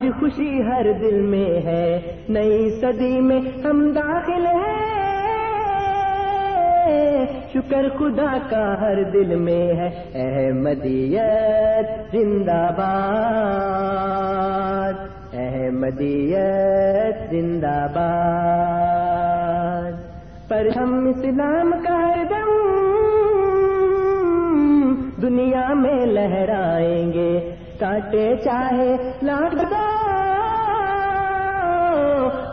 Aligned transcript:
خوشی 0.00 0.62
ہر 0.62 0.86
دل 1.00 1.20
میں 1.20 1.66
ہے۔ 1.66 2.00
نئی 2.28 2.70
صدی 2.70 3.20
میں 3.20 3.40
ہم 3.64 3.92
داخل 3.92 4.46
ہیں۔ 4.46 4.90
شکر 7.52 7.86
خدا 7.98 8.38
کا 8.50 8.80
ہر 8.80 9.02
دل 9.02 9.34
میں 9.34 9.54
ہے۔ 9.54 9.90
احمدیت 10.14 12.12
زندہ 12.12 12.70
باد۔ 12.76 14.92
احمدیت 15.32 17.30
زندہ 17.30 17.86
باد۔ 17.94 19.92
پر 20.48 20.68
ہم 20.76 21.08
اسلام 21.08 21.74
کا 21.82 21.94
ہر 21.94 22.24
دم 22.30 22.50
دنیا 25.22 25.74
میں 25.74 26.06
لہرائیں 26.06 27.12
گے۔ 27.12 27.54
کاٹے 27.80 28.34
چاہے 28.44 28.96
لاکھ 29.22 29.74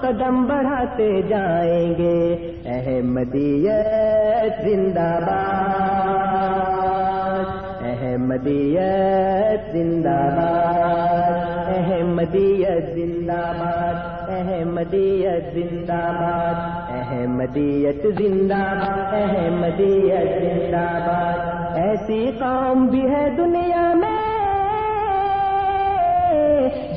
قدم 0.01 0.45
بڑھاتے 0.45 1.21
جائیں 1.21 1.93
گے۔ 1.97 2.51
احمدیت 2.65 4.61
زندہ 4.61 4.99
باد۔ 4.99 7.45
احمدیت 7.81 9.71
زندہ 9.71 10.09
باد۔ 10.09 11.77
احمدیت 11.77 12.95
زندہ 12.95 13.33
باد۔ 13.33 14.29
احمدیت 14.29 15.53
زندہ 15.53 15.93
باد۔ 15.93 16.89
احمدیت 16.89 18.07
زندہ 18.17 18.53
باد۔ 18.53 19.13
احمدیت 19.13 20.41
زندہ 20.41 21.03
باد۔ 21.07 21.77
ایسی 21.77 22.31
قوم 22.39 22.85
بھی 22.85 23.09
ہے 23.09 23.29
دنیا 23.37 23.91
میں 23.95 24.16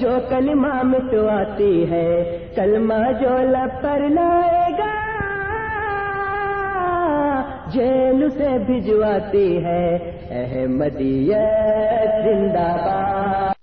جو 0.00 0.18
کلمہ 0.28 0.82
مٹواتی 0.82 1.90
ہے 1.90 2.48
کلمہ 2.54 2.94
جو 2.94 3.38
لب 3.38 3.82
پر 3.82 4.08
لائے 4.08 4.72
گا 4.72 5.10
جیل 7.72 8.30
سے 8.30 8.58
بھجواتی 8.58 9.64
ہے۔ 9.64 10.18
احمدیت 10.30 12.24
زندہ 12.24 12.58
باد۔ 12.58 13.54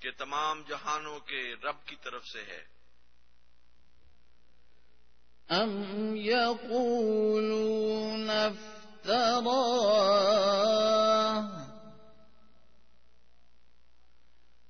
کہ 0.00 0.10
تمام 0.10 0.62
جہانوں 0.68 1.20
کے 1.20 1.54
رب 1.64 1.86
کی 1.86 1.96
طرف 2.02 2.26
سے 2.26 2.38
ہے۔ 2.38 2.76
أم 5.50 6.16
يقولون 6.16 8.30
افتراه 8.30 9.56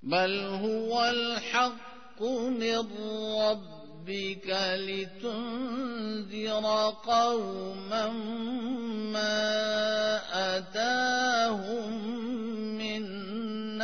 بل 0.03 0.59
هو 0.63 1.01
الحق 1.01 2.23
من 2.23 2.97
ربك 3.43 4.75
لتنذر 4.75 6.91
قوما 7.05 8.07
ما 9.13 10.57
أتاهم 10.57 11.93
من 12.79 13.26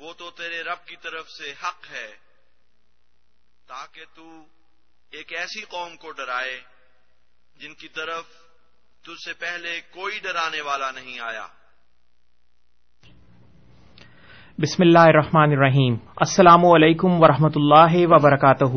وہ 0.00 0.12
تو 0.18 0.30
تیرے 0.30 0.62
رب 0.62 0.86
کی 0.86 0.96
طرف 0.96 1.26
سے 1.28 1.50
حق 1.50 1.92
ہے، 1.92 2.08
تاکہ 3.68 4.04
تو 4.14 4.24
ایک 5.12 5.32
ایسی 5.32 5.60
قوم 5.60 5.96
کو 5.96 6.10
ڈرائے 6.10 6.56
جن 7.60 7.74
کی 7.74 7.88
طرف 7.88 8.24
تجھ 9.02 9.22
سے 9.24 9.32
پہلے 9.40 9.80
کوئی 9.90 10.18
ڈرانے 10.22 10.60
والا 10.60 10.90
نہیں 10.90 11.20
آیا۔ 11.20 11.46
بسم 14.58 14.82
اللہ 14.82 14.98
الرحمن 14.98 15.52
الرحیم۔ 15.52 15.94
السلام 16.16 16.64
علیکم 16.66 17.22
ورحمۃ 17.22 17.56
اللہ 17.56 17.94
وبرکاتہ۔ 17.94 18.74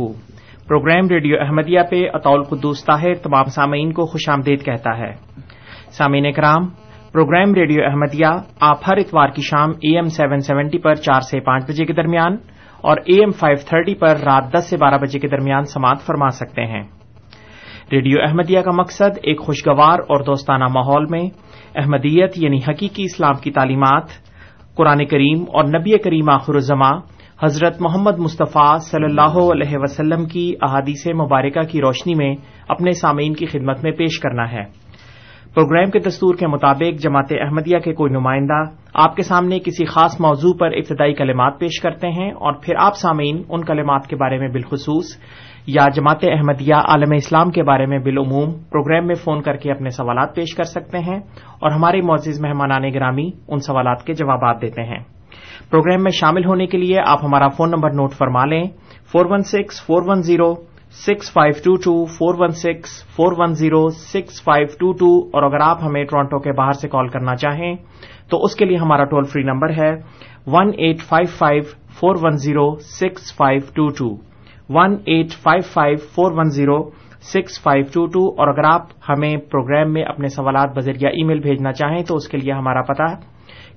پروگرام 0.67 1.07
ریڈیو 1.09 1.41
احمدیہ 1.41 1.81
پہ 1.91 2.09
اطول 2.13 2.43
قدوس 2.43 2.85
طاہر 2.85 3.13
تمام 3.15 3.45
سامعین 3.45 3.93
کو 3.93 4.05
خوش 4.05 4.29
آمدید 4.29 4.65
کہتا 4.65 4.97
ہے۔ 4.97 5.13
سامعین 5.91 6.33
کرام 6.33 6.86
پروگرام 7.17 7.53
ریڈیو 7.53 7.83
احمدیہ 7.85 8.25
آپ 8.59 8.77
ہر 8.87 8.97
اتوار 8.97 9.29
کی 9.29 9.41
شام 9.41 9.69
اے 9.69 9.95
ایم 9.95 10.05
سیون 10.05 10.39
سیونٹی 10.39 10.77
پر 10.77 10.95
چار 10.95 11.21
سے 11.21 11.39
پانچ 11.39 11.63
بجے 11.63 11.85
کے 11.85 11.93
درمیان 11.93 12.35
اور 12.81 12.97
اے 13.05 13.15
ایم 13.15 13.29
فائیو 13.29 13.57
تھرٹی 13.69 13.95
پر 13.95 14.09
رات 14.09 14.53
دس 14.53 14.69
سے 14.69 14.77
بارہ 14.77 14.97
بجے 14.97 15.19
کے 15.19 15.27
درمیان 15.27 15.63
سماعت 15.63 16.01
فرما 16.01 16.29
سکتے 16.29 16.61
ہیں۔ 16.65 16.83
ریڈیو 17.91 18.17
احمدیہ 18.21 18.61
کا 18.61 18.71
مقصد 18.71 19.17
ایک 19.23 19.39
خوشگوار 19.39 19.99
اور 19.99 20.23
دوستانہ 20.23 20.63
ماحول 20.63 21.05
میں 21.09 21.21
احمدیت 21.75 22.31
یعنی 22.35 22.57
حقیقی 22.57 23.03
اسلام 23.03 23.33
کی 23.43 23.51
تعلیمات، 23.51 24.03
قرآن 24.75 25.05
کریم 25.05 25.41
اور 25.41 25.63
نبی 25.63 25.97
کریم 25.97 26.29
آخر 26.29 26.53
الزما 26.53 26.91
حضرت 27.43 27.81
محمد 27.81 28.19
مصطفیٰ 28.19 28.79
صلی 28.79 29.03
اللہ 29.03 29.39
علیہ 29.51 29.77
وسلم 29.77 30.25
کی 30.25 30.53
احادیث 30.61 31.07
مبارکہ 31.07 31.61
کی 31.61 31.81
روشنی 31.81 32.13
میں 32.15 32.35
اپنے 32.69 32.91
سامعین 32.91 33.33
کی 33.33 33.45
خدمت 33.45 33.83
میں 33.83 33.91
پیش 33.91 34.19
کرنا 34.19 34.51
ہے۔ 34.51 34.86
پروگرام 35.57 35.91
کے 35.91 35.99
دستور 35.99 36.35
کے 36.35 36.47
مطابق 36.47 37.01
جماعت 37.01 37.33
احمدیہ 37.41 37.79
کے 37.79 37.93
کوئی 37.93 38.11
نمائندہ 38.11 38.63
آپ 38.93 39.15
کے 39.15 39.21
سامنے 39.21 39.59
کسی 39.59 39.85
خاص 39.85 40.21
موضوع 40.21 40.53
پر 40.59 40.67
ابتدائی 40.67 41.13
کلمات 41.13 41.59
پیش 41.59 41.81
کرتے 41.81 42.07
ہیں 42.07 42.31
اور 42.31 42.53
پھر 42.53 42.73
آپ 42.79 42.95
سامعین 42.95 43.43
ان 43.49 43.63
کلمات 43.65 44.07
کے 44.07 44.15
بارے 44.15 44.37
میں 44.37 44.47
بالخصوص 44.47 45.05
یا 45.67 45.87
جماعت 45.95 46.23
احمدیہ 46.23 46.73
عالم 46.73 47.11
اسلام 47.11 47.49
کے 47.49 47.63
بارے 47.63 47.85
میں 47.85 47.99
بالعموم 47.99 48.53
پروگرام 48.53 49.07
میں 49.07 49.15
فون 49.15 49.41
کر 49.41 49.55
کے 49.55 49.71
اپنے 49.71 49.89
سوالات 49.89 50.35
پیش 50.35 50.55
کر 50.55 50.63
سکتے 50.63 50.99
ہیں 50.99 51.19
اور 51.59 51.71
ہمارے 51.71 52.01
معزز 52.01 52.45
مہمانان 52.45 52.93
گرامی 52.93 53.29
ان 53.47 53.59
سوالات 53.59 54.03
کے 54.03 54.13
جوابات 54.13 54.61
دیتے 54.61 54.83
ہیں۔ 54.83 54.99
پروگرام 55.69 56.03
میں 56.03 56.11
شامل 56.11 56.45
ہونے 56.45 56.67
کے 56.67 56.77
لیے 56.77 56.97
آپ 57.05 57.19
ہمارا 57.23 57.47
فون 57.47 57.69
نمبر 57.69 57.89
نوٹ 57.89 58.13
فرما 58.13 58.45
لیں۔ 58.45 58.63
Four 59.11 59.25
one 59.29 59.43
six, 59.43 59.85
four 59.85 60.01
one 60.05 60.21
zero 60.21 60.53
six 60.95 61.31
five 61.33 61.53
two 61.63 61.75
two 61.75 61.93
four 62.07 62.35
one 62.39 62.51
six 62.57 62.91
four 63.15 63.33
one 63.37 63.53
zero 63.53 63.87
six 63.89 64.41
five 64.43 64.67
two 64.79 64.91
two 64.99 65.09
اور 65.33 65.43
اگر 65.43 65.61
آپ 65.61 65.83
ہمیں 65.83 66.03
ٹورانٹو 66.03 66.39
کے 66.39 66.51
باہر 66.51 66.73
سے 66.73 66.87
کال 66.87 67.07
کرنا 67.07 67.35
چاہیں 67.35 67.75
تو 68.29 68.43
اس 68.45 68.55
کے 68.55 68.65
لیے 68.65 68.77
ہمارا 68.77 69.03
ٹول 69.05 69.25
فری 69.25 69.43
نمبر 69.43 69.73
ہے 69.77 69.91
one 70.47 70.71
eight 70.77 71.01
five 71.01 71.27
five 71.37 71.63
four 71.99 72.15
one 72.21 72.37
zero 72.37 72.69
six 72.89 73.33
five 73.35 73.61
two 73.75 73.87
two 73.97 74.09
one 74.69 74.95
eight 75.05 75.33
five 75.43 75.61
five 75.73 75.97
four 76.15 76.31
one 76.31 76.49
zero 76.49 76.79
six 77.33 77.61
five 77.63 77.85
two 77.93 78.05
two 78.05 78.27
اور 78.37 78.47
اگر 78.47 78.63
آپ 78.63 78.87
ہمیں 79.09 79.35
پروگرام 79.51 79.93
میں 79.93 80.03
اپنے 80.03 80.27
سوالات 80.27 80.75
بذریعہ 80.77 81.09
ای 81.09 81.23
میل 81.23 81.39
بھیجنا 81.39 81.71
چاہیں 81.71 82.03
تو 82.03 82.15
اس 82.15 82.27
کے 82.27 82.37
لیے 82.37 82.51
ہمارا 82.51 82.81
پتا 82.81 83.05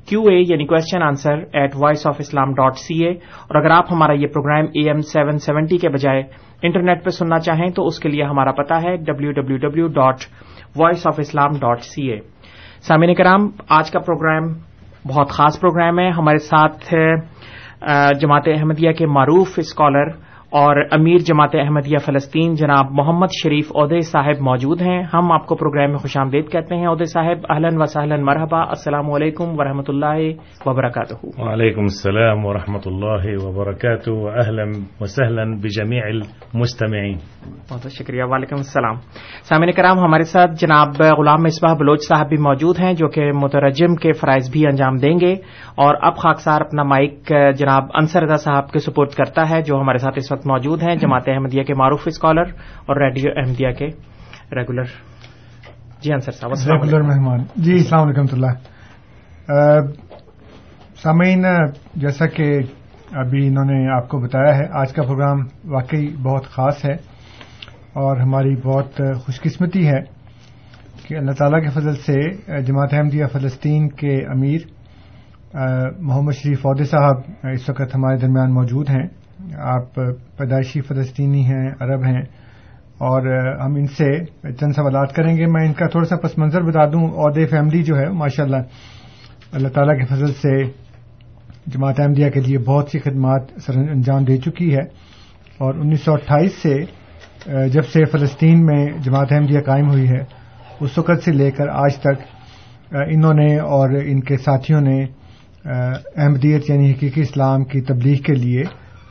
کیو 0.09 0.21
اے 0.23 0.37
یعنی 0.39 0.67
question 0.67 1.03
answer 1.03 1.43
at 1.53 1.75
voice 1.77 2.07
of 2.07 2.17
Islam 2.19 2.53
dot 2.53 2.79
C 2.79 3.05
A 3.05 3.11
اور 3.11 3.57
اگر 3.57 3.71
آپ 3.71 3.93
ہمارا 3.93 4.13
یہ 4.13 4.27
programme 4.27 4.67
A 4.73 4.87
M 4.89 5.01
seven 5.13 5.39
seventy 5.39 5.79
کے 5.79 5.89
بجائے 5.89 6.23
انٹرنیٹ 6.63 7.05
پہ 7.05 7.11
سننا 7.11 7.39
چاہیں 7.39 7.69
تو 7.69 7.87
اس 7.87 7.99
کے 7.99 8.09
لیے 8.09 8.25
ہمارا 8.25 8.53
پتا 8.53 8.83
ہے 8.83 8.97
W 8.97 9.33
W 9.33 9.57
W 9.57 9.87
dot 9.89 10.25
voice 10.77 11.07
of 11.07 11.19
Islam 11.19 11.59
dot 11.61 11.83
C 11.83 12.11
A 12.11 12.19
سامعین 12.83 13.15
کرام، 13.15 13.49
آج 13.69 13.91
کا 13.91 13.99
پروگرام 13.99 14.53
بہت 15.09 15.31
خاص 15.31 15.61
پروگرام 15.61 15.99
ہے۔ 15.99 16.09
ہمارے 16.11 16.39
ساتھ 16.39 16.95
جماعت 18.21 18.49
احمدیہ 18.49 18.93
کے 18.93 19.07
معروف 19.07 19.59
اسکالر 19.59 20.09
اور 20.51 20.85
امیر 20.91 21.19
جماعت 21.19 21.51
احمدیہ 21.55 21.99
فلسطین 21.99 22.55
جناب 22.55 22.87
محمد 22.91 23.27
شریف 23.43 23.73
عہدے 23.75 24.01
صاحب 24.01 24.41
موجود 24.41 24.83
ہیں۔ 24.83 25.03
ہم 25.15 25.33
آپ 25.33 25.47
کو 25.47 25.55
پروگرام 25.55 25.91
میں 25.91 25.99
خوش 25.99 26.17
آمدید 26.17 26.51
کہتے 26.51 26.75
ہیں 26.75 26.87
عہدے 26.87 27.05
صاحب۔ 27.05 27.39
اہلن 27.51 27.83
و 27.83 27.85
سہلن 27.85 28.25
مرحبا۔ 28.25 28.61
السلام 28.61 29.13
علیکم 29.13 29.45
و 29.49 29.65
رحمۃ 29.65 29.83
اللہ 29.89 30.33
وبرکاتہ۔ 30.67 31.15
وعلیکم 31.39 31.81
السلام 31.81 32.47
و 32.47 32.55
رحمۃ 32.55 32.87
اللہ 32.87 33.45
وبرکاتہ۔ 33.45 34.11
اہلن 34.11 34.73
و 35.01 35.05
سہلن 35.05 35.57
بجمیع 35.57 36.03
المستمعین۔ 36.05 37.17
بہت 37.47 37.73
بہت 37.73 37.93
شکریہ۔ 37.93 38.23
وعلیکم 38.25 38.57
السلام۔ 38.57 38.95
سامعین 39.43 39.73
کرام 39.73 39.99
ہمارے 39.99 40.23
ساتھ 40.23 40.51
جناب 40.61 40.89
غلام 41.19 41.43
مصباح 41.43 41.75
بلوچ 41.75 42.03
صاحب 42.09 42.29
بھی 42.29 42.37
موجود 42.37 42.81
ہیں 42.81 42.93
جو 42.93 43.09
کہ 43.09 43.33
مترجم 43.33 43.95
کے 43.95 44.13
فرائض 44.13 44.51
بھی 44.51 44.67
انجام 44.67 44.97
دیں 44.97 45.21
گے۔ 45.21 45.33
اور 45.75 45.95
اب 46.03 46.17
خاکسار 46.17 46.61
اپنا 46.61 46.83
مائک 46.83 47.33
جناب 47.57 47.83
انصر 47.95 48.23
رضا 48.23 48.37
صاحب 48.37 48.71
کے 48.71 48.79
سپورٹ 48.79 49.11
کرتا 49.11 49.51
ہے 49.51 49.63
جو 49.63 49.81
ہمارے 49.81 49.99
ساتھ 49.99 50.15
اس 50.17 50.33
وقت 50.33 50.40
موجود 50.47 50.83
ہیں، 50.83 50.95
جماعت 50.97 51.29
احمدیہ 51.29 51.63
کے 51.63 51.75
معروف 51.75 52.03
اسکالر 52.07 52.45
اور 52.87 52.97
ریڈیو 52.97 53.31
احمدیہ 53.37 53.71
کے 53.71 53.87
ریگولر 54.57 54.85
جی 56.03 56.13
انصر 56.13 56.33
صاحب 56.33 56.53
ریگولر 56.53 57.03
مہمان. 57.03 57.45
جی 57.57 57.73
السلام 57.73 58.09
علیکم 58.09 58.25
اللہ. 58.33 58.53
سامعین، 61.03 61.45
جیسا 61.95 62.27
کہ 62.27 62.59
ابھی 63.13 63.47
انہوں 63.47 63.65
نے 63.65 63.97
آپ 63.97 64.09
کو 64.09 64.19
بتایا 64.19 64.57
ہے، 64.57 64.65
آج 64.73 64.93
کا 64.93 65.03
پروگرام 65.03 65.39
واقعی 65.65 66.07
بہت 66.23 66.45
خاص 66.45 66.85
ہے 66.85 66.95
اور 67.93 68.17
ہماری 68.17 68.57
بہت 68.57 69.01
خوش 69.25 69.41
قسمتی 69.41 69.87
ہے 69.89 70.01
کہ 71.09 71.15
اللہ 71.15 71.31
تعالیٰ 71.31 71.63
کے 71.63 71.69
فضل 71.69 71.95
سے 71.95 72.19
جماعت 72.63 72.95
احمدیہ 72.95 73.27
فلسطین 73.33 73.89
کے 73.89 74.15
امیر 74.33 74.61
محمد 76.01 76.33
شریف 76.33 76.67
عہدے 76.67 76.85
صاحب 76.85 77.47
اس 77.53 77.69
وقت 77.69 77.95
ہمارے 77.95 78.17
درمیان 78.17 78.55
موجود 78.55 78.91
ہیں۔ 78.91 79.07
آپ 79.59 79.95
پیدائشی 80.37 80.81
فلسطینی 80.81 81.45
ہیں، 81.45 81.71
عرب 81.81 82.05
ہیں، 82.05 82.23
اور 82.99 83.23
ہم 83.61 83.75
ان 83.75 83.87
سے 83.87 84.25
چند 84.53 84.73
سوالات 84.73 85.15
کریں 85.15 85.37
گے۔ 85.37 85.47
میں 85.47 85.67
ان 85.67 85.73
کا 85.73 85.87
تھوڑا 85.87 86.07
سا 86.07 86.17
پس 86.17 86.39
منظر 86.39 86.63
بتا 86.63 86.85
دوں۔ 86.85 87.07
عہدے 87.17 87.47
فیملی 87.47 87.83
جو 87.83 87.99
ہے 87.99 88.09
ماشاء 88.09 88.45
اللہ 88.45 88.57
اللہ 89.53 89.69
تعالیٰ 89.69 89.99
کے 89.99 90.05
فضل 90.05 90.33
سے 90.33 90.63
جماعت 91.67 92.01
احمدیہ 92.01 92.31
کے 92.31 92.41
لیے 92.41 92.59
بہت 92.59 92.89
سی 92.93 92.99
خدمات 92.99 93.43
سر 93.67 93.77
انجام 93.77 94.25
دے 94.25 94.37
چکی 94.37 94.75
ہے۔ 94.75 94.83
اور 95.59 95.75
انیس 95.75 96.01
سو 96.01 96.13
اٹھائیس 96.13 96.53
سے، 96.63 96.79
جب 97.69 97.87
سے 97.87 98.05
فلسطین 98.05 98.67
میں 98.67 98.87
جماعت 98.99 99.33
احمدیہ 99.33 99.61
قائم 99.61 99.91
ہوئی 99.91 100.09
ہے، 100.09 100.25
اس 100.81 100.99
وقت 100.99 101.25
سے 101.25 101.33
لے 101.33 101.51
کر 101.51 101.69
آج 101.69 101.97
تک، 101.97 102.23
انہوں 102.93 103.35
نے 103.35 103.59
اور 103.59 103.91
ان 104.05 104.21
کے 104.21 104.37
ساتھیوں 104.37 104.81
نے، 104.81 105.05
احمدیت 106.17 106.71
یعنی 106.71 106.91
حقیقی 106.93 107.21
اسلام 107.21 107.65
کی 107.65 107.81
تبلیغ 107.81 108.17
کے 108.17 108.35
لیے 108.35 108.63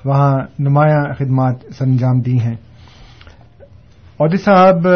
وہاں 0.06 0.38
نمایاں 0.60 1.14
خدمات 1.20 1.56
سر 1.78 1.86
انجام 1.86 2.20
دی 2.22 2.40
ہیں۔ 2.40 2.56
عہدے 4.20 4.38
صاحب 4.38 4.88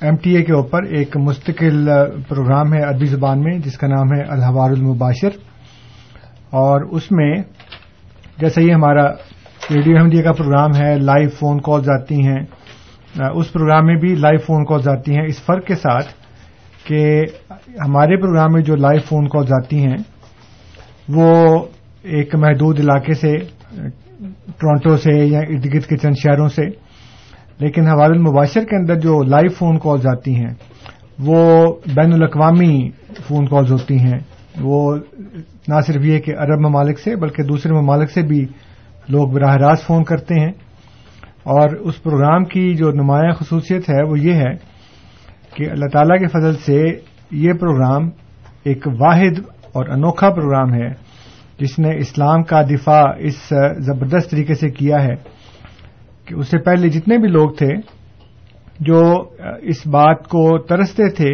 ایم 0.00 0.16
ٹی 0.16 0.36
اے 0.36 0.42
کے 0.42 0.52
اوپر 0.52 0.82
ایک 0.82 1.16
مستقل 1.16 1.88
پروگرام 2.28 2.74
ہے 2.74 2.82
عربی 2.82 3.06
زبان 3.06 3.40
میں، 3.40 3.58
جس 3.58 3.78
کا 3.78 3.86
نام 3.86 4.06
ہے 4.06 4.22
الحوار 4.22 4.70
المباشر۔ 4.70 5.28
اور 6.50 6.80
اس 6.80 7.12
میں 7.12 7.36
جیسا 8.38 8.60
یہ 8.60 8.72
ہمارا 8.72 9.12
ریڈیو 9.70 9.96
احمدیہ 9.96 10.22
کا 10.22 10.32
پروگرام 10.32 10.74
ہے، 10.76 10.98
لائیو 10.98 11.28
فون 11.28 11.60
کالز 11.60 11.90
آتی 11.90 12.26
ہیں۔ 12.26 12.40
اس 13.34 13.52
پروگرام 13.52 13.86
میں 13.86 13.96
بھی 13.96 14.14
لائیو 14.14 14.38
فون 14.38 14.64
کالز 14.64 14.88
آتی 14.88 15.16
ہیں۔ 15.16 15.24
اس 15.26 15.44
فرق 15.44 15.66
کے 15.66 15.74
ساتھ 15.74 16.06
کہ 16.84 17.22
ہمارے 17.86 18.16
پروگرام 18.16 18.52
میں 18.52 18.62
جو 18.62 18.76
لائیو 18.76 19.00
فون 19.08 19.28
کالز 19.28 19.52
آتی 19.52 19.86
ہیں، 19.86 19.96
وہ 21.08 21.58
ایک 22.04 22.34
محدود 22.34 22.80
علاقے 22.80 23.14
سے 23.14 23.36
ٹورانٹو 24.58 24.96
سے 24.96 25.12
یا 25.12 25.38
ارد 25.38 25.74
گرد 25.74 25.84
کے 25.84 25.96
چند 25.96 26.14
شہروں 26.22 26.48
سے۔ 26.48 26.62
لیکن 27.58 27.86
حوال 27.86 28.10
المباشر 28.10 28.60
کے 28.60 28.76
اندر 28.76 28.94
جو 28.94 29.22
لائیو 29.22 29.50
فون 29.58 29.78
کالز 29.78 30.06
آتی 30.06 30.34
ہیں، 30.34 30.54
وہ 31.18 31.66
بین 31.94 32.12
الاقوامی 32.12 32.90
فون 33.28 33.46
کالز 33.46 33.72
ہوتی 33.72 33.98
ہیں۔ 33.98 34.18
وہ 34.60 34.96
نہ 35.68 35.80
صرف 35.86 36.04
یہ 36.04 36.18
کہ 36.18 36.30
عرب 36.38 36.60
ممالک 36.60 36.98
سے، 36.98 37.16
بلکہ 37.16 37.42
دوسرے 37.42 37.72
ممالک 37.72 38.10
سے 38.10 38.22
بھی 38.22 38.46
لوگ 39.08 39.28
براہ 39.28 39.56
راست 39.56 39.86
فون 39.86 40.04
کرتے 40.04 40.40
ہیں۔ 40.40 40.52
اور 41.42 41.68
اس 41.70 42.02
پروگرام 42.02 42.44
کی 42.44 42.74
جو 42.74 42.90
نمایاں 42.90 43.32
خصوصیت 43.32 43.90
ہے، 43.90 44.02
وہ 44.10 44.18
یہ 44.18 44.32
ہے 44.32 44.54
کہ 45.54 45.70
اللہ 45.70 45.84
تعالی 45.92 46.18
کے 46.18 46.26
فضل 46.26 46.54
سے 46.54 46.82
یہ 47.30 47.52
پروگرام 47.52 48.10
ایک 48.64 48.86
واحد 48.86 49.38
اور 49.72 49.88
انوکھا 49.88 50.30
پروگرام 50.30 50.74
ہے۔ 50.74 51.03
جس 51.58 51.78
نے 51.78 51.96
اسلام 51.96 52.42
کا 52.42 52.62
دفاع 52.62 53.02
اس 53.18 53.36
زبردست 53.78 54.30
طریقے 54.30 54.54
سے 54.54 54.70
کیا 54.70 55.02
ہے، 55.02 55.14
کہ 56.26 56.34
اس 56.34 56.48
سے 56.48 56.58
پہلے 56.58 56.88
جتنے 56.88 57.18
بھی 57.18 57.28
لوگ 57.28 57.50
تھے 57.50 57.74
جو 58.80 59.00
اس 59.62 59.86
بات 59.86 60.26
کو 60.28 60.42
ترستے 60.58 61.08
تھے 61.10 61.32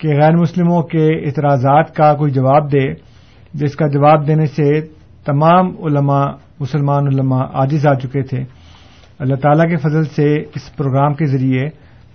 کہ 0.00 0.08
غیر 0.20 0.36
مسلموں 0.36 0.82
کے 0.82 1.06
اعتراضات 1.26 1.94
کا 1.96 2.12
کوئی 2.14 2.32
جواب 2.32 2.72
دے، 2.72 2.86
جس 3.54 3.76
کا 3.76 3.86
جواب 3.86 4.26
دینے 4.26 4.46
سے 4.46 4.80
تمام 5.26 5.70
علماء، 5.86 6.26
مسلمان 6.60 7.06
علماء 7.06 7.44
عاجز 7.54 7.86
آ 7.86 7.94
چکے 7.94 8.22
تھے۔ 8.22 8.42
اللہ 9.18 9.34
تعالی 9.34 9.68
کے 9.68 9.76
فضل 9.76 10.04
سے 10.16 10.26
اس 10.54 10.74
پروگرام 10.76 11.14
کے 11.14 11.26
ذریعے، 11.26 11.64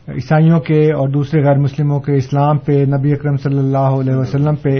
عیسائیوں 0.08 0.60
کے 0.60 0.82
اور 0.94 1.10
دوسرے 1.10 1.42
غیر 1.42 1.58
مسلموں 1.58 2.00
کے 2.00 2.16
اسلام 2.16 2.58
پہ 2.58 2.72
نبی 2.96 3.12
اکرم 3.12 3.36
صلی 3.36 3.58
اللہ 3.58 3.92
علیہ 4.00 4.16
وسلم 4.16 4.56
پہ 4.56 4.76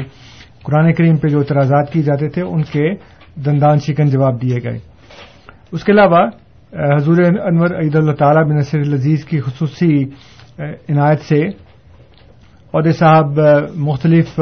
قرآن 0.64 0.94
کریم 0.94 1.18
پہ 1.18 1.28
جو 1.28 1.40
اعتراضات 1.40 1.92
کیے 1.94 2.04
جاتے 2.04 2.30
تھے، 2.30 2.42
ان 2.42 2.62
کے 2.64 2.94
دندان 3.46 3.78
شکن 3.78 4.06
جواب 4.06 4.42
دیے 4.42 4.58
گئے۔ 4.64 4.78
اس 5.72 5.84
کے 5.84 5.92
علاوہ 5.92 6.28
حضور 6.74 7.16
انور 7.46 7.82
عید 7.82 7.96
اللہ 7.96 8.12
تعالی 8.12 8.50
بن 8.50 8.58
نصر 8.58 8.80
العزیز 8.80 9.26
کی 9.26 9.40
خصوصی 9.40 10.04
عنایت 10.60 11.20
سے 11.20 11.42
عہدے 12.74 12.92
صاحب 12.92 13.40
مختلف 13.76 14.40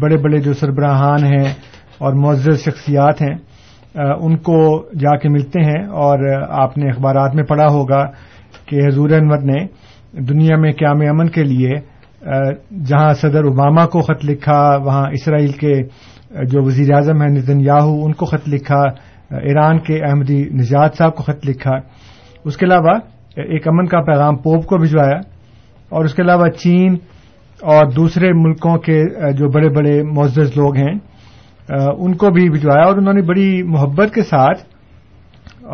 بڑے 0.00 0.16
بڑے 0.16 0.38
جو 0.38 0.52
سربراہان 0.52 1.24
ہیں 1.24 1.54
اور 1.98 2.12
معزز 2.14 2.64
شخصیات 2.64 3.22
ہیں 3.22 3.34
ان 4.20 4.36
کو 4.36 4.58
جا 5.00 5.16
کے 5.16 5.28
ملتے 5.28 5.60
ہیں 5.60 5.86
اور 5.88 6.42
آپ 6.48 6.78
نے 6.78 6.90
اخبارات 6.90 7.34
میں 7.34 7.44
پڑھا 7.44 7.66
ہوگا 7.66 8.04
کہ 8.66 8.80
حضور 8.86 9.10
انور 9.10 9.38
نے 9.38 9.64
دنیا 10.12 10.56
میں 10.56 10.72
قیام 10.72 11.00
امن 11.10 11.28
کے 11.28 11.44
لیے 11.44 11.70
جہاں 12.22 13.12
صدر 13.20 13.44
اوباما 13.44 13.84
کو 13.92 14.00
خط 14.00 14.24
لکھا، 14.24 14.60
وہاں 14.84 15.06
اسرائیل 15.12 15.52
کے 15.52 15.72
جو 16.50 16.62
وزیر 16.64 16.92
اعظم 16.96 17.22
ہیں 17.22 17.28
نتن 17.30 17.60
یاہو 17.60 18.04
ان 18.04 18.12
کو 18.12 18.26
خط 18.26 18.48
لکھا 18.48 18.82
ایران 19.40 19.78
کے 19.78 19.96
احمدی 20.08 20.42
نجات 20.52 20.96
صاحب 20.98 21.14
کو 21.16 21.22
خط 21.22 21.46
لکھا۔ 21.48 21.76
اس 22.44 22.56
کے 22.56 22.66
علاوہ 22.66 22.94
ایک 23.36 23.68
امن 23.68 23.86
کا 23.86 24.00
پیغام 24.02 24.36
پوپ 24.36 24.66
کو 24.66 24.78
بھجوایا، 24.78 25.18
اور 25.92 26.04
اس 26.04 26.14
کے 26.14 26.22
علاوہ 26.22 26.48
چین 26.58 26.96
اور 27.62 27.90
دوسرے 27.90 28.32
ملکوں 28.34 28.76
کے 28.78 28.98
جو 29.32 29.48
بڑے 29.50 29.68
بڑے 29.74 30.02
معزز 30.12 30.56
لوگ 30.56 30.76
ہیں 30.76 30.94
ان 31.98 32.14
کو 32.16 32.30
بھی 32.30 32.48
بھجوایا، 32.50 32.86
اور 32.86 32.96
انہوں 32.96 33.14
نے 33.14 33.22
بڑی 33.22 33.62
محبت 33.68 34.14
کے 34.14 34.22
ساتھ 34.22 34.60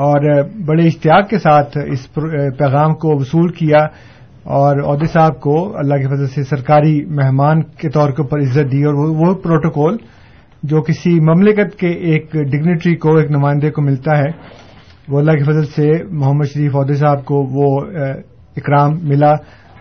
اور 0.05 0.21
بڑے 0.67 0.87
اشتیاق 0.87 1.28
کے 1.28 1.38
ساتھ 1.38 1.78
اس 1.85 2.12
پیغام 2.14 2.95
کو 2.95 3.17
وصول 3.21 3.52
کیا۔ 3.52 3.87
اور 4.49 4.95
عہدے 4.95 5.07
صاحب 5.07 5.40
کو 5.40 5.78
اللہ 5.78 5.95
کی 5.95 6.07
فضل 6.07 6.26
سے 6.26 6.43
سرکاری 6.43 7.05
مہمان 7.05 7.62
کے 7.62 7.88
طور 7.90 8.11
کے 8.11 8.23
اوپر 8.23 8.38
عزت 8.38 8.73
دی 8.73 8.85
اور 8.85 8.95
وہ 8.95 9.35
پروٹوکول 9.35 9.97
جو 10.62 10.83
کسی 10.83 11.11
مملکت 11.21 11.78
کے 11.78 11.88
ایک 11.88 12.33
ڈگنیٹری 12.33 12.97
کو، 12.97 13.17
ایک 13.17 13.31
نمائندے 13.31 13.71
کو 13.71 13.83
ملتا 13.83 14.19
ہے، 14.19 14.31
وہ 15.09 15.19
اللہ 15.19 15.33
کی 15.33 15.45
فضل 15.45 15.64
سے 15.64 16.05
محمد 16.11 16.45
شریف 16.55 16.76
عہدے 16.76 16.95
صاحب 16.95 17.25
کو 17.25 17.35
وہ 17.50 17.81
اکرام 18.57 18.99
ملا، 19.02 19.33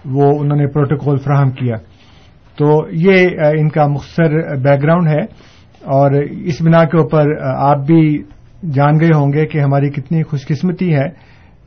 وہ 0.06 0.40
انہوں 0.40 0.58
نے 0.58 0.68
پروٹوکول 0.68 1.18
فراہم 1.18 1.52
کیا۔ 1.52 1.76
تو 2.58 2.88
یہ 2.92 3.28
ان 3.60 3.70
کا 3.70 3.88
مختصر 3.88 4.56
بیک 4.56 4.84
گراؤنڈ 4.84 5.08
ہے 5.08 5.24
اور 5.86 6.12
اس 6.22 6.62
بنا 6.62 6.84
کے 6.84 6.98
اوپر 6.98 7.26
آپ 7.56 7.78
بھی 7.78 8.24
جان 8.74 9.00
گئے 9.00 9.10
ہوں 9.16 9.34
گے 9.34 9.46
کہ 9.46 9.60
ہماری 9.60 9.90
کتنی 9.90 10.24
خوش 10.24 10.48
قسمتی 10.48 10.94
ہے 10.94 11.10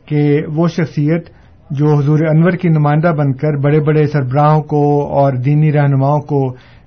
کہ 0.07 0.39
وہ 0.57 0.69
شخصیت 0.69 1.40
جو 1.71 1.87
حضور 1.99 2.19
انور 2.29 2.51
کی 2.51 2.69
نمائندہ 2.69 3.13
بن 3.19 3.33
کر 3.33 3.57
بڑے 3.57 3.81
بڑے 3.81 4.07
سربراہوں 4.07 4.63
کو 4.63 4.83
اور 5.19 5.33
دینی 5.33 5.73
رہنماؤں 5.73 6.21
کو 6.21 6.41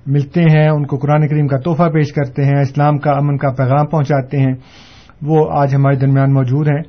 ملتے 0.07 0.41
ہیں، 0.41 0.67
ان 0.69 0.85
کو 0.85 0.97
قرآن 0.97 1.27
کریم 1.27 1.47
کا 1.47 1.57
تحفہ 1.57 1.89
پیش 1.89 2.11
کرتے 2.13 2.45
ہیں، 2.45 2.59
اسلام 2.61 2.97
کا 2.97 3.11
امن 3.11 3.37
کا 3.37 3.51
پیغام 3.51 3.85
پہنچاتے 3.85 4.37
ہیں، 4.37 4.53
وہ 5.21 5.45
آج 5.51 5.75
ہمارے 5.75 5.95
درمیان 5.95 6.33
موجود 6.33 6.67
ہیں۔ 6.67 6.81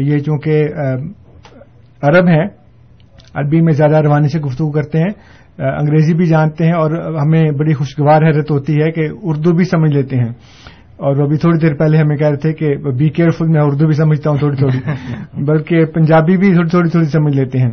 یہ 0.00 0.18
چونکہ 0.18 0.64
عرب 2.02 2.28
ہیں، 2.28 2.44
عربی 3.34 3.60
میں 3.60 3.72
زیادہ 3.72 4.00
روانی 4.02 4.28
سے 4.28 4.38
گفتگو 4.40 4.70
کرتے 4.70 4.98
ہیں 4.98 5.12
انگریزی 5.58 6.14
بھی 6.14 6.26
جانتے 6.26 6.64
ہیں 6.64 6.72
اور 6.72 6.90
ہمیں 7.16 7.50
بڑی 7.50 7.74
خوشگوار 7.74 8.22
حیرت 8.22 8.50
ہوتی 8.50 8.72
ہے 8.72 8.90
کہ 8.90 9.08
اردو 9.22 9.52
بھی 9.52 9.64
سمجھ 9.64 9.92
لیتے 9.92 10.16
ہیں۔ 10.16 10.32
اور 10.96 11.16
ابھی 11.16 11.36
تھوڑی 11.36 11.58
دیر 11.58 11.74
پہلے 11.74 11.98
ہمیں 11.98 12.16
کہہ 12.16 12.26
رہے 12.26 12.36
تھے 12.36 12.52
کہ 12.52 12.76
بی 12.76 13.08
کیئرفل 13.08 13.46
میں 13.48 13.60
اردو 13.62 13.86
بھی 13.86 13.94
سمجھتا 13.94 14.30
ہوں 14.30 14.36
تھوڑی 14.36 14.56
تھوڑی 14.56 14.78
بلکہ 15.44 15.84
پنجابی 15.84 16.36
بھی 16.36 16.52
تھوڑی 16.52 16.68
تھوڑی 16.68 16.88
تھوڑی 16.88 17.06
سمجھ 17.06 17.36
لیتے 17.36 17.58
ہیں۔ 17.58 17.70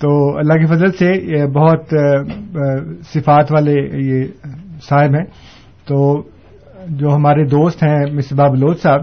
تو 0.00 0.38
اللہ 0.38 0.52
کی 0.52 0.66
فضل 0.66 0.92
سے 0.92 1.36
یہ 1.36 1.44
بہت 1.46 1.94
صفات 3.06 3.52
والے 3.52 3.74
یہ 3.92 4.24
صاحب 4.88 5.14
ہیں۔ 5.14 5.24
تو 5.88 6.22
جو 6.88 7.14
ہمارے 7.14 7.44
دوست 7.44 7.82
ہیں 7.82 8.12
مصباح 8.12 8.48
بلوچ 8.48 8.82
صاحب 8.82 9.00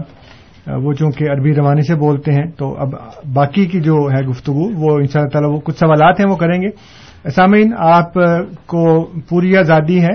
وہ 0.84 0.92
چونکہ 0.92 1.24
عربی 1.24 1.54
روانی 1.54 1.82
سے 1.82 1.94
بولتے 1.94 2.32
ہیں 2.32 2.50
تو 2.58 2.76
اب 2.78 2.88
باقی 3.34 3.66
کی 3.66 3.80
جو 3.80 3.94
ہے 3.94 4.26
گفتگو 4.26 4.74
وہ 4.74 4.98
ان 4.98 5.06
شاء 5.06 5.20
اللہ 5.20 5.30
تعالی 5.30 5.46
وہ 5.46 5.60
کچھ 5.60 5.78
سوالات 5.78 6.20
ہیں 6.20 6.30
وہ 6.30 6.36
کریں 6.36 6.62
گے۔ 6.62 6.68
سامعین 7.30 7.72
آپ 7.78 8.14
کو 8.66 9.04
پوری 9.28 9.56
آزادی 9.56 10.02
ہے 10.02 10.14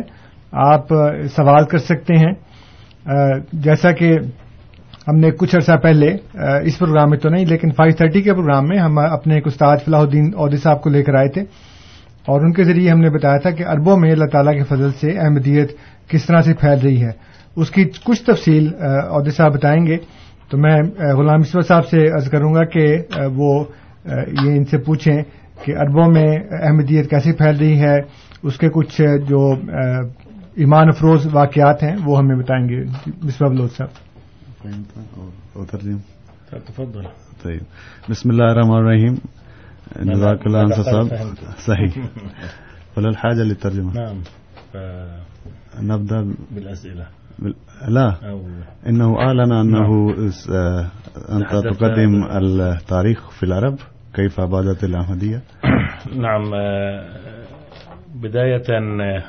آپ 0.51 0.87
سوال 1.35 1.65
کر 1.65 1.77
سکتے 1.77 2.13
ہیں۔ 2.13 2.48
جیسا 3.53 3.91
کہ 3.91 4.17
ہم 5.07 5.15
نے 5.15 5.31
کچھ 5.31 5.55
عرصہ 5.55 5.71
پہلے 5.71 6.15
اس 6.63 6.79
پروگرام 6.79 7.09
میں 7.09 7.17
تو 7.17 7.29
نہیں، 7.29 7.45
لیکن 7.45 7.71
فائیو 7.71 7.93
تھرٹی 7.93 8.21
کے 8.21 8.33
پروگرام 8.33 8.67
میں 8.67 8.77
ہم 8.77 8.97
اپنے 8.97 9.35
ایک 9.35 9.47
استاد 9.47 9.77
فلاح 9.85 9.99
الدین 9.99 10.31
عہدے 10.37 10.57
صاحب 10.57 10.81
کو 10.81 10.89
لے 10.89 11.03
کر 11.03 11.13
آئے 11.13 11.27
تھے۔ 11.27 11.41
اور 12.27 12.41
ان 12.41 12.53
کے 12.53 12.63
ذریعے 12.63 12.89
ہم 12.89 12.99
نے 12.99 13.09
بتایا 13.09 13.37
تھا 13.37 13.49
کہ 13.49 13.65
اربوں 13.67 13.97
میں 13.97 14.11
اللہ 14.11 14.25
تعالیٰ 14.25 14.53
کے 14.53 14.63
فضل 14.63 14.91
سے 14.99 15.11
احمدیت 15.19 15.71
کس 16.07 16.25
طرح 16.25 16.41
سے 16.41 16.53
پھیل 16.53 16.79
رہی 16.83 17.01
ہے۔ 17.03 17.11
اس 17.55 17.71
کی 17.71 17.89
کچھ 18.03 18.23
تفصیل 18.23 18.67
عہدے 19.09 19.31
صاحب 19.31 19.53
بتائیں 19.53 19.87
گے۔ 19.87 19.97
تو 20.49 20.57
میں 20.57 20.81
غلام 21.13 21.39
اسور 21.39 21.61
صاحب 21.61 21.87
سے 21.87 22.07
عرض 22.07 22.29
کروں 22.29 22.53
گا 22.53 22.63
کہ 22.63 22.97
وہ 23.35 23.63
یہ 24.43 24.51
ان 24.55 24.65
سے 24.65 24.77
پوچھیں 24.77 25.17
کہ 25.65 25.73
اربوں 25.77 26.11
میں 26.11 26.27
احمدیت 26.51 27.09
کیسے 27.09 27.31
پھیل 27.33 27.57
رہی 27.57 27.79
ہے۔ 27.81 27.95
اس 28.43 28.57
کے 28.57 28.69
کچھ، 28.69 29.01
جو 29.27 29.53
ایمان 30.55 30.87
افروز 30.87 31.27
واقعات 31.33 31.83
ہیں 31.83 31.95
وہ 32.05 32.17
ہمیں 32.17 32.35
بتائیں 32.35 32.69
گے۔ 32.69 32.83
مصباح 33.23 33.49
بلوچ 33.49 33.73
صاحب۔ 33.73 33.89
طيب 37.41 37.61
بسم 38.09 38.29
الله 38.29 38.51
الرحمن 38.51 38.75
الرحيم 38.75 39.15
جزاك 40.13 40.39
الله 40.45 40.63
انت 40.63 40.73
صاحب۔ 40.73 41.07
صحيح 41.57 42.01
ولا 42.97 43.09
الحاجه 43.09 43.43
للترجمه 43.43 43.93
نعم۔ 43.93 44.21
نبدا 45.81 46.21
بالاسئله 46.51 47.03
بال... 47.39 47.53
لا۔ 47.93 48.07
انه 48.89 49.15
اعلن 49.19 49.51
انه 49.51 50.11
نعم. 50.11 51.73
تقدم 51.73 52.23
التاريخ 52.29 53.31
في 53.31 53.45
العرب 53.45 53.75
كيف 54.13 54.39
بدات 54.39 54.83
الاحمديه 54.83 55.37
نعم 56.15 56.53
بداية 58.15 58.63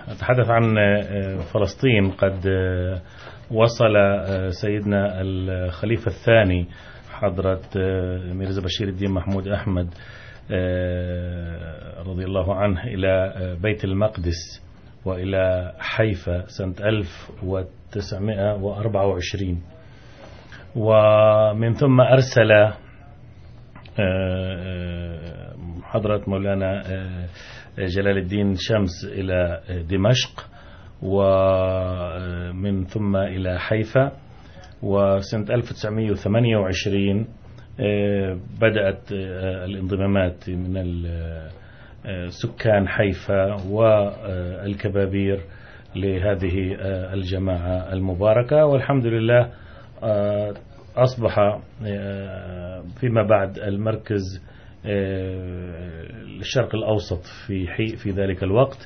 أتحدث 0.08 0.50
عن 0.50 0.74
فلسطين. 1.54 2.10
قد 2.10 2.46
وصل 3.50 3.92
سيدنا 4.50 5.20
الخليفة 5.20 6.06
الثاني 6.06 6.66
حضرة 7.10 7.60
ميرزا 8.34 8.62
بشير 8.62 8.88
الدين 8.88 9.10
محمود 9.10 9.48
أحمد 9.48 9.88
رضي 12.06 12.24
الله 12.24 12.54
عنه 12.54 12.84
إلى 12.84 13.34
بيت 13.62 13.84
المقدس 13.84 14.62
وإلى 15.04 15.72
حيفا 15.78 16.44
سنة 16.46 16.74
1924 16.80 19.62
ومن 20.76 21.74
ثم 21.74 22.00
أرسل 22.00 22.52
آه، 22.52 22.74
حضرة 25.90 26.22
مولانا 26.26 26.82
جلال 27.78 28.18
الدين 28.18 28.54
شمس 28.58 29.04
إلى 29.04 29.60
دمشق 29.90 30.46
ومن 31.02 32.84
ثم 32.84 33.16
إلى 33.16 33.58
حيفا 33.58 34.12
وسنة 34.82 35.54
1928 35.54 37.26
بدأت 38.60 39.12
الانضمامات 39.64 40.50
من 40.50 40.74
سكان 42.28 42.88
حيفا 42.88 43.54
والكبابير 43.70 45.40
لهذه 45.96 46.76
الجماعة 47.14 47.92
المباركة. 47.92 48.66
والحمد 48.66 49.06
لله 49.06 49.50
أصبح 50.96 51.60
فيما 53.00 53.22
بعد 53.22 53.58
المركز 53.58 54.20
آه، 54.44 54.59
الشرق 54.84 56.68
الأوسط 56.72 57.26
في 57.46 57.66
حي 57.66 57.96
في 57.96 58.10
ذلك 58.10 58.42
الوقت، 58.42 58.78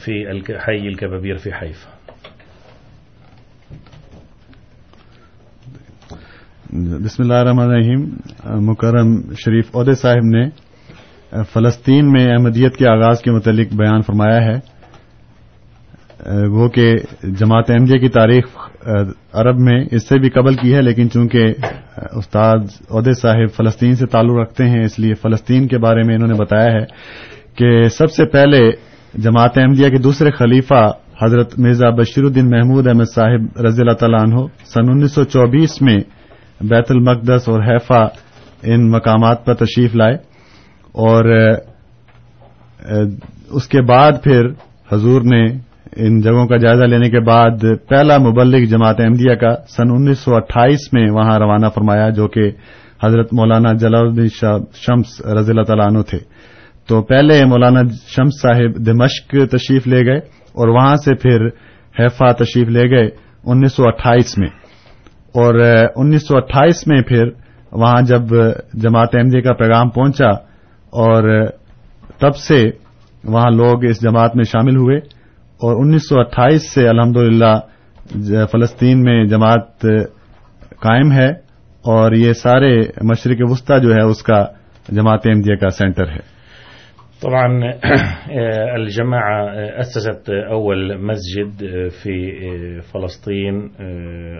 في 0.00 0.12
حي 0.50 0.88
الكبابير 0.88 1.36
في 1.36 1.50
حيفا. 1.62 1.90
بسم 7.04 7.22
اللہ 7.22 7.34
الرحمن 7.34 7.70
الرحیم. 7.70 8.16
مکرم 8.44 9.34
شریف 9.34 9.76
عہدے 9.76 9.94
صاحب 9.94 10.24
نے 10.24 10.48
فلسطین 11.52 12.12
میں 12.12 12.26
احمدیت 12.26 12.76
کے 12.76 12.88
آغاز 12.88 13.22
کے 13.22 13.30
متعلق 13.30 13.72
بیان 13.72 14.02
فرمایا 14.02 14.44
ہے۔ 14.44 14.73
وہ 16.24 16.68
کہ 16.74 16.86
جماعت 17.38 17.70
احمدیہ 17.70 17.98
کی 18.00 18.08
تاریخ 18.08 18.46
عرب 19.40 19.58
میں 19.60 19.78
اس 19.92 20.08
سے 20.08 20.18
بھی 20.18 20.28
قبل 20.30 20.54
کی 20.56 20.74
ہے، 20.74 20.80
لیکن 20.82 21.10
چونکہ 21.10 21.52
استاد 22.16 22.58
عہدے 22.90 23.12
صاحب 23.20 23.54
فلسطین 23.56 23.94
سے 23.94 24.06
تعلق 24.12 24.38
رکھتے 24.40 24.68
ہیں، 24.68 24.82
اس 24.84 24.98
لیے 24.98 25.14
فلسطین 25.22 25.66
کے 25.68 25.78
بارے 25.78 26.02
میں 26.02 26.14
انہوں 26.14 26.28
نے 26.28 26.34
بتایا 26.34 26.72
ہے 26.72 26.84
کہ 27.56 27.88
سب 27.88 28.12
سے 28.12 28.24
پہلے 28.32 28.60
جماعت 29.14 29.58
احمدیہ 29.58 29.88
کے 29.88 29.98
دوسرے 30.02 30.30
خلیفہ 30.30 30.82
حضرت 31.22 31.58
مرزا 31.58 31.90
بشیر 31.96 32.24
الدین 32.24 32.48
محمود 32.50 32.86
احمد 32.86 33.10
صاحب 33.14 33.60
رضی 33.66 33.80
اللہ 33.80 33.96
تعالیٰ 33.98 34.20
عنہ 34.20 34.46
سن 34.72 34.90
انیس 34.90 35.12
سو 35.14 35.24
چوبیس 35.24 35.80
میں 35.82 35.98
بیت 36.70 36.90
المقدس 36.90 37.48
اور 37.48 37.60
حیفا 37.62 38.02
ان 38.72 38.90
مقامات 38.90 39.44
پر 39.46 39.54
تشریف 39.54 39.94
لائے 39.94 40.14
اور 41.04 41.30
اس 43.50 43.68
کے 43.68 43.80
بعد 43.82 44.22
پھر 44.24 44.48
حضور 44.92 45.22
نے 45.24 45.44
ان 45.96 46.20
جگہوں 46.20 46.46
کا 46.46 46.56
جائزہ 46.56 46.84
لینے 46.84 47.10
کے 47.10 47.20
بعد 47.20 47.64
پہلا 47.88 48.18
مبلغ 48.18 48.64
جماعت 48.64 49.00
احمدیہ 49.00 49.34
کا 49.34 49.54
سن 49.68 49.90
انیس 49.90 50.18
سو 50.18 50.34
اٹھائیس 50.34 50.92
میں 50.92 51.10
وہاں 51.10 51.38
روانہ 51.38 51.66
فرمایا 51.74 52.08
جو 52.08 52.28
کہ 52.28 52.50
حضرت 53.04 53.32
مولانا 53.32 53.72
جلال 53.72 54.06
الدین 54.06 54.28
شمس 54.74 55.20
رضی 55.20 55.50
اللہ 55.50 55.62
تعالیٰ 55.62 55.86
عنہ 55.86 55.98
تھے۔ 56.02 56.18
تو 56.88 57.02
پہلے 57.02 57.44
مولانا 57.44 57.80
شمس 58.06 58.40
صاحب 58.42 58.86
دمشق 58.86 59.30
تشریف 59.30 59.86
لے 59.86 60.06
گئے 60.06 60.18
اور 60.52 60.68
وہاں 60.68 60.96
سے 60.96 61.14
پھر 61.14 61.46
حیفا 61.98 62.32
تشریف 62.32 62.68
لے 62.68 62.90
گئے 62.90 63.08
انیس 63.44 63.72
سو 63.72 63.88
اٹھائیس 63.88 64.38
میں۔ 64.38 64.48
اور 65.34 65.54
انیس 65.96 66.22
سو 66.22 66.36
اٹھائیس 66.36 66.86
میں 66.86 67.02
پھر 67.02 67.24
وہاں 67.72 68.02
جب 68.02 68.22
جماعت 68.74 69.08
احمدیہ 69.14 69.40
کا 69.40 69.52
پیغام 69.52 69.88
پہنچا 69.88 70.30
اور 70.90 71.46
تب 72.18 72.36
سے 72.36 72.64
وہاں 73.24 73.50
لوگ 73.50 73.84
اس 73.84 74.02
جماعت 74.02 74.36
میں 74.36 74.44
شامل 74.44 74.76
ہوئے۔ 74.76 75.23
اور 75.64 75.84
انیس 75.84 76.08
سو 76.08 76.20
اٹھائیس 76.20 76.74
سے 76.74 76.88
الحمدللہ 76.88 77.54
فلسطین 78.52 79.02
میں 79.02 79.24
جماعت 79.24 79.80
قائم 80.80 81.12
ہے 81.12 81.30
اور 81.84 82.12
یہ 82.12 82.32
سارے 82.32 82.80
مشرق 83.02 83.36
وسطی 83.40 83.80
جو 83.82 83.94
ہے، 83.94 84.02
اس 84.02 84.22
کا 84.22 84.46
جماعت 84.92 85.20
احمدیہ 85.24 85.54
کا 85.54 85.68
سینٹر 85.68 86.08
ہے۔ 86.08 86.34
طبعا 87.20 87.44
الجماعة 88.72 89.54
أسست 89.80 90.30
أول 90.50 90.96
مسجد 90.96 91.64
في 92.02 92.38
فلسطين 92.80 93.54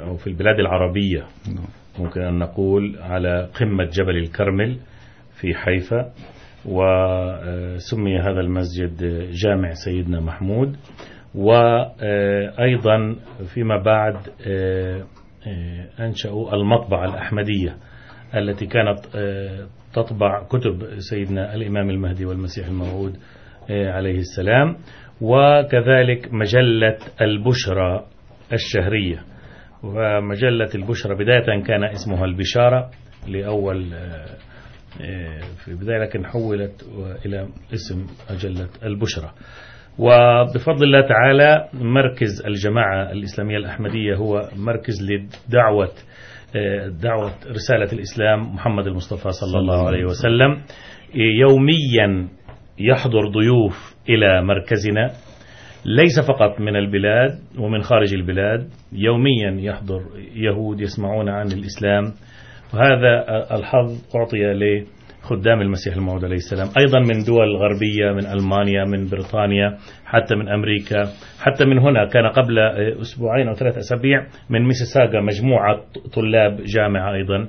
أو 0.07 0.17
في 0.17 0.31
البلاد 0.31 0.55
العربية 0.59 1.23
ممكن 1.99 2.21
أن 2.23 2.39
نقول، 2.39 2.95
على 3.03 3.47
قمة 3.59 3.85
جبل 3.85 4.17
الكرمل 4.17 4.75
في 5.41 5.55
حيفا 5.55 6.01
وسمي 6.65 8.17
هذا 8.17 8.41
المسجد 8.41 9.03
جامع 9.31 9.71
سيدنا 9.71 10.21
محمود۔ 10.21 10.77
وأيضا 11.35 13.17
فيما 13.55 13.83
بعد، 13.83 14.17
أنشأوا 16.01 16.55
المطبعة 16.55 17.05
الأحمدية 17.05 17.77
التي 18.35 18.67
كانت، 18.67 19.01
تطبع 19.93 20.43
كتب 20.43 20.89
سيدنا 20.99 21.55
الإمام 21.55 21.91
المهدي 21.91 22.25
والمسيح 22.25 22.67
الموعود، 22.67 23.17
عليه 23.71 24.19
السلام. 24.19 24.77
وكذلك 25.21 26.33
مجلة 26.33 26.99
البشرى 27.21 28.07
الشهرية. 28.53 29.25
ومجلة 29.83 30.69
البشرى 30.75 31.15
بداية 31.15 31.63
كان 31.63 31.85
اسمها 31.85 32.25
البشارة 32.25 32.91
لأول، 33.29 33.85
في 35.57 35.69
البداية 35.69 35.99
لكن 35.99 36.27
حولت 36.27 36.85
إلى 37.27 37.49
اسم 37.75 38.07
مجلة 38.31 38.69
البشرى. 38.83 39.31
وبفضل 39.99 40.85
الله 40.85 41.09
تعالى 41.09 41.69
مركز 41.75 42.43
الجماعة 42.47 43.13
الإسلامية 43.13 43.57
الأحمدية 43.57 44.17
هو 44.17 44.49
مركز 44.57 44.95
لدعوة 45.03 45.91
دعوة 47.03 47.31
رسالة 47.51 47.93
الإسلام 47.93 48.55
محمد 48.55 48.87
المصطفى 48.87 49.31
صلى 49.31 49.61
الله 49.61 49.87
عليه 49.87 50.05
وسلم. 50.05 50.63
يوميا 51.15 52.29
يحضر 52.79 53.29
ضيوف 53.29 53.95
إلى 54.09 54.43
مركزنا 54.43 55.11
ليس 55.87 56.21
فقط 56.29 56.61
من 56.61 56.77
البلاد 56.77 57.31
ومن 57.59 57.83
خارج 57.83 58.15
البلاد 58.15 58.69
يوميا 58.93 59.51
يحضر 59.61 60.01
يهود 60.35 60.81
يسمعون 60.81 61.29
عن 61.29 61.47
الإسلام. 61.47 62.05
وهذا 62.75 63.25
الحظ 63.59 64.17
أعطي 64.17 64.53
لخدام 65.25 65.61
المسيح 65.61 65.97
الموعود 65.97 66.25
عليه 66.25 66.37
السلام. 66.37 66.69
أيضا 66.79 66.99
من 66.99 67.25
دول 67.27 67.57
غربية، 67.57 68.13
من 68.13 68.27
ألمانيا، 68.27 68.85
من 68.85 69.09
بريطانيا، 69.09 69.77
حتى 70.05 70.35
من 70.35 70.49
أمريكا. 70.49 71.03
حتى 71.41 71.65
من 71.65 71.79
هنا 71.79 72.09
كان 72.09 72.27
قبل 72.27 72.59
أسبوعين 73.01 73.49
أو 73.49 73.55
ثلاثة 73.55 73.79
أسابيع 73.79 74.27
من 74.51 74.63
ميسيساغا 74.63 75.21
مجموعة 75.21 75.81
طلاب 76.15 76.61
جامعة 76.77 77.15
أيضا. 77.15 77.49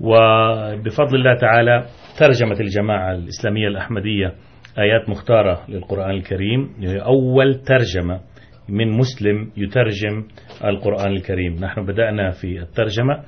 وبفضل 0.00 1.16
الله 1.16 1.34
تعالى 1.34 1.84
ترجمت 2.18 2.60
الجماعة 2.60 3.14
الإسلامية 3.14 3.68
الأحمدية 3.68 4.32
آيات 4.78 5.08
مختارة 5.08 5.60
للقرآن 5.68 6.10
الكريم. 6.10 6.70
أول 6.84 7.54
ترجمة 7.54 8.20
من 8.68 8.90
مسلم 8.90 9.50
يترجم 9.56 10.24
القرآن 10.64 11.12
الكريم. 11.12 11.54
نحن 11.54 11.86
بدأنا 11.86 12.30
في 12.30 12.62
الترجمة. 12.62 13.22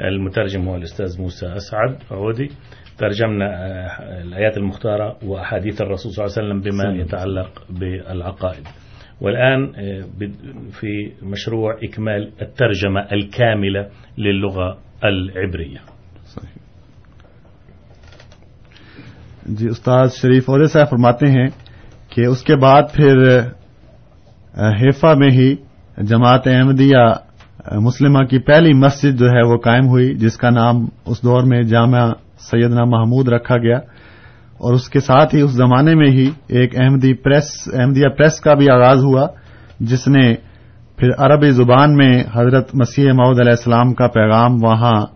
المترجم 0.00 0.68
هو 0.68 0.76
الأستاذ 0.76 1.22
موسى 1.22 1.46
أسعد 1.46 1.96
عودي. 2.10 2.48
ترجمنا 2.98 3.48
الآيات 4.22 4.56
المختارة 4.56 5.16
وأحاديث 5.22 5.80
الرسول 5.80 6.12
صلى 6.12 6.24
الله 6.24 6.32
عليه 6.32 6.42
وسلم 6.42 6.60
بما 6.60 6.86
يتعلق 7.00 7.50
بالعقائد. 7.70 8.64
والآن 9.20 9.66
في 10.70 10.92
مشروع 11.22 11.74
إكمال 11.84 12.30
الترجمة 12.42 13.00
الكاملة 13.12 13.86
للغة 14.18 14.78
العبرية. 15.04 15.80
جی 19.46 19.68
استاد 19.68 20.08
شریف 20.12 20.50
عہدے 20.50 20.66
صاحب 20.66 20.90
فرماتے 20.90 21.26
ہیں 21.26 21.46
کہ 22.10 22.26
اس 22.26 22.42
کے 22.42 22.56
بعد 22.56 22.82
پھر 22.94 23.38
حیفا 24.80 25.14
میں 25.14 25.30
ہی 25.30 25.54
جماعت 25.98 26.46
احمدیہ 26.46 27.04
مسلمہ 27.80 28.24
کی 28.24 28.38
پہلی 28.38 28.72
مسجد 28.72 29.18
جو 29.18 29.26
ہے 29.26 29.42
وہ 29.42 29.56
قائم 29.58 29.86
ہوئی 29.88 30.14
جس 30.14 30.36
کا 30.36 30.50
نام 30.50 30.84
اس 31.06 31.22
دور 31.22 31.42
میں 31.42 31.62
جامعہ 31.62 32.12
سیدنا 32.38 32.84
محمود 32.84 33.28
رکھا 33.28 33.56
گیا 33.56 33.76
اور 34.58 34.74
اس 34.74 34.88
کے 34.88 35.00
ساتھ 35.00 35.34
ہی 35.34 35.40
اس 35.40 35.50
زمانے 35.50 35.94
میں 35.94 36.10
ہی 36.10 36.30
ایک 36.48 36.78
احمدی 36.80 37.14
پریس، 37.14 37.68
احمدیہ 37.72 38.08
پریس 38.08 38.40
کا 38.40 38.54
بھی 38.54 38.70
آغاز 38.70 39.04
ہوا، 39.04 39.26
جس 39.80 40.08
نے 40.08 40.34
پھر 40.96 41.08
عربی 41.18 41.50
زبان 41.50 41.94
میں 41.94 42.22
حضرت 42.34 42.74
مسیح 42.74 43.12
معود 43.12 43.40
علیہ 43.40 43.50
السلام 43.50 43.94
کا 43.94 44.06
پیغام 44.06 44.54
وہاں 44.62 45.06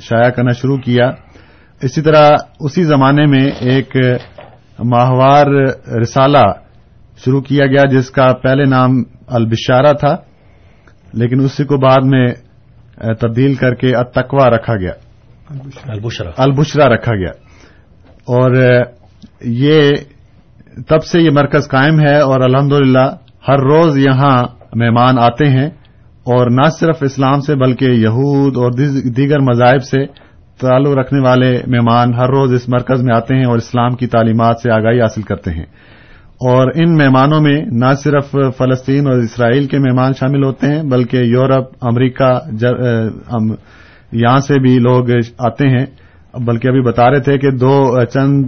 شائع 0.00 0.30
کرنا 0.30 0.52
شروع 0.52 0.76
کیا۔ 0.78 1.10
اسی 1.82 2.02
طرح 2.02 2.28
اسی 2.60 2.82
زمانے 2.82 3.26
میں 3.26 3.44
ایک 3.60 3.96
ماہوار 4.84 5.46
رسالہ 6.00 6.46
شروع 7.24 7.40
کیا 7.40 7.66
گیا، 7.66 7.84
جس 7.90 8.10
کا 8.10 8.32
پہلے 8.32 8.64
نام 8.64 9.02
البشارہ 9.28 9.92
تھا، 9.92 10.16
لیکن 11.12 11.40
اسی 11.40 11.64
کو 11.64 11.76
بعد 11.76 12.04
میں 12.04 12.26
تبدیل 13.20 13.54
کر 13.54 13.74
کے 13.74 13.96
اتقوا 13.96 14.46
رکھا 14.46 14.76
گیا۔ 14.76 14.92
البشرا. 15.50 16.30
البشرا. 16.36 16.88
رکھا 16.88 17.14
گیا۔ 17.14 17.30
اور 18.24 18.54
یہ 19.40 19.90
تب 20.88 21.04
سے 21.04 21.20
یہ 21.20 21.30
مرکز 21.30 21.68
قائم 21.68 22.00
ہے 22.00 22.20
اور 22.20 22.40
الحمدللہ 22.40 23.16
ہر 23.48 23.58
روز 23.58 23.98
یہاں 23.98 24.42
مہمان 24.74 25.18
آتے 25.18 25.48
ہیں 25.48 25.66
اور 26.22 26.50
نہ 26.50 26.70
صرف 26.70 26.96
اسلام 27.00 27.40
سے 27.40 27.54
بلکہ 27.54 27.84
یہود 27.84 28.56
اور 28.56 28.72
دیگر 29.04 29.40
مذاہب 29.40 29.82
سے 29.82 30.06
تعلق 30.60 30.98
رکھنے 30.98 31.20
والے 31.20 31.60
مہمان 31.66 32.14
ہر 32.14 32.28
روز 32.28 32.54
اس 32.54 32.68
مرکز 32.68 33.02
میں 33.02 33.16
آتے 33.16 33.34
ہیں 33.34 33.44
اور 33.44 33.56
اسلام 33.56 33.90
کی 33.90 34.06
تعلیمات 34.06 34.56
سے 34.62 34.70
آگاہی 34.70 35.00
حاصل 35.00 35.22
کرتے 35.22 35.50
ہیں۔ 35.50 35.66
اور 36.40 36.72
ان 36.74 36.96
مہمانوں 36.96 37.40
میں 37.40 37.62
نہ 37.66 37.94
صرف 37.94 38.30
فلسطین 38.30 39.06
اور 39.06 39.18
اسرائیل 39.18 39.66
کے 39.66 39.78
مہمان 39.78 40.12
شامل 40.20 40.44
ہوتے 40.44 40.66
ہیں 40.66 40.82
بلکہ 40.82 41.16
یورپ 41.16 41.64
امریکہ 41.80 42.40
یہاں 44.12 44.38
سے 44.38 44.60
بھی 44.60 44.78
لوگ 44.78 45.04
آتے 45.38 45.68
ہیں۔ 45.68 45.86
بلکہ 46.46 46.68
ابھی 46.68 46.80
بتا 46.80 47.10
رہے 47.10 47.20
تھے 47.20 47.38
کہ 47.38 47.50
دو 47.50 47.72
چند 48.04 48.44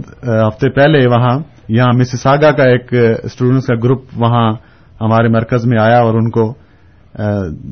ہفتے 0.47 0.69
پہلے 0.69 1.07
وہاں 1.07 1.39
یہاں 1.69 1.93
مسساگا 1.97 2.51
کا 2.51 2.63
ایک 2.63 2.93
اسٹوڈنٹس 3.23 3.67
کا 3.67 3.75
گروپ 3.83 4.03
وہاں 4.15 4.51
ہمارے 5.01 5.27
مرکز 5.27 5.65
میں 5.65 5.81
آیا 5.81 5.99
اور 5.99 6.13
ان 6.13 6.29
کو 6.29 6.53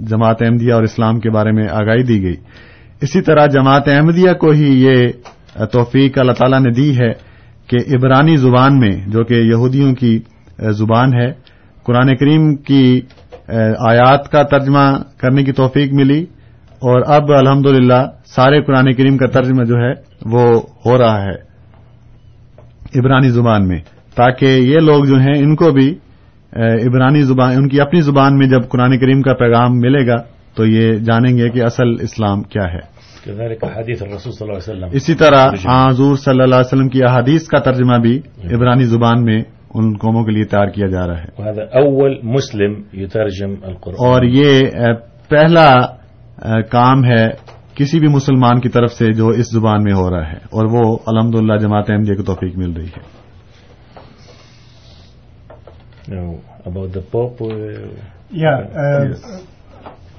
جماعت 0.09 0.41
احمدیہ 0.41 0.73
اور 0.73 0.83
اسلام 0.83 1.19
کے 1.19 1.29
بارے 1.29 1.51
میں 1.51 1.67
آگاہی 1.71 2.03
دی 2.03 2.21
گئی۔ 2.23 2.35
اسی 3.01 3.21
طرح 3.21 3.45
جماعت 3.45 3.87
احمدیہ 3.87 4.33
کو 4.33 4.51
ہی 4.51 4.85
یہ 4.85 5.07
توفیق 5.65 6.17
اللہ 6.17 6.31
تعالی 6.31 6.57
نے 6.59 6.71
دی 6.71 6.95
ہے 6.95 7.11
کہ 7.67 7.77
عبرانی 7.95 8.35
زبان 8.35 8.79
میں، 8.79 8.91
جو 9.07 9.23
کہ 9.23 9.33
یہودیوں 9.33 9.93
کی 9.95 10.19
زبان 10.69 11.13
ہے، 11.13 11.31
قرآن 11.83 12.15
کریم 12.15 12.55
کی 12.55 13.01
آیات 13.89 14.31
کا 14.31 14.43
ترجمہ 14.43 14.85
کرنے 15.17 15.43
کی 15.43 15.51
توفیق 15.51 15.93
ملی۔ 15.93 16.25
اور 16.81 17.01
اب 17.07 17.31
الحمد 17.31 17.91
سارے 18.25 18.61
قرآن 18.61 18.93
کریم 18.93 19.17
کا 19.17 19.27
ترجمہ 19.27 19.63
جو 19.63 19.75
ہے 19.75 19.91
وہ 20.25 20.61
ہو 20.85 20.97
رہا 20.97 21.21
ہے 21.21 21.51
عبرانی 22.99 23.29
زبان 23.29 23.67
میں 23.67 23.79
تاکہ 24.15 24.45
یہ 24.45 24.79
لوگ 24.79 25.03
جو 25.03 25.15
ہیں 25.15 25.33
ان 25.37 25.55
کو 25.55 25.71
بھی 25.71 25.95
عبرانی 26.87 27.21
زبان 27.21 27.53
ان 27.55 27.69
کی 27.69 27.81
اپنی 27.81 28.01
زبان 28.01 28.37
میں 28.37 28.47
جب 28.47 28.69
قرآن 28.69 28.99
کریم 28.99 29.21
کا 29.21 29.33
پیغام 29.33 29.79
ملے 29.79 30.07
گا 30.07 30.15
تو 30.55 30.65
یہ 30.65 30.95
جانیں 30.95 31.37
گے 31.37 31.49
کہ 31.49 31.63
اصل 31.63 31.93
اسلام 32.01 32.41
کیا 32.41 32.63
ہے۔ 32.63 32.79
اسی 34.93 35.15
طرح 35.15 35.49
حضور 35.89 36.15
صلی 36.15 36.41
اللہ 36.41 36.55
علیہ 36.55 36.65
وسلم 36.65 36.89
کی 36.89 37.03
احادیث 37.03 37.47
کا 37.47 37.59
ترجمہ 37.59 37.97
بھی 37.97 38.21
عبرانی 38.53 38.83
زبان 38.83 39.23
میں 39.23 39.41
ان 39.73 39.93
قوموں 39.93 40.23
کے 40.23 40.31
لیے 40.31 40.43
تیار 40.43 40.67
کیا 40.67 40.87
جا 40.87 41.07
رہا 41.07 41.21
ہے۔ 41.21 41.41
اول 41.61 42.15
مسلم 42.23 42.73
يترجم 42.93 43.53
القرآن۔ 43.63 44.07
اور 44.07 44.23
یہ 44.23 44.61
پہلا 45.29 46.00
کام 46.71 47.05
ہے 47.05 47.27
کسی 47.75 47.99
بھی 47.99 48.07
مسلمان 48.07 48.59
کی 48.59 48.69
طرف 48.69 48.91
سے 48.91 49.13
جو 49.13 49.27
اس 49.27 49.45
زبان 49.53 49.83
میں 49.83 49.93
ہو 49.93 50.09
رہا 50.09 50.27
ہے 50.27 50.37
اور 50.37 50.65
وہ 50.65 50.97
الحمد 51.05 51.35
للہ 51.35 51.57
جماعت 51.57 51.89
احمد 51.89 52.17
کو 52.17 52.23
توفیق 52.23 52.57
مل 52.57 52.73
رہی 52.73 52.87
ہے۔ 52.87 53.21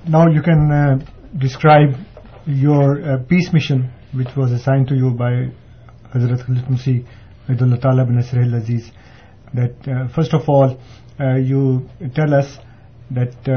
Now 0.08 0.22
you 0.32 0.42
can 0.42 0.96
describe 1.32 1.90
your 2.46 3.18
peace 3.18 3.54
mission 3.54 3.80
which 4.14 4.28
was 4.37 4.52
assign 4.52 4.85
to 4.85 4.94
you 4.94 5.16
by 5.16 5.46
حضرت 6.16 6.40
خلط 6.40 6.70
مسیح 6.70 7.00
عید 7.48 7.62
اللہ 7.62 7.76
تعالیٰ 7.76 8.20
سر 8.20 8.38
عزیز 8.38 8.90
that 9.52 9.72
first 10.14 10.35
of 10.35 10.50
all 10.50 10.68
you 11.46 11.78
tell 11.98 12.35
us 12.35 12.61
that 13.16 13.50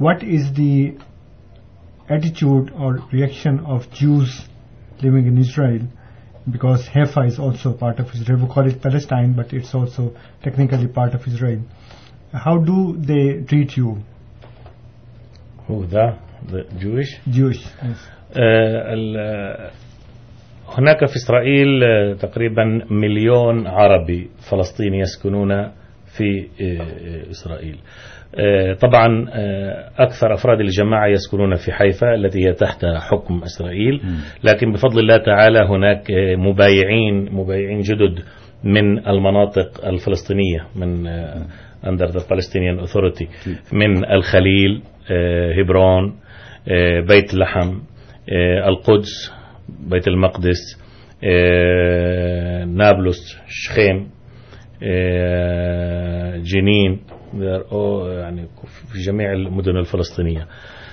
what 0.00 0.22
is 0.24 0.56
the 0.56 0.74
ایٹیچیوڈ 2.08 2.70
or 2.76 2.94
reaction 3.12 3.56
of 3.74 3.86
Jews 4.00 4.28
Jews 5.00 5.26
in 5.26 5.38
Israel 5.38 5.84
because 6.46 6.88
Haifa 6.94 7.24
is 7.24 7.40
also 7.46 7.72
part 7.80 8.00
of 8.00 8.14
Israel 8.14 8.42
we 8.42 8.48
call 8.54 8.66
it 8.66 8.82
Palestine 8.82 9.32
but 9.32 9.54
it's 9.54 9.74
also 9.76 10.08
technically 10.44 10.86
part 10.94 11.14
of 11.14 11.28
Israel 11.28 11.58
how 12.46 12.56
do 12.64 12.80
they 13.08 13.22
treat 13.48 13.78
you 13.78 13.94
هناك 20.68 21.06
في 21.06 21.16
إسرائيل 21.16 21.82
uh, 21.82 22.20
تقريبا 22.20 22.64
مليون 22.90 23.66
عربي 23.66 24.28
فلسطيني 24.50 25.00
يسكنون 25.00 25.52
في 26.16 26.46
إسرائيل. 27.30 27.76
طبعا 28.80 29.26
أكثر 29.98 30.34
أفراد 30.34 30.60
الجماعة 30.60 31.06
يسكنون 31.06 31.54
في 31.54 31.72
حيفا 31.72 32.14
التي 32.14 32.46
هي 32.48 32.52
تحت 32.52 32.84
حكم 33.10 33.42
إسرائيل. 33.42 34.00
لكن 34.44 34.72
بفضل 34.72 34.98
الله 34.98 35.16
تعالى 35.16 35.58
هناك 35.58 36.06
مبايعين 36.38 37.32
مبايعين 37.32 37.80
جدد 37.80 38.18
من 38.64 39.08
المناطق 39.08 39.86
الفلسطينية 39.86 40.66
من 40.76 41.06
under 41.84 42.08
the 42.12 42.20
Palestinian 42.20 42.86
Authority 42.86 43.26
من 43.72 44.10
الخليل 44.12 44.82
هبرون 45.60 46.16
بيت 47.08 47.34
لحم 47.34 47.78
القدس 48.68 49.32
بيت 49.90 50.08
المقدس 50.08 50.80
نابلس 52.66 53.38
شخيم. 53.48 54.10
جنين 56.42 57.00
يعني 58.18 58.46
في 58.92 58.98
جميع 59.06 59.32
المدن 59.32 59.76
الفلسطينية. 59.76 60.46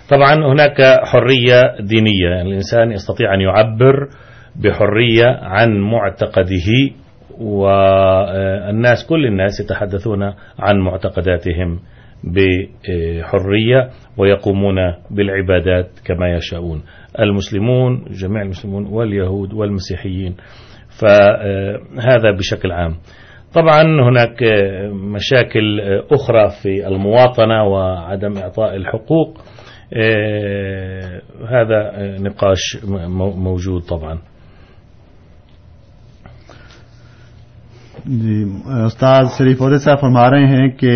طبعا 0.10 0.34
هناك 0.54 0.82
حرية 1.04 1.62
دينية، 1.80 2.30
يعني 2.36 2.50
الإنسان 2.50 2.91
يستطيع 2.91 3.34
أن 3.34 3.41
يعبر 3.41 4.10
بحرية 4.56 5.26
عن 5.41 5.80
معتقده، 5.80 6.93
والناس، 7.39 9.08
كل 9.10 9.26
الناس 9.26 9.60
يتحدثون 9.60 10.23
عن 10.60 10.80
معتقداتهم 10.80 11.80
بحرية، 12.23 13.89
ويقومون 14.17 14.76
بالعبادات 15.12 15.89
كما 16.06 16.30
يشاءون. 16.36 16.84
المسلمون، 17.19 18.06
جميع 18.10 18.41
المسلمون، 18.41 18.86
واليهود، 18.86 19.54
والمسيحيين، 19.54 20.36
فهذا 21.02 22.32
بشكل 22.32 22.71
عام. 22.71 22.95
طبعا 23.53 23.83
هناك 24.07 24.39
مشاكل 25.13 25.67
أخرى 26.15 26.49
في 26.62 26.73
المواطنة 26.88 27.60
وعدم 27.63 28.33
إعطاء 28.38 28.71
الحقوق. 28.75 29.29
هذا 31.51 31.79
نقاش 32.23 32.75
موجود 33.36 33.81
طبعا. 33.89 34.15
جی 38.05 38.43
استاد 38.86 39.25
شریف 39.38 39.62
عہدے 39.62 39.77
صاحب 39.77 39.99
فرما 40.01 40.29
رہے 40.31 40.47
ہیں 40.47 40.69
کہ 40.69 40.91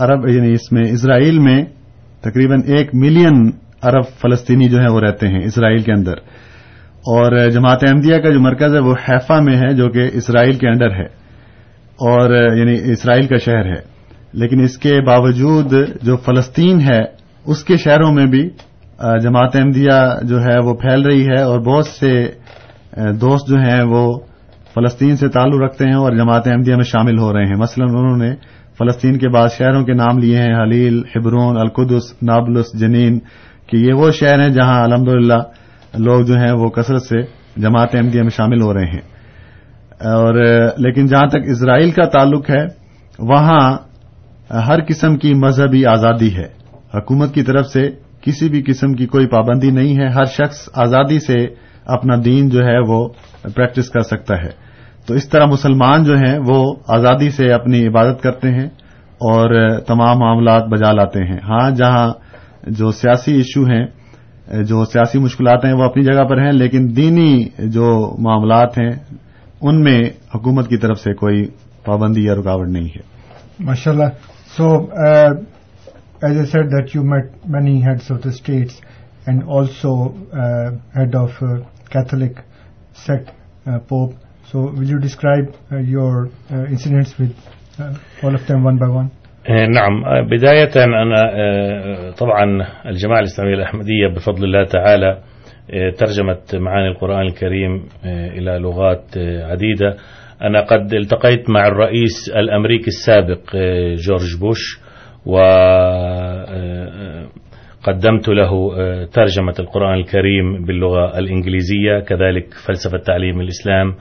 عرب 0.00 0.28
یعنی 0.28 0.52
اس 0.52 0.72
میں 0.72 0.82
اسرائیل 0.92 1.38
میں 1.38 1.64
تقریباً 2.20 2.60
ایک 2.76 2.94
ملین 2.94 3.50
عرب 3.82 4.04
فلسطینی 4.20 4.68
جو 4.68 4.78
ہیں 4.78 4.92
وہ 4.92 5.00
رہتے 5.00 5.28
ہیں 5.28 5.44
اسرائیل 5.44 5.82
کے 5.82 5.92
اندر۔ 5.92 6.14
اور 7.08 7.48
جماعت 7.50 7.84
احمدیہ 7.86 8.16
کا 8.18 8.30
جو 8.30 8.40
مرکز 8.40 8.74
ہے 8.74 8.78
وہ 8.78 8.94
حیفا 9.08 9.40
میں 9.40 9.56
ہے 9.56 9.74
جو 9.74 9.88
کہ 9.88 10.08
اسرائیل 10.12 10.52
کے 10.52 10.68
انڈر 10.68 10.90
ہے 10.90 11.06
اور 12.06 12.34
یعنی 12.56 12.74
اسرائیل 12.92 13.26
کا 13.26 13.36
شہر 13.36 13.66
ہے 13.66 13.80
لیکن 14.32 14.60
اس 14.60 14.78
کے 14.78 15.00
باوجود 15.06 15.74
جو 16.02 16.16
فلسطین 16.16 16.80
ہے، 16.80 17.00
اس 17.46 17.64
کے 17.64 17.76
شہروں 17.76 18.12
میں 18.12 18.26
بھی 18.26 18.48
جماعت 19.22 19.56
احمدیہ 19.56 20.00
جو 20.22 20.40
ہے 20.40 20.58
وہ 20.64 20.74
پھیل 20.74 21.02
رہی 21.02 21.26
ہے 21.26 21.42
اور 21.42 21.60
بہت 21.60 21.86
سے 21.86 22.12
دوست 23.20 23.48
جو 23.48 23.56
ہیں 23.56 23.82
وہ 23.82 24.18
فلسطین 24.74 25.16
سے 25.16 25.28
تعلق 25.28 25.62
رکھتے 25.62 25.84
ہیں 25.84 25.94
اور 25.94 26.12
جماعت 26.12 26.48
احمدیہ 26.48 26.74
میں 26.74 26.84
شامل 26.84 27.18
ہو 27.18 27.32
رہے 27.32 27.44
ہیں۔ 27.44 27.56
مثلا 27.56 27.84
انہوں 27.84 28.16
نے 28.16 28.34
فلسطین 28.78 29.18
کے 29.18 29.28
بعض 29.28 29.52
شہروں 29.52 29.84
کے 29.84 29.92
نام 29.92 30.18
لیے 30.18 30.36
ہیں، 30.36 30.54
حلیل 30.62 31.02
حبرون 31.16 31.56
القدس، 31.58 32.12
نابلس، 32.22 32.72
جنین، 32.80 33.18
کہ 33.66 33.76
یہ 33.76 33.92
وہ 33.92 34.10
شہر 34.10 34.42
ہیں 34.42 34.50
جہاں 34.50 34.82
الحمد 34.84 35.08
لوگ 35.98 36.20
جو 36.20 36.34
ہیں 36.34 36.52
وہ 36.52 36.68
کثرت 36.68 37.02
سے 37.02 37.22
جماعت 37.56 37.94
احمدیہ 37.94 38.22
میں 38.22 38.30
شامل 38.30 38.62
ہو 38.62 38.74
رہے 38.74 38.84
ہیں۔ 38.84 39.18
اور، 39.90 40.34
لیکن 40.78 41.06
جہاں 41.06 41.26
تک 41.26 41.38
اسرائیل 41.46 41.90
کا 41.90 42.08
تعلق 42.08 42.50
ہے، 42.50 42.66
وہاں 43.18 43.78
ہر 44.54 44.78
قسم 44.88 45.16
کی 45.16 45.34
مذہبی 45.34 45.86
آزادی 45.86 46.36
ہے۔ 46.36 46.46
حکومت 46.94 47.34
کی 47.34 47.42
طرف 47.42 47.66
سے 47.66 47.90
کسی 48.20 48.48
بھی 48.48 48.62
قسم 48.66 48.92
کی 48.92 49.06
کوئی 49.06 49.26
پابندی 49.26 49.70
نہیں 49.70 49.96
ہے۔ 49.98 50.08
ہر 50.08 50.24
شخص 50.24 50.68
آزادی 50.74 51.20
سے 51.20 51.46
اپنا 51.86 52.14
دین 52.24 52.48
جو 52.48 52.64
ہے 52.64 52.78
وہ 52.78 53.08
پریکٹس 53.42 53.90
کر 53.90 54.00
سکتا 54.00 54.34
ہے۔ 54.36 54.68
تو 55.06 55.14
اس 55.14 55.28
طرح 55.28 55.44
مسلمان 55.44 56.04
جو 56.04 56.16
ہیں، 56.16 56.38
وہ 56.46 56.74
آزادی 56.88 57.30
سے 57.30 57.52
اپنی 57.52 57.86
عبادت 57.86 58.22
کرتے 58.22 58.50
ہیں 58.50 58.66
اور 59.00 59.80
تمام 59.80 60.18
معاملات 60.18 60.62
بجا 60.64 60.92
لاتے 60.92 61.24
ہیں۔ 61.24 61.38
ہاں 61.48 61.70
جہاں 61.70 62.12
جو 62.62 62.90
سیاسی 62.90 63.34
ایشو 63.34 63.64
ہیں 63.64 63.86
جو 64.48 64.84
سیاسی 64.84 65.18
مشکلات 65.18 65.64
ہیں 65.64 65.72
وہ 65.72 65.82
اپنی 65.82 66.02
جگہ 66.04 66.24
پر 66.24 66.38
ہیں، 66.38 66.52
لیکن 66.52 66.96
دینی 66.96 67.44
جو 67.58 68.16
معاملات 68.18 68.78
ہیں، 68.78 68.90
ان 69.60 69.82
میں 69.82 70.00
حکومت 70.34 70.68
کی 70.68 70.76
طرف 70.76 71.00
سے 71.00 71.14
کوئی 71.14 71.46
پابندی 71.84 72.24
یا 72.24 72.34
رکاوٹ 72.34 72.68
نہیں 72.68 72.88
ہے۔ 72.96 73.02
ماشاء 73.64 73.92
اللہ 73.92 74.08
so 74.56 74.68
as 76.22 76.38
I 76.38 76.44
said 76.44 76.64
that 76.64 76.96
you 76.96 77.02
met 77.02 77.30
many 77.46 77.82
heads 77.82 78.10
of 78.12 78.24
the 78.24 78.28
states 78.28 78.80
and 79.26 79.42
also 79.48 79.92
head 80.96 81.16
of 81.16 81.38
Catholic 81.90 82.40
sect 83.06 83.30
Pope 83.88 84.12
so 84.52 84.62
will 84.62 84.90
you 84.90 84.98
describe 84.98 85.74
your 85.88 86.26
incidents 86.50 87.20
with 87.20 87.30
all 88.24 88.34
of 88.34 88.48
them 88.48 88.66
one 88.66 88.76
by 88.76 88.92
one 88.92 89.08
نعم. 89.48 90.02
بداية، 90.26 90.70
أنا 90.76 91.16
طبعا 92.18 92.66
الجماعة 92.86 93.20
الإسلامية 93.20 93.54
الأحمدية 93.54 94.06
بفضل 94.16 94.44
الله 94.44 94.64
تعالى 94.64 95.18
ترجمت 95.98 96.56
معاني 96.56 96.88
القرآن 96.88 97.26
الكريم 97.26 97.84
إلى 98.04 98.58
لغات 98.58 99.04
عديدة. 99.50 99.96
أنا 100.42 100.60
قد 100.60 100.94
التقيت 100.94 101.50
مع 101.50 101.66
الرئيس 101.66 102.30
الأمريكي 102.36 102.86
السابق 102.86 103.56
جورج 103.94 104.40
بوش 104.40 104.80
وقدمت 105.26 105.48
له 108.28 108.50
ترجمة 109.04 109.54
القرآن 109.58 109.94
الكريم 109.94 110.64
باللغة 110.64 111.18
الإنجليزية، 111.18 112.00
كذلك 112.08 112.46
فلسفة 112.66 112.98
تعليم 112.98 113.40
الإسلام، 113.40 113.94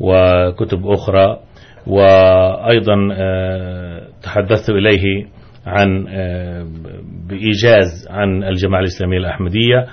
وكتب 0.00 0.86
أخرى. 0.86 1.38
وأيضا 1.86 2.94
تحدثت 4.22 4.70
إليه 4.70 5.26
عن 5.66 6.04
بإيجاز 7.28 8.08
عن 8.10 8.44
الجماعة 8.44 8.80
الإسلامية 8.80 9.18
الأحمدية 9.18 9.86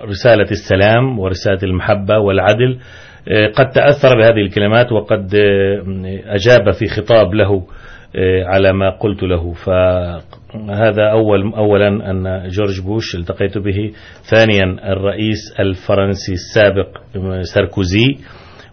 ورسالة 0.00 0.50
السلام 0.50 1.18
ورسالة 1.18 1.58
المحبة 1.62 2.18
والعدل. 2.18 2.78
قد 3.54 3.68
تأثر 3.68 4.18
بهذه 4.18 4.40
الكلمات 4.46 4.92
وقد 4.92 5.34
أجاب 6.26 6.70
في 6.70 6.86
خطاب 6.86 7.34
له 7.34 7.66
على 8.46 8.72
ما 8.72 8.90
قلت 8.90 9.22
له. 9.22 9.52
فهذا 9.52 11.10
أول 11.12 11.54
أولا 11.54 12.10
أن 12.10 12.48
جورج 12.48 12.80
بوش 12.86 13.14
التقيت 13.14 13.58
به. 13.58 13.92
ثانيا 14.30 14.92
الرئيس 14.92 15.54
الفرنسي 15.60 16.32
السابق 16.32 16.98
ساركوزي 17.54 18.06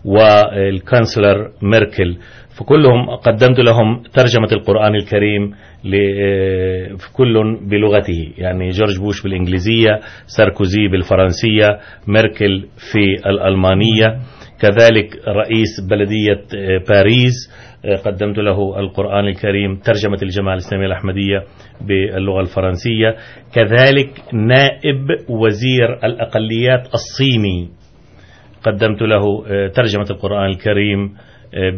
والكانسلر 0.05 1.51
ميركل. 1.61 2.17
فكلهم 2.59 3.09
قدمت 3.09 3.59
لهم 3.59 4.03
ترجمة 4.13 4.47
القرآن 4.51 4.95
الكريم 4.95 5.51
كل 7.13 7.57
بلغته. 7.61 8.33
يعني 8.37 8.69
جورج 8.69 8.99
بوش 8.99 9.23
بالإنجليزية، 9.23 9.99
ساركوزي 10.37 10.87
بالفرنسية، 10.87 11.79
ميركل 12.07 12.65
في 12.91 13.29
الألمانية. 13.29 14.19
كذلك 14.61 15.27
رئيس 15.27 15.87
بلدية 15.89 16.41
باريس 16.89 17.33
قدمت 18.05 18.37
له 18.37 18.79
القرآن 18.79 19.27
الكريم، 19.27 19.75
ترجمة 19.75 20.17
الجماعة 20.23 20.53
الإسلامية 20.53 20.85
الأحمدية 20.85 21.43
باللغة 21.81 22.41
الفرنسية. 22.41 23.15
كذلك 23.53 24.09
نائب 24.33 25.07
وزير 25.29 25.93
الأقليات 26.03 26.87
الصيني. 26.93 27.69
قدمت 28.63 29.01
له 29.01 29.43
ترجمة 29.67 30.05
القرآن 30.09 30.45
الكريم 30.45 31.13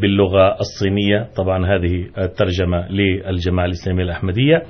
باللغة 0.01 0.55
الصينية. 0.59 1.27
طبعا 1.38 1.65
هذه 1.75 2.05
الترجمة 2.17 2.88
للجماعة 2.91 3.65
الإسلامية 3.65 4.03
الأحمدية. 4.03 4.63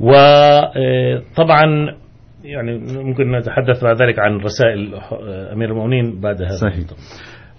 وطبعا 0.00 1.94
يعني 2.44 2.78
ممكن 2.78 3.32
نتحدث 3.32 3.84
بعد 3.84 4.02
ذلك 4.02 4.18
عن 4.18 4.36
رسائل 4.36 4.94
أمير 5.52 5.70
المؤمنين 5.70 6.20
بعد 6.20 6.42
هذا 6.42 6.56
صحيح. 6.56 6.86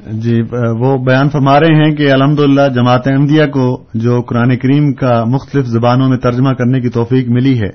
جی 0.07 0.41
وہ 0.79 0.97
بیان 0.97 1.29
فرما 1.29 1.59
رہے 1.59 1.75
ہیں 1.75 1.95
کہ 1.95 2.11
الحمد 2.11 2.39
جماعت 2.75 3.07
احمدیہ 3.07 3.45
کو 3.45 3.83
جو 3.93 4.21
قرآن 4.21 4.57
کریم 4.57 4.93
کا 4.93 5.23
مختلف 5.23 5.65
زبانوں 5.65 6.09
میں 6.09 6.17
ترجمہ 6.17 6.53
کرنے 6.53 6.81
کی 6.81 6.89
توفیق 6.89 7.29
ملی 7.29 7.61
ہے، 7.61 7.69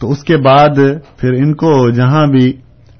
تو 0.00 0.10
اس 0.10 0.24
کے 0.24 0.36
بعد 0.36 0.78
پھر 1.16 1.32
ان 1.32 1.54
کو 1.54 1.90
جہاں 1.90 2.26
بھی، 2.26 2.52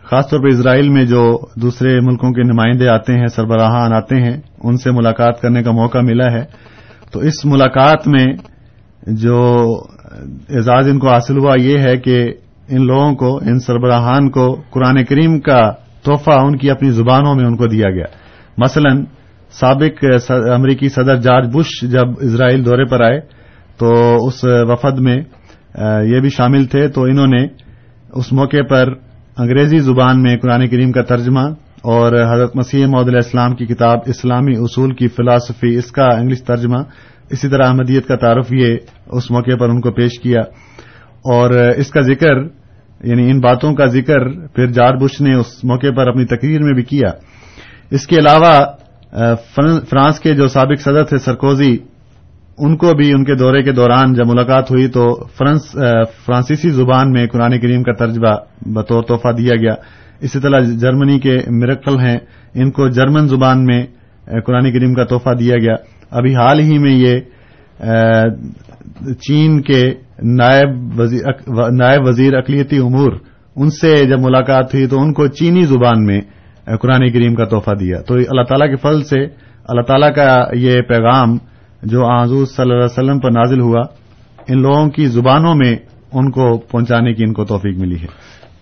خاص 0.02 0.30
طور 0.30 0.40
پہ 0.40 0.46
اسرائیل 0.46 0.88
میں 0.88 1.04
جو 1.04 1.38
دوسرے 1.62 2.00
ملکوں 2.00 2.32
کے 2.32 2.42
نمائندے 2.42 2.88
آتے 2.88 3.12
ہیں، 3.12 3.26
سربراہان 3.26 3.92
آتے 3.92 4.16
ہیں، 4.16 4.40
ان 4.64 4.76
سے 4.76 4.90
ملاقات 4.90 5.40
کرنے 5.40 5.62
کا 5.62 5.70
موقع 5.70 5.98
ملا 5.98 6.32
ہے۔ 6.32 6.44
تو 7.12 7.20
اس 7.20 7.44
ملاقات 7.44 8.08
میں 8.08 8.26
جو 9.06 9.76
اعزاز 10.50 10.88
ان 10.88 10.98
کو 10.98 11.08
حاصل 11.08 11.38
ہوا 11.38 11.54
یہ 11.58 11.78
ہے 11.78 11.96
کہ 11.96 12.32
ان 12.68 12.86
لوگوں 12.86 13.14
کو، 13.14 13.36
ان 13.36 13.58
سربراہان 13.58 14.30
کو 14.30 14.56
قرآن 14.70 15.04
کریم 15.04 15.40
کا 15.40 15.70
تحفہ 16.04 16.30
ان 16.30 16.56
کی 16.56 16.70
اپنی 16.70 16.90
زبانوں 16.90 17.34
میں 17.34 17.44
ان 17.44 17.56
کو 17.56 17.66
دیا 17.66 17.90
گیا۔ 17.90 18.27
مثلا 18.58 19.04
سابق 19.50 20.04
امریکی 20.30 20.88
صدر 20.88 21.16
جارج 21.16 21.50
بش 21.54 21.82
جب 21.82 22.06
اسرائیل 22.20 22.64
دورے 22.64 22.84
پر 22.84 23.00
آئے، 23.00 23.20
تو 23.78 24.16
اس 24.26 24.44
وفد 24.44 24.98
میں 24.98 25.16
یہ 26.04 26.20
بھی 26.20 26.28
شامل 26.28 26.64
تھے، 26.64 26.88
تو 26.88 27.02
انہوں 27.02 27.26
نے 27.26 27.46
اس 28.12 28.32
موقع 28.32 28.62
پر 28.70 28.88
انگریزی 29.38 29.78
زبان 29.78 30.22
میں 30.22 30.36
قرآن 30.36 30.68
کریم 30.68 30.92
کا 30.92 31.02
ترجمہ 31.02 31.40
اور 31.82 32.12
حضرت 32.32 32.56
مسیح 32.56 32.86
محدود 32.86 33.14
اسلام 33.14 33.54
کی 33.54 33.66
کتاب 33.66 33.98
اسلامی 34.06 34.52
اصول 34.56 34.94
کی 34.94 35.08
فلاسفی، 35.08 35.76
اس 35.76 35.92
کا 35.92 36.04
انگلش 36.04 36.42
ترجمہ، 36.42 36.78
اسی 37.30 37.48
طرح 37.48 37.66
احمدیت 37.66 38.06
کا 38.06 38.16
تعارف، 38.16 38.52
یہ 38.52 38.76
اس 39.06 39.30
موقع 39.30 39.56
پر 39.60 39.68
ان 39.68 39.80
کو 39.80 39.92
پیش 39.92 40.20
کیا۔ 40.20 40.40
اور 41.18 41.50
اس 41.50 41.90
کا 41.90 42.00
ذکر 42.00 42.34
یعنی 43.04 43.30
ان 43.30 43.40
باتوں 43.40 43.74
کا 43.74 43.86
ذکر، 43.86 44.46
پھر 44.48 44.66
جارج 44.66 45.02
بش 45.02 45.20
نے 45.20 45.34
اس 45.34 45.64
موقع 45.64 45.90
پر 45.96 46.08
اپنی 46.08 46.24
تقریر 46.24 46.62
میں 46.62 46.72
بھی 46.72 46.82
کیا۔ 46.82 47.10
اس 47.90 48.06
کے 48.06 48.16
علاوہ 48.16 48.54
فرانس 49.90 50.18
کے 50.20 50.34
جو 50.34 50.48
سابق 50.48 50.80
صدر 50.80 51.04
تھے 51.04 51.18
سرکوزی، 51.18 51.76
ان 52.58 52.76
کو 52.76 52.92
بھی 52.94 53.12
ان 53.12 53.24
کے 53.24 53.34
دورے 53.34 53.62
کے 53.62 53.72
دوران 53.72 54.14
جب 54.14 54.26
ملاقات 54.26 54.70
ہوئی 54.70 54.86
تو 54.88 55.04
فرانس 55.38 55.70
فرانسیسی 56.24 56.70
زبان 56.70 57.12
میں 57.12 57.26
قرآن 57.26 57.58
کریم 57.60 57.82
کا 57.82 57.92
ترجمہ 57.92 58.34
بطور 58.74 59.02
تحفہ 59.02 59.32
دیا 59.32 59.54
گیا۔ 59.54 59.74
اسی 60.20 60.40
طرح 60.40 60.60
جرمنی 60.80 61.18
کے 61.18 61.36
مرکل 61.50 61.98
ہیں، 62.00 62.16
ان 62.54 62.70
کو 62.70 62.88
جرمن 62.88 63.28
زبان 63.28 63.64
میں 63.64 63.84
قرآن 64.46 64.72
کریم 64.72 64.94
کا 64.94 65.04
تحفہ 65.04 65.34
دیا 65.34 65.56
گیا۔ 65.56 65.74
ابھی 66.10 66.34
حال 66.34 66.60
ہی 66.60 66.78
میں 66.78 66.96
یہ 66.96 67.16
چین 69.20 69.60
کے 69.62 69.82
نائب 70.36 71.00
وزیر 71.00 71.22
نائب 71.72 72.06
وزیر 72.06 72.36
اقلیتی 72.36 72.78
امور، 72.78 73.12
ان 73.56 73.70
سے 73.70 73.94
جب 74.04 74.20
ملاقات 74.20 74.74
ہوئی 74.74 74.86
تو 74.86 75.00
ان 75.02 75.12
کو 75.12 75.26
چینی 75.28 75.64
زبان 75.64 76.04
میں 76.06 76.20
قرآن 76.76 77.12
کریم 77.12 77.34
کا 77.34 77.44
تحفہ 77.44 77.70
دیا۔ 77.70 78.02
تو 78.02 78.14
اللہ 78.14 78.42
تعالیٰ 78.42 78.70
کے 78.70 78.76
فضل 78.76 79.02
سے 79.02 79.20
اللہ 79.68 79.80
تعالیٰ 79.80 80.14
کا 80.14 80.44
یہ 80.52 80.80
پیغام 80.80 81.36
جو 81.82 82.04
حضور 82.04 82.46
صلی 82.46 82.62
اللہ 82.62 82.74
علیہ 82.74 82.84
وسلم 82.84 83.20
پر 83.20 83.30
نازل 83.30 83.60
ہوا، 83.60 83.82
ان 84.48 84.62
لوگوں 84.62 84.90
کی 84.90 85.06
زبانوں 85.06 85.54
میں 85.54 85.76
ان 86.12 86.30
کو 86.30 86.58
پہنچانے 86.58 87.14
کی 87.14 87.24
ان 87.24 87.32
کو 87.32 87.44
توفیق 87.44 87.78
ملی 87.78 87.94
ہے۔ 87.94 88.06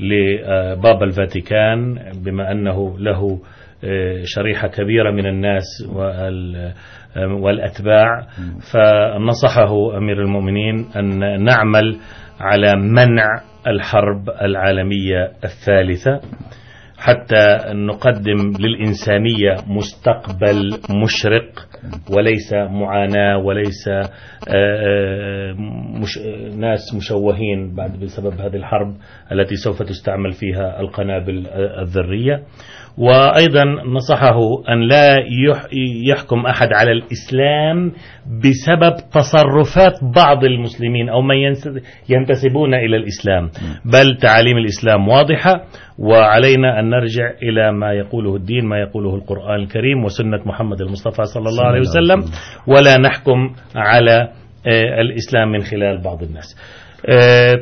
لبابا 0.00 0.98
الفاتيكان، 1.00 1.94
بما 1.94 2.52
أنه 2.52 2.80
له 2.98 3.26
شريحة 4.24 4.68
كبيرة 4.76 5.14
من 5.14 5.26
الناس 5.26 5.64
والأتباع، 7.16 8.26
فنصحه 8.72 9.98
أمير 9.98 10.22
المؤمنين 10.22 10.86
أن 10.96 11.44
نعمل 11.44 11.96
على 12.40 12.72
منع 12.76 13.26
الحرب 13.66 14.30
العالمية 14.42 15.32
الثالثة 15.44 16.20
حتى 16.98 17.58
نقدم 17.72 18.52
للإنسانية 18.60 19.56
مستقبل 19.66 20.70
مشرق 21.02 21.50
وليس 22.16 22.52
معاناة 22.52 23.38
وليس 23.38 23.88
مش، 26.00 26.18
ناس 26.58 26.94
مشوهين 26.96 27.74
بعد 27.74 28.00
بسبب 28.00 28.40
هذه 28.40 28.56
الحرب 28.56 28.96
التي 29.32 29.56
سوف 29.56 29.82
تستعمل 29.82 30.32
فيها 30.32 30.80
القنابل 30.80 31.46
الذرية. 31.80 32.42
وأيضا 32.98 33.64
نصحه 33.96 34.38
أن 34.68 34.88
لا 34.88 35.16
يحكم 36.10 36.46
أحد 36.46 36.68
على 36.72 36.92
الإسلام 36.92 37.92
بسبب 38.26 38.94
تصرفات 39.12 39.92
بعض 40.16 40.44
المسلمين 40.44 41.08
أو 41.08 41.22
من 41.22 41.36
ينتسبون 42.08 42.74
إلى 42.74 42.96
الإسلام. 42.96 43.50
بل 43.84 44.16
تعاليم 44.16 44.56
الإسلام 44.56 45.08
واضحة 45.08 45.64
وعلينا 45.98 46.80
أن 46.80 46.90
نرجع 46.90 47.30
إلى 47.42 47.72
ما 47.72 47.92
يقوله 47.92 48.36
الدين 48.36 48.64
ما 48.64 48.78
يقوله 48.78 49.14
القرآن 49.14 49.60
الكريم 49.60 50.04
وسنة 50.04 50.40
محمد 50.46 50.80
المصطفى 50.80 51.24
صلى 51.24 51.48
الله 51.48 51.64
عليه 51.64 51.80
وسلم. 51.80 52.24
ولا 52.66 52.98
نحكم 52.98 53.54
على 53.76 54.28
الإسلام 55.00 55.52
من 55.52 55.62
خلال 55.62 56.02
بعض 56.02 56.22
الناس. 56.22 56.56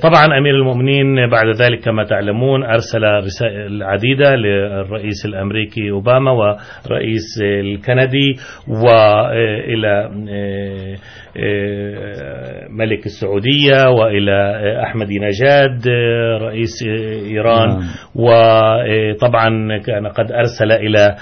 طبعا 0.02 0.38
أمير 0.38 0.54
المؤمنين 0.54 1.30
بعد 1.30 1.46
ذلك 1.62 1.80
كما 1.84 2.04
تعلمون 2.04 2.64
أرسل 2.64 3.04
رسائل 3.04 3.82
عديدة 3.82 4.34
للرئيس 4.36 5.26
الأمريكي 5.26 5.90
أوباما 5.90 6.30
ورئيس 6.30 7.40
الكندي 7.42 8.36
وإلى 8.68 10.10
ملك 12.70 13.06
السعودية 13.06 13.90
وإلى 13.90 14.52
أحمد 14.82 15.08
نجاد 15.12 15.88
رئيس 16.42 16.82
إيران 17.30 17.78
وطبعا 18.14 19.78
كان 19.86 20.06
قد 20.06 20.32
أرسل 20.32 20.72
إلى 20.72 21.16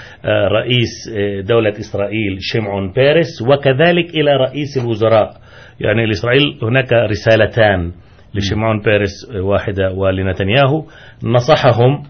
رئيس 0.51 1.09
دولة 1.47 1.73
إسرائيل 1.79 2.37
شمعون 2.39 2.91
بيرس 2.91 3.41
وكذلك 3.49 4.09
إلى 4.15 4.31
رئيس 4.37 4.77
الوزراء. 4.83 5.31
يعني 5.79 6.05
لإسرائيل 6.05 6.59
هناك 6.63 6.93
رسالتان. 6.93 7.91
لشمعون 8.35 8.79
بيرس 8.79 9.35
واحدة 9.35 9.91
ولنتنياهو 9.93 10.85
نصحهم 11.23 12.03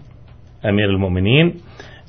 أمير 0.64 0.90
المؤمنين 0.90 1.54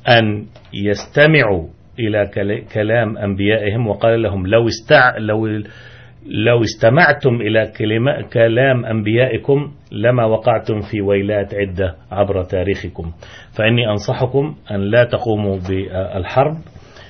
أن 0.10 0.46
يستمعوا 0.74 1.68
إلى 2.00 2.32
كلام 2.74 3.18
أنبيائهم 3.18 3.88
وقال 3.88 4.22
لهم 4.22 4.48
لو 4.48 4.68
استع، 4.68 5.18
لو 5.18 5.48
لو 6.26 6.64
استمعتم 6.64 7.42
إلى 7.42 7.72
كلمة 7.78 8.22
كلام 8.34 8.86
أنبيائكم 8.86 9.72
لما 9.92 10.26
وقعتم 10.26 10.82
في 10.92 11.02
ويلات 11.02 11.54
عدة 11.54 11.96
عبر 12.12 12.44
تاريخكم. 12.44 13.12
فإني 13.58 13.90
أنصحكم 13.90 14.56
أن 14.72 14.80
لا 14.82 15.04
تقوموا 15.04 15.60
بالحرب، 15.70 16.58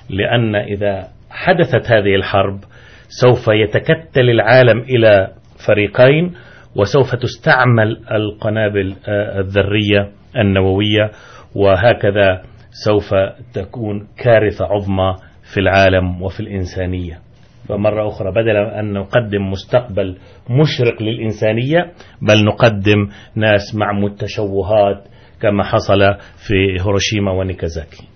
لأن 0.09 0.55
إذا 0.55 1.07
حدثت 1.29 1.91
هذه 1.91 2.15
الحرب 2.15 2.59
سوف 3.07 3.47
يتكتل 3.47 4.29
العالم 4.29 4.79
إلى 4.79 5.27
فريقين. 5.67 6.33
وسوف 6.75 7.15
تستعمل 7.15 7.97
القنابل 8.11 8.95
الذرية 9.39 10.11
النووية، 10.37 11.11
وهكذا 11.55 12.41
سوف 12.85 13.13
تكون 13.53 14.07
كارثة 14.17 14.65
عظمى 14.65 15.15
في 15.53 15.59
العالم 15.59 16.21
وفي 16.21 16.39
الإنسانية. 16.39 17.19
فمرة 17.67 18.07
أخرى 18.07 18.31
بدل 18.31 18.55
أن 18.55 18.93
نقدم 18.93 19.51
مستقبل 19.51 20.17
مشرق 20.49 21.01
للإنسانية، 21.01 21.91
بل 22.21 22.45
نقدم 22.45 23.07
ناس 23.35 23.75
مع 23.75 23.91
متشوهات 23.99 25.03
كما 25.41 25.63
حصل 25.63 25.99
في 26.47 26.55
هيروشيما 26.79 27.31
ونيكازاكي. 27.31 28.07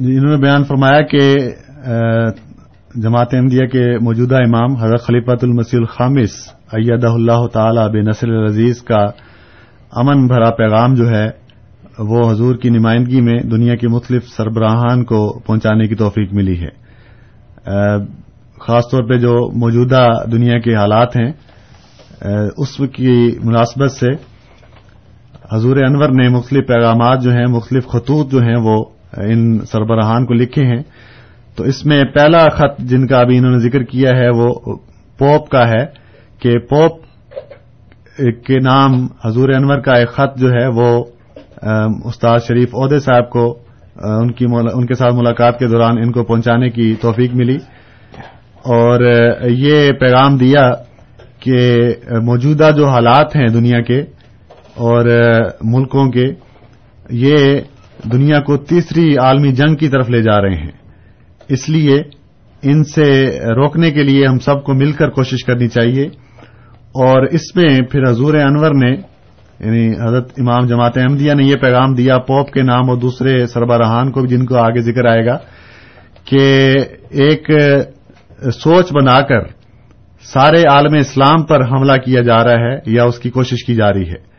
انہوں 0.00 0.30
نے 0.30 0.36
بیان 0.36 0.64
فرمایا 0.64 1.02
کہ 1.02 1.20
جماعت 3.02 3.34
احمدیہ 3.34 3.66
کے 3.66 3.84
موجودہ 3.98 4.36
امام 4.36 4.74
حضرت 4.76 5.02
خلیفۃ 5.02 5.42
المسیح 5.42 5.78
الخامس 5.80 6.30
ایدہ 6.72 7.08
اللہ 7.08 7.46
تعالی 7.46 7.80
بے 7.92 8.00
نسل 8.00 8.30
العزیز 8.30 8.82
کا 8.82 9.00
امن 9.92 10.26
بھرا 10.26 10.50
پیغام 10.50 10.94
جو 10.94 11.08
ہے، 11.10 11.26
وہ 11.98 12.30
حضور 12.30 12.56
کی 12.56 12.68
نمائندگی 12.68 13.20
میں 13.20 13.38
دنیا 13.42 13.74
کے 13.74 13.88
مختلف 13.88 14.28
سربراہان 14.28 15.04
کو 15.04 15.38
پہنچانے 15.46 15.88
کی 15.88 15.94
توفیق 15.94 16.32
ملی 16.32 16.58
ہے۔ 16.60 16.70
خاص 18.60 18.84
طور 18.90 19.08
پہ 19.08 19.18
جو 19.18 19.34
موجودہ 19.58 20.06
دنیا 20.32 20.58
کے 20.58 20.74
حالات 20.74 21.16
ہیں 21.16 21.30
اس 22.56 22.76
کی 22.92 23.16
مناسبت 23.44 23.92
سے 23.92 24.12
حضور 25.52 25.76
انور 25.76 26.08
نے 26.08 26.28
مختلف 26.28 26.66
پیغامات 26.66 27.22
جو 27.22 27.30
ہیں، 27.30 27.46
مختلف 27.46 27.86
خطوط 27.86 28.32
جو 28.32 28.38
ہیں، 28.38 28.56
وہ 28.56 28.84
ان 29.16 29.58
سربراہان 29.58 30.26
کو 30.26 30.34
لکھے 30.34 30.62
ہیں۔ 30.62 30.82
تو 31.56 31.64
اس 31.64 31.86
میں 31.86 32.04
پہلا 32.04 32.48
خط 32.48 32.78
جن 32.78 33.06
کا 33.06 33.18
ابھی 33.18 33.38
انہوں 33.38 33.52
نے 33.52 33.58
ذکر 33.58 33.82
کیا 33.82 34.10
ہے 34.10 34.28
وہ 34.28 34.54
پوپ 35.18 35.48
کا 35.48 35.68
ہے 35.68 35.84
کہ 36.38 36.58
پوپ 36.58 37.04
کے 38.44 38.58
نام 38.58 39.06
حضور 39.24 39.48
انور 39.48 39.80
کا 39.80 39.92
ایک 39.92 40.08
خط 40.08 40.38
جو 40.38 40.48
ہے 40.48 40.66
وہ 40.66 41.04
استاد 42.04 42.38
شریف 42.48 42.74
عہدے 42.74 42.98
صاحب 42.98 43.30
کو 43.30 43.58
ان 43.96 44.32
کی 44.32 44.44
ان 44.74 44.86
کے 44.86 44.94
ساتھ 44.94 45.14
ملاقات 45.14 45.58
کے 45.58 45.66
دوران 45.66 45.98
ان 45.98 46.12
کو 46.12 46.24
پہنچانے 46.24 46.68
کی 46.70 46.94
توفیق 47.00 47.34
ملی 47.34 47.56
اور 48.64 49.00
یہ 49.50 49.92
پیغام 49.92 50.36
دیا 50.36 50.70
کہ 51.40 51.78
موجودہ 52.22 52.70
جو 52.76 52.88
حالات 52.88 53.36
ہیں 53.36 53.46
دنیا 53.46 53.80
کے 53.80 54.00
اور 54.74 55.04
ملکوں 55.64 56.10
کے، 56.10 56.26
یہ 57.10 57.60
دنیا 58.12 58.40
کو 58.40 58.56
تیسری 58.56 59.16
عالمی 59.16 59.52
جنگ 59.52 59.74
کی 59.74 59.88
طرف 59.88 60.10
لے 60.10 60.22
جا 60.22 60.40
رہے 60.40 60.54
ہیں۔ 60.54 60.85
اس 61.48 61.68
لیے 61.68 62.02
ان 62.62 62.84
سے 62.84 63.38
روکنے 63.40 63.90
کے 63.90 64.02
لیے 64.02 64.26
ہم 64.26 64.38
سب 64.38 64.64
کو 64.64 64.74
مل 64.74 64.92
کر 64.92 65.10
کوشش 65.10 65.44
کرنی 65.44 65.68
چاہیے۔ 65.68 66.04
اور 66.86 67.22
اس 67.22 67.56
میں 67.56 67.78
پھر 67.90 68.10
حضور 68.10 68.34
انور 68.34 68.70
نے 68.70 69.16
یعنی 69.60 69.88
حضرت 69.88 70.32
امام 70.38 70.66
جماعت 70.66 70.98
احمدیہ 70.98 71.34
نے 71.34 71.44
یہ 71.44 71.56
پیغام 71.56 71.94
دیا 71.94 72.18
پوپ 72.18 72.50
کے 72.50 72.62
نام 72.62 72.90
اور 72.90 72.96
دوسرے 72.96 73.46
سربراہان 73.46 74.10
کو 74.10 74.26
جن 74.26 74.46
کو 74.46 74.56
آگے 74.56 74.80
ذکر 74.80 75.04
آئے 75.04 75.26
گا 75.26 75.38
کہ 76.24 76.74
ایک 77.10 77.50
سوچ 78.52 78.92
بنا 78.92 79.20
کر 79.20 79.40
سارے 80.22 80.62
عالم 80.68 80.94
اسلام 80.94 81.42
پر 81.42 81.60
حملہ 81.68 81.92
کیا 81.92 82.20
جا 82.20 82.44
رہا 82.44 82.72
ہے 82.72 82.78
یا 82.86 83.04
اس 83.04 83.18
کی 83.18 83.30
کوشش 83.30 83.64
کی 83.64 83.74
جا 83.74 83.92
رہی 83.92 84.08
ہے۔ 84.08 84.36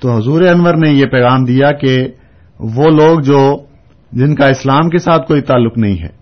تو 0.00 0.16
حضور 0.16 0.42
انور 0.42 0.74
نے 0.74 0.90
یہ 0.90 1.06
پیغام 1.06 1.44
دیا 1.44 1.72
کہ 1.72 2.08
وہ 2.58 2.84
لوگ 2.84 3.20
جو، 3.20 3.56
جن 4.12 4.34
کا 4.34 4.46
اسلام 4.46 4.88
کے 4.88 4.98
ساتھ 4.98 5.28
کوئی 5.28 5.40
تعلق 5.40 5.78
نہیں 5.78 6.02
ہے 6.02 6.19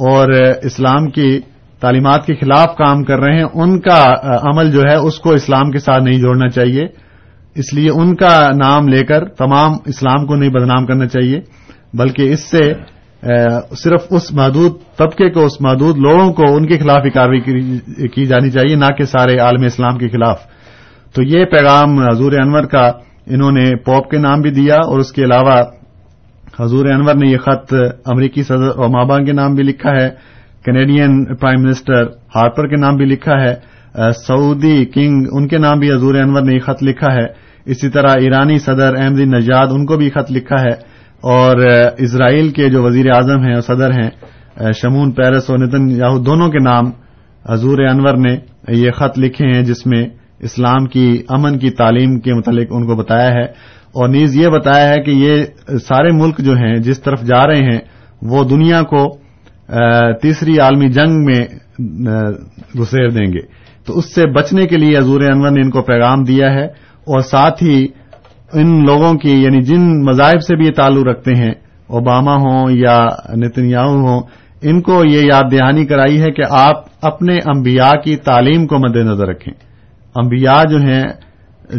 اور 0.00 0.32
اسلام 0.62 1.10
کی 1.10 1.40
تعلیمات 1.80 2.26
کے 2.26 2.34
خلاف 2.34 2.76
کام 2.76 3.02
کر 3.04 3.18
رہے 3.18 3.36
ہیں، 3.36 3.48
ان 3.54 3.80
کا 3.80 4.02
عمل 4.42 4.70
جو 4.72 4.80
ہے، 4.80 4.94
اس 4.94 5.18
کو 5.18 5.30
اسلام 5.30 5.70
کے 5.70 5.78
ساتھ 5.78 6.02
نہیں 6.02 6.18
جوڑنا 6.18 6.48
چاہیے۔ 6.48 6.84
اس 7.54 7.74
لیے 7.74 7.90
ان 7.90 8.14
کا 8.16 8.50
نام 8.56 8.88
لے 8.88 9.02
کر 9.04 9.24
تمام 9.24 9.72
اسلام 9.86 10.26
کو 10.26 10.34
نہیں 10.34 10.50
بدنام 10.50 10.86
کرنا 10.86 11.06
چاہیے، 11.06 11.40
بلکہ 11.94 12.32
اس 12.32 12.50
سے 12.50 12.72
صرف 13.76 14.02
اس 14.10 14.32
محدود 14.32 14.72
طبقے 14.96 15.30
کو، 15.30 15.44
اس 15.44 15.60
محدود 15.60 15.98
لوگوں 15.98 16.32
کو 16.32 16.44
ان 16.56 16.66
کے 16.66 16.78
خلاف 16.78 17.02
ہی 17.04 17.10
کاروائی 17.10 18.08
کی 18.08 18.26
جانی 18.26 18.50
چاہیے، 18.50 18.76
نہ 18.76 18.88
کہ 18.98 19.04
سارے 19.04 19.38
عالم 19.38 19.64
اسلام 19.64 19.98
کے 19.98 20.08
خلاف۔ 20.08 20.38
تو 21.14 21.22
یہ 21.22 21.44
پیغام 21.44 21.98
حضور 21.98 22.32
انور 22.32 22.64
کا 22.64 22.86
انہوں 23.26 23.52
نے 23.52 23.70
پوپ 23.76 24.10
کے 24.10 24.18
نام 24.18 24.40
بھی 24.40 24.50
دیا 24.50 24.74
اور 24.74 24.98
اس 24.98 25.12
کے 25.12 25.24
علاوہ 25.24 25.56
حضور 26.60 26.86
انور 26.86 27.14
نے 27.14 27.26
یہ 27.26 27.38
خط 27.38 27.74
امریکی 28.04 28.42
صدر 28.42 28.68
اوباما 28.76 29.24
کے 29.24 29.32
نام 29.32 29.54
بھی 29.54 29.62
لکھا 29.62 29.90
ہے 29.90 30.10
کینیڈین 30.64 31.36
پرائم 31.36 31.62
منسٹر 31.62 32.06
ہارپر 32.06 32.68
کے 32.68 32.76
نام 32.76 32.96
بھی 32.96 33.04
لکھا 33.04 33.40
ہے 33.42 33.54
سعودی 34.26 34.84
کنگ 34.84 35.26
ان 35.32 35.48
کے 35.48 35.58
نام 35.58 35.78
بھی 35.78 35.92
حضور 35.92 36.14
انور 36.14 36.42
نے 36.42 36.54
یہ 36.54 36.60
خط 36.60 36.82
لکھا 36.82 37.14
ہے۔ 37.14 37.26
اسی 37.64 37.88
طرح 37.88 38.08
ایرانی 38.08 38.58
صدر 38.58 38.94
احمدی 38.98 39.24
جی 39.24 39.24
نجاد 39.24 39.66
ان 39.70 39.86
کو 39.86 39.96
بھی 39.96 40.10
خط 40.10 40.32
لکھا 40.32 40.62
ہے۔ 40.62 40.90
اور 41.22 41.56
اسرائیل 41.98 42.48
کے 42.48 42.68
جو 42.68 42.82
وزیر 42.82 43.10
اعظم 43.10 43.42
ہیں 43.42 43.54
اور 43.54 43.62
صدر 43.62 43.90
ہیں 43.90 44.10
شمون 44.72 45.10
پیرس 45.10 45.50
اور 45.50 45.58
نتن 45.58 45.90
یاہو 45.90 46.18
دونوں 46.18 46.48
کے 46.48 46.58
نام 46.58 46.90
حضور 47.48 47.78
انور 47.78 48.14
نے 48.14 48.36
یہ 48.68 48.90
خط 48.90 49.18
لکھے 49.18 49.46
ہیں، 49.46 49.62
جس 49.62 49.86
میں 49.86 50.08
اسلام 50.38 50.84
کی 50.84 51.22
امن 51.28 51.58
کی 51.58 51.70
تعلیم 51.70 52.20
کے 52.20 52.34
متعلق 52.34 52.66
ان 52.70 52.86
کو 52.86 52.96
بتایا 52.96 53.28
ہے۔ 53.28 53.46
اور 53.94 54.08
نیز 54.08 54.36
یہ 54.36 54.48
بتایا 54.48 54.88
ہے 54.88 55.02
کہ 55.02 55.10
یہ 55.10 55.76
سارے 55.78 56.10
ملک 56.12 56.38
جو 56.38 56.52
ہیں، 56.54 56.76
جس 56.78 57.00
طرف 57.02 57.22
جا 57.22 57.46
رہے 57.46 57.62
ہیں، 57.70 57.78
وہ 58.22 58.44
دنیا 58.44 58.82
کو 58.82 59.02
تیسری 60.22 60.58
عالمی 60.58 60.88
جنگ 60.88 61.24
میں 61.24 61.40
گسیر 62.80 63.08
دیں 63.08 63.26
گے۔ 63.32 63.40
تو 63.86 63.98
اس 63.98 64.14
سے 64.14 64.26
بچنے 64.26 64.66
کے 64.66 64.76
لیے 64.76 64.96
حضور 64.98 65.20
انور 65.20 65.50
نے 65.50 65.60
ان 65.60 65.70
کو 65.70 65.82
پیغام 65.82 66.22
دیا 66.24 66.52
ہے 66.52 66.64
اور 67.10 67.20
ساتھ 67.20 67.62
ہی 67.62 67.86
ان 68.52 68.68
لوگوں 68.86 69.12
کی 69.14 69.32
یعنی 69.42 69.60
جن 69.60 69.82
مذاہب 70.04 70.42
سے 70.42 70.56
بھی 70.56 70.66
یہ 70.66 70.72
تعلق 70.72 71.06
رکھتے 71.06 71.34
ہیں، 71.34 71.52
اوباما 71.88 72.34
ہوں 72.34 72.70
یا 72.70 72.98
نتنیاہو 73.36 73.96
ہوں، 74.06 74.20
ان 74.62 74.80
کو 74.82 75.02
یہ 75.04 75.20
یاد 75.24 75.50
دہانی 75.52 75.84
کرائی 75.86 76.20
ہے 76.20 76.30
کہ 76.30 76.42
آپ 76.50 76.84
اپنے 77.02 77.36
انبیاء 77.46 77.94
کی 78.04 78.16
تعلیم 78.16 78.66
کو 78.66 78.78
مد 78.78 78.96
نظر 78.96 79.28
رکھیں۔ 79.28 79.52
انبیاء 80.14 80.62
جو 80.70 80.78
ہیں، 80.78 81.04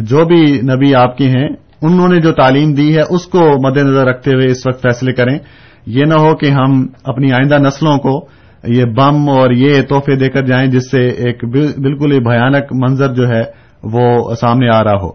جو 0.02 0.24
بھی 0.24 0.42
نبی 0.60 0.94
آپ 0.94 1.16
کے 1.16 1.28
ہیں 1.28 1.48
انہوں 1.82 2.08
نے 2.08 2.20
جو 2.20 2.32
تعلیم 2.32 2.72
دی 2.72 2.96
ہے، 2.96 3.02
اس 3.10 3.26
کو 3.26 3.40
مد 3.40 3.76
نظر 3.76 4.06
رکھتے 4.06 4.30
ہوئے 4.34 4.46
اس 4.46 4.66
وقت 4.66 4.82
فیصلے 4.82 5.12
کریں۔ 5.12 5.38
یہ 5.86 6.04
نہ 6.04 6.14
ہو 6.14 6.36
کہ 6.36 6.46
ہم 6.46 6.86
اپنی 7.04 7.32
آئندہ 7.32 7.58
نسلوں 7.58 7.98
کو 7.98 8.28
یہ 8.64 8.84
بم 8.84 9.28
اور 9.28 9.50
یہ 9.50 9.82
تحفے 9.82 10.16
دے 10.16 10.28
کر 10.28 10.46
جائیں 10.46 10.70
جس 10.70 10.90
سے 10.90 11.08
ایک 11.08 11.44
بالکل 11.78 12.12
ہی 12.12 12.20
بھیانک 12.20 12.64
منظر 12.72 13.14
جو 13.14 13.28
ہے 13.28 13.42
وہ 13.82 14.34
سامنے 14.34 14.68
آ 14.68 14.84
رہا 14.84 14.92
ہو۔ 14.92 15.10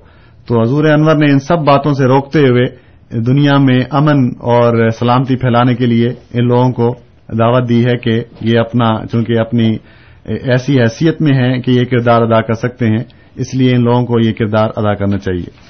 تو 0.48 0.62
حضور 0.62 0.86
انور 0.86 1.16
نے 1.16 1.32
ان 1.32 1.40
سب 1.40 1.58
باتوں 1.58 1.94
سے 1.94 2.06
روکتے 2.06 2.40
ہوئے 2.40 2.88
دنیا 3.20 3.58
میں 3.58 3.80
امن 3.92 4.28
اور 4.28 4.90
سلامتی 4.90 5.36
پھیلانے 5.36 5.76
کے 5.76 5.86
لیے 5.86 6.10
ان 6.10 6.48
لوگوں 6.48 6.72
کو 6.72 6.96
دعوت 7.40 7.70
دی 7.70 7.86
ہے 7.86 7.98
کہ 7.98 8.24
یہ 8.42 8.60
اپنا، 8.60 9.06
چونکہ 9.12 9.40
اپنی 9.40 9.78
ایسی 10.26 10.80
حیثیت 10.80 11.22
میں 11.22 11.34
ہیں 11.34 11.62
کہ 11.62 11.72
یہ 11.72 11.86
کردار 11.86 12.22
ادا 12.22 12.42
کر 12.42 12.54
سکتے 12.54 12.86
ہیں، 12.86 13.04
اس 13.36 13.56
لیے 13.56 13.76
ان 13.76 13.84
لوگوں 13.84 14.06
کو 14.06 14.14
یہ 14.26 14.34
کردار 14.34 14.70
ادا 14.78 14.94
کرنا 14.94 15.18
چاہیے۔ 15.18 15.67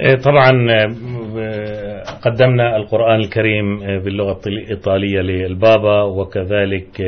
طبعا 0.00 0.50
قدمنا 2.24 2.76
القرآن 2.76 3.20
الكريم 3.20 3.66
باللغة 4.04 4.40
الإيطالية 4.46 5.20
للبابا، 5.20 6.02
وكذلك 6.02 7.00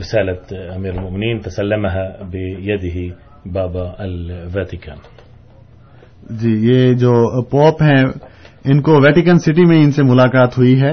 رسالة 0.00 0.42
أمير 0.76 0.92
المؤمنين 0.94 1.40
تسلمها 1.40 2.04
بيده 2.32 3.14
بابا 3.46 3.86
الفاتيكان. 4.00 4.98
جی 6.40 6.52
یہ 6.68 6.92
جو 6.94 7.42
پوپ 7.50 7.82
ہیں، 7.82 8.04
ان 8.70 8.80
کو 8.82 9.00
ویٹیکن 9.02 9.38
سٹی 9.38 9.64
میں 9.66 9.80
ان 9.82 9.90
سے 9.92 10.02
ملاقات 10.02 10.58
ہوئی 10.58 10.80
ہے، 10.80 10.92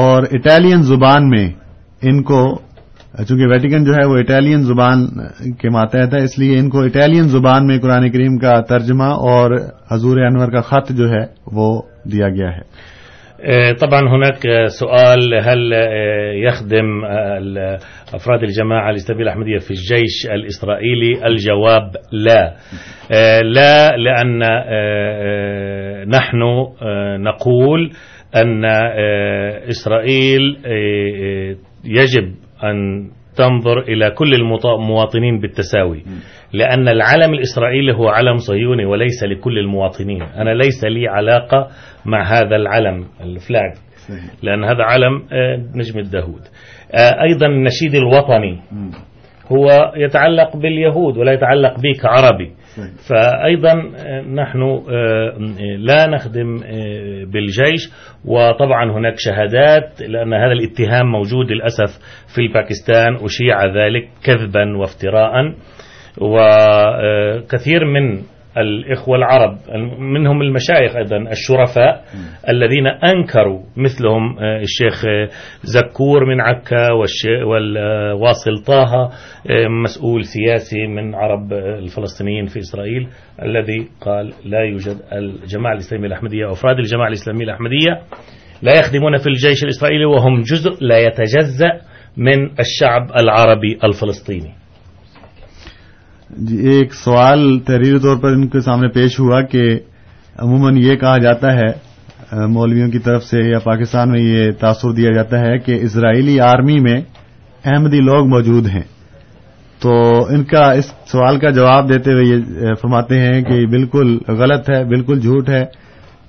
اور 0.00 0.22
اٹالین 0.38 0.82
زبان 0.92 1.28
میں 1.30 1.46
ان 2.02 2.22
کو 2.22 2.40
چونکہ 3.16 3.46
ویٹیکن 3.46 3.84
جو 3.84 3.92
ہے 3.92 4.06
وہ 4.06 4.18
اٹالین 4.18 4.62
زبان 4.62 5.06
کے 5.52 5.68
ماتحت 5.70 6.14
ہے، 6.14 6.24
اس 6.24 6.38
لیے 6.38 6.58
ان 6.58 6.68
کو 6.70 6.82
اٹالین 6.82 7.22
زبان 7.22 7.66
میں 7.66 7.78
قرآن 7.78 8.10
کریم 8.10 8.38
کا 8.38 8.60
ترجمہ 8.60 9.04
اور 9.04 9.50
حضور 9.92 10.16
انور 10.16 10.48
کا 10.48 10.60
خط 10.60 10.92
جو 10.92 11.10
ہے 11.10 11.24
وہ 11.52 11.82
دیا 12.12 12.28
گیا 12.28 12.56
ہے۔ 12.56 12.88
طبعا 13.74 14.00
هناك 14.00 14.46
سؤال، 14.70 15.32
هل 15.32 15.72
يخدم 16.34 17.00
أفراد 18.14 18.38
الجماعة 18.42 18.88
الإسلامية 18.88 19.24
الأحمدية 19.24 19.58
في 19.58 19.74
الجيش 19.74 20.30
الإسرائيلي 20.30 21.12
الجواب 21.22 21.84
لا۔ 22.12 22.42
لا، 23.42 23.96
لأن 23.96 24.38
نحن 26.10 26.42
نقول 27.22 27.88
أن 28.34 28.64
إسرائيل 29.68 30.54
يجب 31.84 32.37
أن 32.64 33.08
تنظر 33.36 33.78
إلى 33.78 34.10
كل 34.10 34.34
المواطنين 34.34 35.40
بالتساوي. 35.40 36.02
لأن 36.52 36.88
العلم 36.88 37.34
الإسرائيلي 37.34 37.94
هو 37.94 38.08
علم 38.08 38.36
صهيوني 38.36 38.84
وليس 38.84 39.24
لكل 39.24 39.58
المواطنين. 39.58 40.22
أنا 40.22 40.50
ليس 40.50 40.84
لي 40.84 41.08
علاقة 41.08 41.68
مع 42.06 42.22
هذا 42.22 42.56
العلم 42.56 43.04
الفلاج. 43.20 43.72
لأن 44.42 44.64
هذا 44.64 44.84
علم 44.84 45.22
نجم 45.74 45.98
الداود 45.98 46.40
أيضا 46.94 47.46
النشيد 47.46 47.94
الوطني 47.94 48.58
هو 49.52 49.92
يتعلق 49.96 50.56
باليهود 50.56 51.18
ولا 51.18 51.32
يتعلق 51.32 51.74
بك 51.74 52.06
عربي. 52.06 52.52
فأيضا 53.08 53.74
نحن 54.34 54.82
لا 55.78 56.06
نخدم 56.06 56.58
بالجيش، 57.32 57.90
وطبعا 58.24 58.92
هناك 58.92 59.14
شهادات، 59.16 60.02
لأن 60.02 60.34
هذا 60.34 60.52
الاتهام 60.52 61.06
موجود 61.06 61.50
للأسف 61.50 61.98
في 62.34 62.48
باكستان 62.48 63.14
أشيع 63.14 63.64
ذلك 63.64 64.08
كذبا 64.24 64.76
وافتراء 64.76 65.32
وكثير 66.20 67.84
من 67.84 68.18
الإخوة 68.56 69.16
العرب 69.16 69.58
منهم 69.98 70.42
المشايخ 70.42 70.96
أيضا 70.96 71.16
الشرفاء 71.16 72.04
الذين 72.48 72.86
أنكروا 72.86 73.62
مثلهم 73.76 74.38
الشيخ 74.38 75.04
زكور 75.62 76.24
من 76.24 76.40
عكا 76.40 76.88
والواصل 77.46 78.64
طه 78.66 79.10
مسؤول 79.84 80.24
سياسي 80.24 80.86
من 80.86 81.14
عرب 81.14 81.52
الفلسطينيين 81.52 82.46
في 82.46 82.58
إسرائيل 82.58 83.08
الذي 83.42 83.88
قال 84.00 84.32
لا 84.44 84.60
يوجد 84.60 84.96
الجماعة 85.12 85.72
الإسلامية 85.72 86.06
الأحمدية 86.06 86.46
أو 86.46 86.52
أفراد 86.52 86.78
الجماعة 86.78 87.08
الإسلامية 87.08 87.44
الأحمدية 87.44 88.00
لا 88.62 88.78
يخدمون 88.78 89.16
في 89.16 89.26
الجيش 89.26 89.64
الإسرائيلي 89.64 90.04
وهم 90.04 90.40
جزء 90.40 90.84
لا 90.84 90.98
يتجزأ 90.98 91.80
من 92.16 92.44
الشعب 92.60 93.10
العربي 93.16 93.78
الفلسطيني. 93.84 94.54
جی 96.30 96.56
ایک 96.56 96.94
سوال 96.94 97.60
تحریری 97.60 97.98
طور 97.98 98.16
پر 98.16 98.28
ان 98.28 98.48
کے 98.48 98.60
سامنے 98.60 98.88
پیش 98.88 99.20
ہوا 99.20 99.42
کہ 99.42 99.78
عموماً 100.38 100.76
یہ 100.76 100.96
کہا 100.96 101.18
جاتا 101.18 101.54
ہے، 101.54 101.88
مولویوں 102.46 102.90
کی 102.90 102.98
طرف 102.98 103.24
سے 103.24 103.40
یا 103.40 103.58
پاکستان 103.58 104.10
میں 104.10 104.20
یہ 104.20 104.50
تاثر 104.50 104.92
دیا 104.92 105.10
جاتا 105.12 105.40
ہے 105.40 105.58
کہ 105.58 105.78
اسرائیلی 105.80 106.40
آرمی 106.40 106.78
میں 106.80 107.00
احمدی 107.64 108.00
لوگ 108.00 108.26
موجود 108.26 108.66
ہیں۔ 108.66 108.82
تو 109.80 110.24
ان 110.28 110.44
کا 110.44 110.70
اس 110.70 110.92
سوال 111.06 111.38
کا 111.38 111.50
جواب 111.50 111.88
دیتے 111.88 112.12
ہوئے 112.12 112.24
یہ 112.24 112.74
فرماتے 112.74 113.20
ہیں 113.20 113.42
کہ 113.42 113.66
بالکل 113.66 114.18
غلط 114.28 114.70
ہے، 114.70 114.84
بالکل 114.84 115.20
جھوٹ 115.20 115.48
ہے۔ 115.48 115.64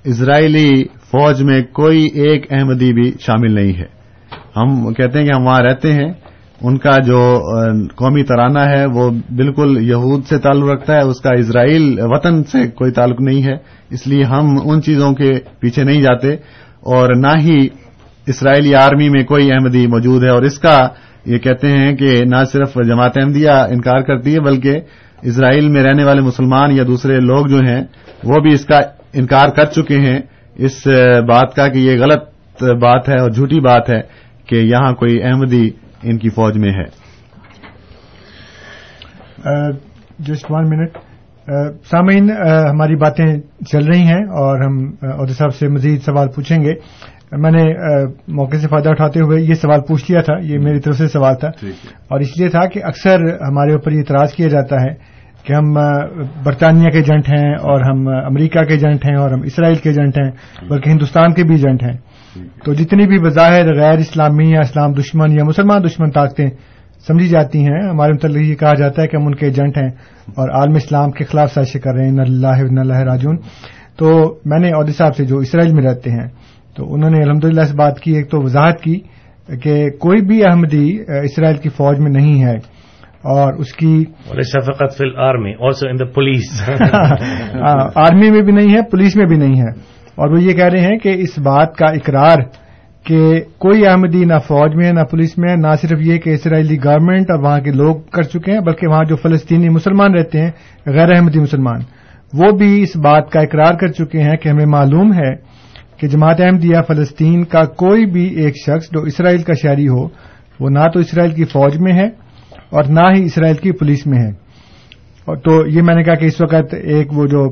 اسرائیلی 0.04 0.84
فوج 0.84 1.42
میں 1.42 1.62
کوئی 1.62 2.04
ایک 2.04 2.52
احمدی 2.52 2.92
بھی 2.92 3.12
شامل 3.20 3.52
نہیں 3.52 3.72
ہے۔ 3.78 3.86
ہم 4.56 4.92
کہتے 4.92 5.18
ہیں 5.18 5.26
کہ 5.26 5.32
ہم 5.34 5.46
وہاں 5.46 5.60
رہتے 5.60 5.92
ہیں 5.92 6.12
ان 6.62 6.78
کا 6.78 6.98
جو 7.06 7.40
قومی 7.96 8.22
ترانہ 8.22 8.58
ہے، 8.58 8.86
وہ 8.86 9.10
بالکل 9.36 9.88
یہود 9.88 10.24
سے 10.24 10.38
تعلق 10.38 10.70
رکھتا 10.70 10.94
ہے، 10.94 11.00
اس 11.00 11.20
کا 11.20 11.30
اسرائیل 11.38 11.96
وطن 12.00 12.44
سے 12.44 12.68
کوئی 12.68 12.92
تعلق 12.92 13.20
نہیں 13.20 13.42
ہے۔ 13.42 13.54
اس 13.90 14.06
لیے 14.06 14.24
ہم 14.24 14.56
ان 14.64 14.82
چیزوں 14.82 15.12
کے 15.12 15.32
پیچھے 15.60 15.84
نہیں 15.84 16.02
جاتے 16.02 16.32
اور 16.80 17.08
نہ 17.16 17.40
ہی 17.40 17.68
اسرائیلی 18.26 18.74
آرمی 18.74 19.08
میں 19.08 19.24
کوئی 19.24 19.52
احمدی 19.52 19.86
موجود 19.86 20.24
ہے۔ 20.24 20.28
اور 20.28 20.42
اس 20.42 20.58
کا 20.58 20.88
یہ 21.26 21.38
کہتے 21.38 21.68
ہیں 21.68 21.96
کہ 21.96 22.20
نہ 22.24 22.44
صرف 22.52 22.74
جماعت 22.86 23.18
احمدیہ 23.18 23.50
انکار 23.50 24.00
کرتی 24.00 24.34
ہے، 24.34 24.40
بلکہ 24.40 24.80
اسرائیل 25.22 25.68
میں 25.68 25.82
رہنے 25.82 26.04
والے 26.04 26.20
مسلمان 26.20 26.70
یا 26.70 26.82
دوسرے 26.86 27.20
لوگ 27.20 27.46
جو 27.46 27.58
ہیں، 27.58 27.84
وہ 28.24 28.40
بھی 28.40 28.54
اس 28.54 28.64
کا 28.64 28.78
انکار 29.12 29.48
کر 29.48 29.64
چکے 29.64 29.98
ہیں۔ 29.98 30.20
اس 30.56 30.86
بات 31.28 31.54
کا 31.54 31.68
کہ 31.68 31.78
یہ 31.78 32.00
غلط 32.00 32.22
بات 32.62 33.08
ہے 33.08 33.20
اور 33.20 33.30
جھوٹی 33.30 33.60
بات 33.60 33.90
ہے 33.90 34.00
کہ 34.46 34.56
یہاں 34.56 34.92
کوئی 34.92 35.22
احمدی 35.22 35.70
ان 36.02 36.18
کی 36.18 36.28
فوج 36.28 36.58
میں 36.58 36.70
ہے۔ 36.70 37.10
جسٹ 40.18 40.46
ون 40.50 40.68
منٹ 40.68 40.90
سامعین 41.90 42.30
ہماری 42.70 42.96
باتیں 42.96 43.26
چل 43.72 43.84
رہی 43.84 44.00
ہیں 44.00 44.24
اور 44.24 44.60
ہم 44.60 44.90
عہدے 45.02 45.32
صاحب 45.32 45.54
سے 45.54 45.68
مزید 45.68 46.02
سوال 46.02 46.28
پوچھیں 46.28 46.58
گے۔ 46.58 46.72
میں 47.32 47.50
نے 47.50 47.74
موقع 48.28 48.56
سے 48.56 48.68
فائدہ 48.68 48.88
اٹھاتے 48.88 49.20
ہوئے 49.20 49.42
یہ 49.42 49.54
سوال 49.54 49.80
پوچھ 49.88 50.10
لیا 50.10 50.20
تھا 50.20 50.34
یہ 50.42 50.58
میری 50.58 50.80
طرف 50.80 50.96
سے 50.96 51.06
سوال 51.06 51.34
تھا۔ 51.34 51.48
اور 52.08 52.20
اس 52.20 52.38
لیے 52.38 52.48
تھا 52.48 52.66
کہ 52.66 52.80
اکثر 52.84 53.16
ہمارے 53.22 53.72
اوپر 53.72 53.92
یہ 53.92 53.98
اعتراض 53.98 54.32
کیا 54.32 54.48
جاتا 54.48 54.76
ہے 54.76 54.94
کہ 55.44 55.52
ہم 55.52 55.72
برطانیہ 56.44 56.90
کے 56.90 56.98
ایجنٹ 56.98 57.28
ہیں 57.28 57.52
اور 57.52 57.80
ہم 57.80 58.08
امریکہ 58.26 58.62
کے 58.62 58.72
ایجنٹ 58.72 59.04
ہیں 59.04 59.16
اور 59.16 59.30
ہم 59.30 59.40
اسرائیل 59.44 59.76
کے 59.76 59.88
ایجنٹ 59.88 60.18
ہیں 60.18 60.30
بلکہ 60.70 60.90
ہندوستان 60.90 61.34
کے 61.34 61.42
بھی 61.42 61.54
ایجنٹ 61.54 61.82
ہیں۔ 61.82 62.09
تو 62.36 62.72
جتنی 62.72 63.06
بھی 63.06 63.18
بظاہر 63.18 63.74
غیر 63.74 63.98
اسلامی 63.98 64.50
یا 64.50 64.60
اسلام 64.60 64.92
دشمن 64.92 65.32
یا 65.32 65.44
مسلمان 65.44 65.84
دشمن 65.84 66.10
طاقتیں 66.10 66.48
سمجھی 67.06 67.28
جاتی 67.28 67.58
ہیں 67.58 67.88
ہمارے 67.88 68.12
متعلق 68.12 68.36
یہ 68.36 68.54
کہا 68.54 68.74
جاتا 68.74 69.02
ہے 69.02 69.06
کہ 69.06 69.16
ہم 69.16 69.26
ان 69.26 69.34
کے 69.34 69.46
ایجنٹ 69.46 69.78
ہیں 69.78 69.88
اور 70.34 70.50
عالم 70.50 70.74
اسلام 70.74 71.10
کے 71.10 71.24
خلاف 71.24 71.52
سازشیں 71.52 71.80
کر 71.80 71.94
رہے 71.94 72.08
ہیں 72.08 72.18
اللہ 72.18 72.80
اللہ 72.80 73.02
راجون 73.02 73.36
تو 73.96 74.34
میں 74.44 74.58
نے 74.58 74.70
عہدے 74.72 74.92
صاحب 74.92 75.16
سے 75.16 75.24
جو 75.24 75.38
اسرائیل 75.38 75.72
میں 75.72 75.82
رہتے 75.82 76.10
ہیں 76.10 76.28
تو 76.76 76.94
انہوں 76.94 77.10
نے 77.10 77.22
الحمدللہ 77.22 77.62
سے 77.62 77.76
بات 77.76 78.00
کی 78.00 78.12
ایک 78.12 78.30
تو 78.30 78.42
وضاحت 78.42 78.80
کی 78.80 78.98
کہ 79.62 79.90
کوئی 79.90 80.22
بھی 80.22 80.42
احمدی 80.44 80.88
اسرائیل 81.24 81.56
کی 81.56 81.68
فوج 81.68 81.98
میں 81.98 82.10
نہیں 82.10 82.44
ہے 82.44 82.56
اور 83.24 83.52
اس 83.52 83.72
کی 83.72 84.04
فقط 84.64 85.00
الارمي 85.00 85.54
also 85.54 85.88
in 85.88 85.98
the 85.98 86.06
police. 86.10 86.52
Army 87.94 88.30
میں 88.30 88.42
بھی 88.42 88.52
نہیں 88.52 88.74
ہے 88.76 88.82
پولیس 88.82 89.16
میں 89.16 89.26
بھی 89.26 89.36
نہیں 89.36 89.60
ہے۔ 89.60 89.99
اور 90.20 90.30
وہ 90.30 90.42
یہ 90.42 90.52
کہہ 90.52 90.64
رہے 90.64 90.80
ہیں 90.80 90.98
کہ 90.98 91.08
اس 91.08 91.38
بات 91.38 91.76
کا 91.76 91.86
اقرار 91.86 92.36
کہ 93.04 93.40
کوئی 93.58 93.86
احمدی 93.86 94.24
نہ 94.24 94.38
فوج 94.48 94.74
میں 94.74 94.92
نہ 94.92 95.00
پولیس 95.10 95.38
میں 95.38 95.56
نہ 95.56 95.66
صرف 95.80 95.98
یہ 96.00 96.18
کہ 96.18 96.30
اسرائیلی 96.30 96.76
گورنمنٹ 96.84 97.30
اور 97.30 97.38
وہاں 97.38 97.60
کے 97.60 97.70
لوگ 97.70 97.96
کر 98.12 98.22
چکے 98.22 98.52
ہیں، 98.52 98.60
بلکہ 98.60 98.88
وہاں 98.88 99.04
جو 99.04 99.16
فلسطینی 99.16 99.68
مسلمان 99.68 100.14
رہتے 100.14 100.40
ہیں، 100.40 100.50
غیر 100.86 101.16
احمدی 101.16 101.40
مسلمان، 101.40 101.80
وہ 102.32 102.50
بھی 102.52 102.82
اس 102.82 102.96
بات 102.96 103.30
کا 103.30 103.40
اقرار 103.40 103.74
کر 103.74 103.88
چکے 103.88 104.22
ہیں 104.22 104.36
کہ 104.36 104.48
ہمیں 104.48 104.66
معلوم 104.66 105.12
ہے 105.12 105.34
کہ 105.96 106.08
جماعت 106.08 106.40
احمدیہ 106.40 106.82
فلسطین 106.88 107.44
کا 107.44 107.64
کوئی 107.64 108.06
بھی 108.06 108.24
ایک 108.42 108.54
شخص 108.66 108.90
جو 108.92 109.02
اسرائیل 109.02 109.42
کا 109.42 109.52
شہری 109.62 109.88
ہو، 109.88 110.04
وہ 110.60 110.70
نہ 110.70 110.88
تو 110.94 111.00
اسرائیل 111.00 111.32
کی 111.32 111.44
فوج 111.44 111.78
میں 111.78 111.92
ہے 111.92 112.06
اور 112.70 112.84
نہ 112.84 113.10
ہی 113.16 113.24
اسرائیل 113.24 113.56
کی 113.56 113.72
پولیس 113.72 114.06
میں 114.06 114.18
ہے۔ 114.18 114.30
اور 115.24 115.36
تو 115.36 115.66
یہ 115.66 115.82
میں 115.82 115.94
نے 115.94 116.02
کہا 116.02 116.14
کہ 116.14 116.24
اس 116.24 116.40
وقت 116.40 116.74
ایک 116.74 117.12
وہ 117.12 117.26
جو 117.26 117.48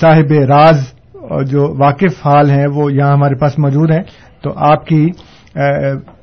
صاحب 0.00 0.32
راز 0.32 0.94
جو 1.46 1.74
واقف 1.78 2.26
حال 2.26 2.50
ہیں 2.50 2.66
وہ 2.74 2.92
یہاں 2.92 3.12
ہمارے 3.12 3.34
پاس 3.34 3.58
موجود 3.58 3.90
ہیں، 3.90 4.02
تو 4.42 4.52
آپ 4.56 4.86
کی 4.86 5.10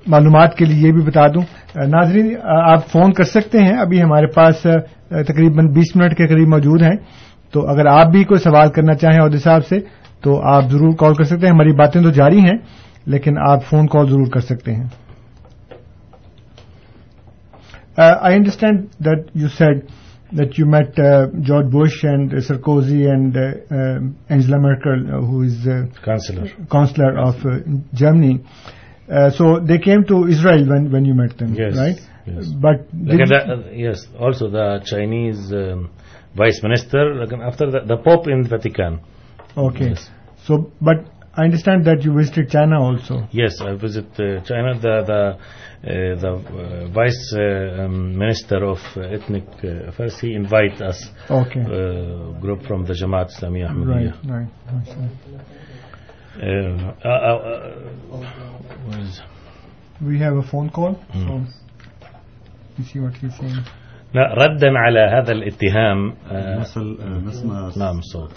معلومات 0.08 0.56
کے 0.56 0.66
لیے 0.66 0.88
یہ 0.88 0.92
بھی 0.92 1.02
بتا 1.02 1.28
دوں۔ 1.28 1.42
ناظرین 1.76 2.36
آپ 2.44 2.88
فون 2.88 3.14
کر 3.14 3.24
سکتے 3.24 3.60
ہیں۔ 3.60 3.78
ابھی 3.78 4.02
ہمارے 4.02 4.28
پاس 4.28 4.56
تقریباً 5.28 5.68
بیس 5.68 5.96
منٹ 5.96 6.18
کے 6.18 6.28
قریب 6.28 6.48
موجود 6.48 6.82
ہیں۔ 6.82 6.96
تو 7.52 7.68
اگر 7.68 7.86
آپ 7.86 8.08
بھی 8.08 8.24
کوئی 8.24 8.40
سوال 8.40 8.70
کرنا 8.70 8.94
چاہیں 8.94 9.24
عہدے 9.24 9.38
صاحب 9.38 9.66
سے، 9.66 9.80
تو 10.22 10.42
آپ 10.54 10.64
ضرور 10.70 10.94
کال 11.00 11.14
کر 11.14 11.24
سکتے 11.24 11.46
ہیں۔ 11.48 11.54
ہماری 11.54 11.74
باتیں 11.74 12.02
تو 12.02 12.12
جاری 12.12 12.40
ہیں، 12.40 12.58
لیکن 13.06 13.34
آپ 13.50 13.66
فون 13.66 13.88
کال 13.88 14.10
ضرور 14.10 14.28
کر 14.28 14.40
سکتے 14.40 14.74
ہیں۔ 14.74 14.84
I 17.98 18.36
understand 18.36 18.86
that 19.06 19.20
you 19.36 19.48
said 19.48 19.80
that 20.38 20.60
you 20.60 20.66
met 20.76 21.00
George 21.48 21.66
Bush 21.74 22.04
and 22.06 22.38
Sarkozy 22.48 23.02
and 23.12 23.38
Angela 23.38 24.58
Merkel 24.66 25.06
counselor 26.06 26.48
counsellor 26.70 27.18
of 27.26 27.46
Germany 28.00 28.34
so 29.38 29.58
they 29.70 29.78
came 29.86 30.04
to 30.10 30.24
Israel 30.34 30.72
when 30.72 31.06
you 31.06 31.16
met 31.16 31.44
Yes, 31.44 31.78
right 31.80 31.98
yes. 32.28 32.54
But 32.64 32.96
لكن 33.12 33.34
the, 33.34 33.58
yes 33.86 34.06
also 34.28 34.50
the 34.58 34.68
Chinese 34.92 35.52
um, 35.62 35.88
vice 36.42 36.64
minister 36.68 37.06
لكن 37.22 37.42
after 37.52 37.72
the, 37.72 37.86
the 37.94 37.98
Pope 38.08 38.32
in 38.36 38.48
Vatican 38.56 39.00
Okay. 39.58 39.90
Yes. 39.90 40.10
So, 40.48 40.72
but 40.82 41.06
I 41.36 41.44
understand 41.44 41.86
that 41.86 42.04
you 42.04 42.14
visited 42.14 42.50
China 42.50 42.82
also. 42.82 43.28
yes 43.32 43.60
I 43.62 43.74
visit 43.76 44.08
uh, 44.20 44.42
China 44.44 44.74
the 44.86 44.96
the 45.10 45.22
uh, 45.22 45.38
the 45.84 46.32
uh, 46.34 46.88
vice 46.94 47.34
uh, 47.36 47.84
um, 47.86 48.18
minister 48.18 48.64
of 48.66 48.78
uh, 48.96 49.02
ethnic 49.02 49.46
uh, 49.64 49.90
affairs 49.90 50.20
he 50.20 50.34
invite 50.36 50.80
us 50.82 51.00
Okay. 51.30 51.62
uh, 51.62 52.40
group 52.40 52.62
from 52.68 52.86
the 52.86 52.94
Jamaat 52.94 53.30
Islamiyya 53.36 53.68
Ahmadiyya 53.72 54.14
right, 54.30 54.50
right. 54.72 54.90
Uh, 56.34 56.48
uh, 57.04 57.10
uh, 57.10 58.16
uh, 58.16 59.00
is- 59.02 59.22
We 60.10 60.18
have 60.20 60.36
a 60.38 60.42
phone 60.52 60.70
call. 60.78 60.94
So, 61.14 61.34
you 62.78 62.84
see 62.90 63.00
what 63.00 63.14
he's 63.22 63.36
saying. 63.38 63.64
لا 64.14 64.34
ردا 64.34 64.70
على 64.78 65.00
هذا 65.00 65.32
الاتهام 65.32 66.14
آه، 66.32 66.60
نصل 66.60 66.98
نسمع 67.26 67.72
نعم 67.78 68.00
الصوت 68.00 68.32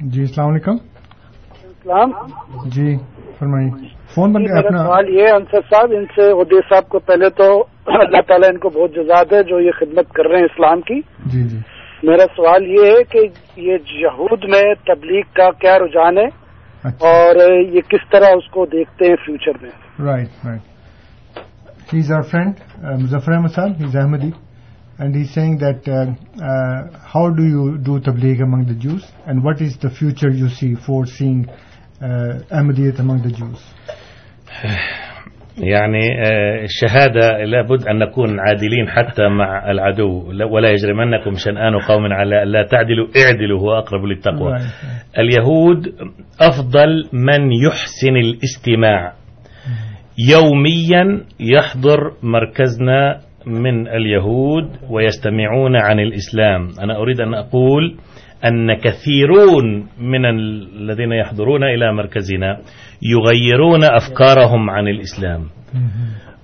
جی 0.00 0.20
السلام 0.20 0.48
علیکم۔ 0.48 0.70
اسلام 0.70 2.10
جی 2.68 2.96
فرمائیے۔ 3.38 3.88
Phone 4.14 4.32
بند 4.32 4.46
اپنا 4.50 4.84
سوال 4.84 5.08
یہ 5.08 5.22
ہے 5.22 5.30
انصر 5.30 5.60
صاحب 5.70 5.90
ان 5.90 6.04
سے 6.04 6.40
عدی 6.40 6.60
صاحب 6.68 6.88
کو 6.88 6.98
پہلے 6.98 7.30
تو 7.30 7.64
اللہ 7.86 8.20
تعالیٰ 8.28 8.48
ان 8.48 8.58
کو 8.58 8.68
بہت 8.68 8.90
جزاد 8.94 9.32
ہے 9.32 9.42
جو 9.42 9.60
یہ 9.60 9.70
خدمت 9.80 10.12
کر 10.12 10.26
رہے 10.30 10.36
ہیں 10.36 10.44
اسلام 10.44 10.80
کی۔ 10.80 11.00
جی 11.26 11.48
جی۔ 11.48 11.58
میرا 12.02 12.24
سوال 12.36 12.66
یہ 12.66 12.86
ہے 12.86 13.04
کہ 13.04 13.18
یہ 13.56 13.76
یہود 13.90 14.44
میں 14.44 14.74
تبلیغ 14.74 15.22
کا 15.32 15.50
کیا 15.50 15.78
رجحان 15.78 16.18
ہے؟ 16.18 16.26
اچھا۔ 16.84 17.08
اور 17.08 17.36
یہ 17.60 17.80
کس 17.80 18.10
طرح 18.10 18.26
اس 18.36 18.50
کو 18.50 18.66
دیکھتے 18.66 19.06
ہیں 19.06 19.16
فیوچر 19.26 19.52
میں؟ 19.62 19.70
Right 20.06 20.28
right 20.46 20.60
he 21.94 21.98
is 21.98 22.12
our 22.12 22.20
friend 22.20 22.52
Muzaffar 23.02 23.32
Ahmad 23.32 23.52
sahib 23.54 23.68
he 23.78 23.84
is 23.84 23.96
Ahmadi 23.96 24.30
and 24.98 25.16
he 25.16 25.24
saying 25.24 25.58
that 25.58 25.88
how 27.14 27.28
do 27.36 27.44
you 27.44 27.76
do 27.86 27.98
تبلیغ 28.10 28.42
among 28.42 28.64
the 28.64 28.78
Jews 28.82 29.02
and 29.26 29.44
what 29.44 29.62
is 29.62 29.82
the 29.82 29.88
future 29.88 30.28
you 30.34 30.48
see 30.48 30.74
foreseeing 31.18 31.42
Ahmadiyyat 32.50 33.00
among 33.00 33.18
the 33.18 33.28
Jews 33.38 33.60
يعني 35.58 36.00
آه، 36.26 36.64
الشهادة 36.64 37.44
لابد 37.44 37.88
أن 37.88 37.98
نكون 37.98 38.40
عادلين 38.40 38.88
حتى 38.88 39.28
مع 39.28 39.70
العدو. 39.70 40.32
لا- 40.32 40.44
ولا 40.44 40.70
يجرمنكم 40.70 41.34
شنآن 41.34 41.78
قوم 41.88 42.12
على 42.12 42.42
ألا 42.42 42.62
تعدلوا 42.70 43.08
اعدلوا 43.16 43.60
هو 43.60 43.78
أقرب 43.78 44.04
للتقوى. 44.04 44.56
اليهود 45.18 45.88
أفضل 46.40 47.04
من 47.12 47.52
يحسن 47.52 48.16
الاستماع. 48.16 49.12
يوميا 50.18 51.20
يحضر 51.40 52.12
مركزنا 52.22 53.27
من 53.48 53.88
اليهود 53.88 54.68
ويستمعون 54.90 55.76
عن 55.76 56.00
الإسلام. 56.00 56.68
أنا 56.82 56.96
أريد 56.96 57.20
أن 57.20 57.34
أقول 57.34 57.96
أن 58.44 58.74
كثيرون 58.74 59.86
من 60.00 60.24
الذين 60.26 61.12
يحضرون 61.12 61.64
إلى 61.64 61.92
مركزنا 61.92 62.58
يغيرون 63.02 63.84
أفكارهم 63.84 64.70
عن 64.70 64.88
الإسلام. 64.88 65.44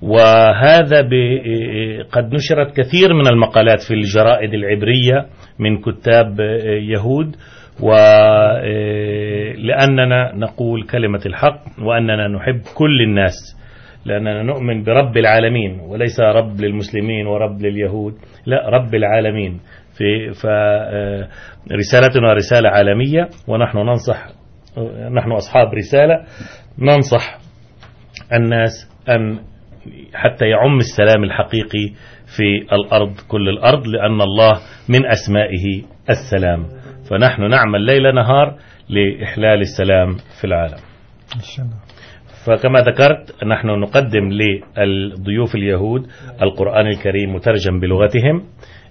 وهذا 0.02 1.02
قد 2.12 2.34
نشرت 2.34 2.76
كثير 2.76 3.14
من 3.14 3.26
المقالات 3.26 3.80
في 3.88 3.94
الجرائد 3.94 4.54
العبرية 4.54 5.26
من 5.58 5.78
كتاب 5.78 6.40
يهود. 6.94 7.36
ولأننا 9.64 10.32
نقول 10.34 10.82
كلمة 10.82 11.20
الحق 11.26 11.60
وأننا 11.82 12.28
نحب 12.28 12.60
كل 12.74 13.02
الناس. 13.02 13.34
لأننا 14.04 14.42
نؤمن 14.42 14.82
برب 14.82 15.16
العالمين، 15.16 15.80
وليس 15.80 16.20
رب 16.20 16.60
للمسلمين 16.60 17.26
ورب 17.26 17.62
لليهود، 17.62 18.14
لا، 18.46 18.68
رب 18.68 18.94
العالمين. 18.94 19.60
في 19.98 20.32
فرسالتنا 20.32 22.32
رسالة 22.32 22.68
عالمية، 22.68 23.28
ونحن 23.48 23.78
ننصح، 23.78 24.26
نحن 25.12 25.32
أصحاب 25.32 25.74
رسالة، 25.74 26.24
ننصح 26.78 27.38
الناس 28.32 28.72
أن 29.08 29.38
حتى 30.14 30.44
يعم 30.44 30.78
السلام 30.78 31.24
الحقيقي 31.24 31.94
في 32.36 32.74
الأرض، 32.74 33.12
كل 33.28 33.48
الأرض، 33.48 33.86
لأن 33.86 34.20
الله 34.20 34.52
من 34.88 35.06
أسمائه 35.06 35.82
السلام. 36.10 36.66
فنحن 37.10 37.50
نعمل 37.50 37.80
ليل 37.80 38.14
نهار 38.14 38.54
لإحلال 38.88 39.60
السلام 39.60 40.16
في 40.40 40.44
العالم. 40.44 40.78
ان 41.36 41.40
شاء 41.56 41.66
الله. 41.66 41.83
فكما 42.46 42.80
ذكرت 42.80 43.44
نحن 43.44 43.66
نقدم 43.68 44.30
للضيوف 44.32 45.54
اليهود 45.54 46.06
القرآن 46.42 46.86
الكريم 46.86 47.34
مترجم 47.34 47.80
بلغتهم 47.80 48.42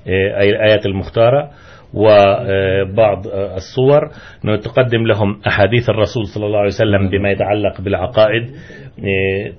أي 0.08 0.50
الآيات 0.50 0.86
المختارة 0.86 1.50
وبعض 1.94 3.28
الصور، 3.28 4.10
نتقدم 4.46 5.08
لهم 5.08 5.40
أحاديث 5.48 5.90
الرسول 5.90 6.28
صلى 6.28 6.46
الله 6.46 6.58
عليه 6.58 6.68
وسلم 6.68 7.10
بما 7.10 7.32
يتعلق 7.32 7.82
بالعقائد 7.82 8.52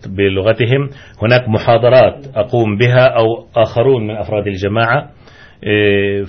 بلغتهم 0.07 0.91
هناك 1.23 1.49
محاضرات 1.49 2.27
أقوم 2.37 2.77
بها 2.77 3.07
أو 3.07 3.25
آخرون 3.57 4.07
من 4.07 4.17
أفراد 4.17 4.47
الجماعة 4.47 5.11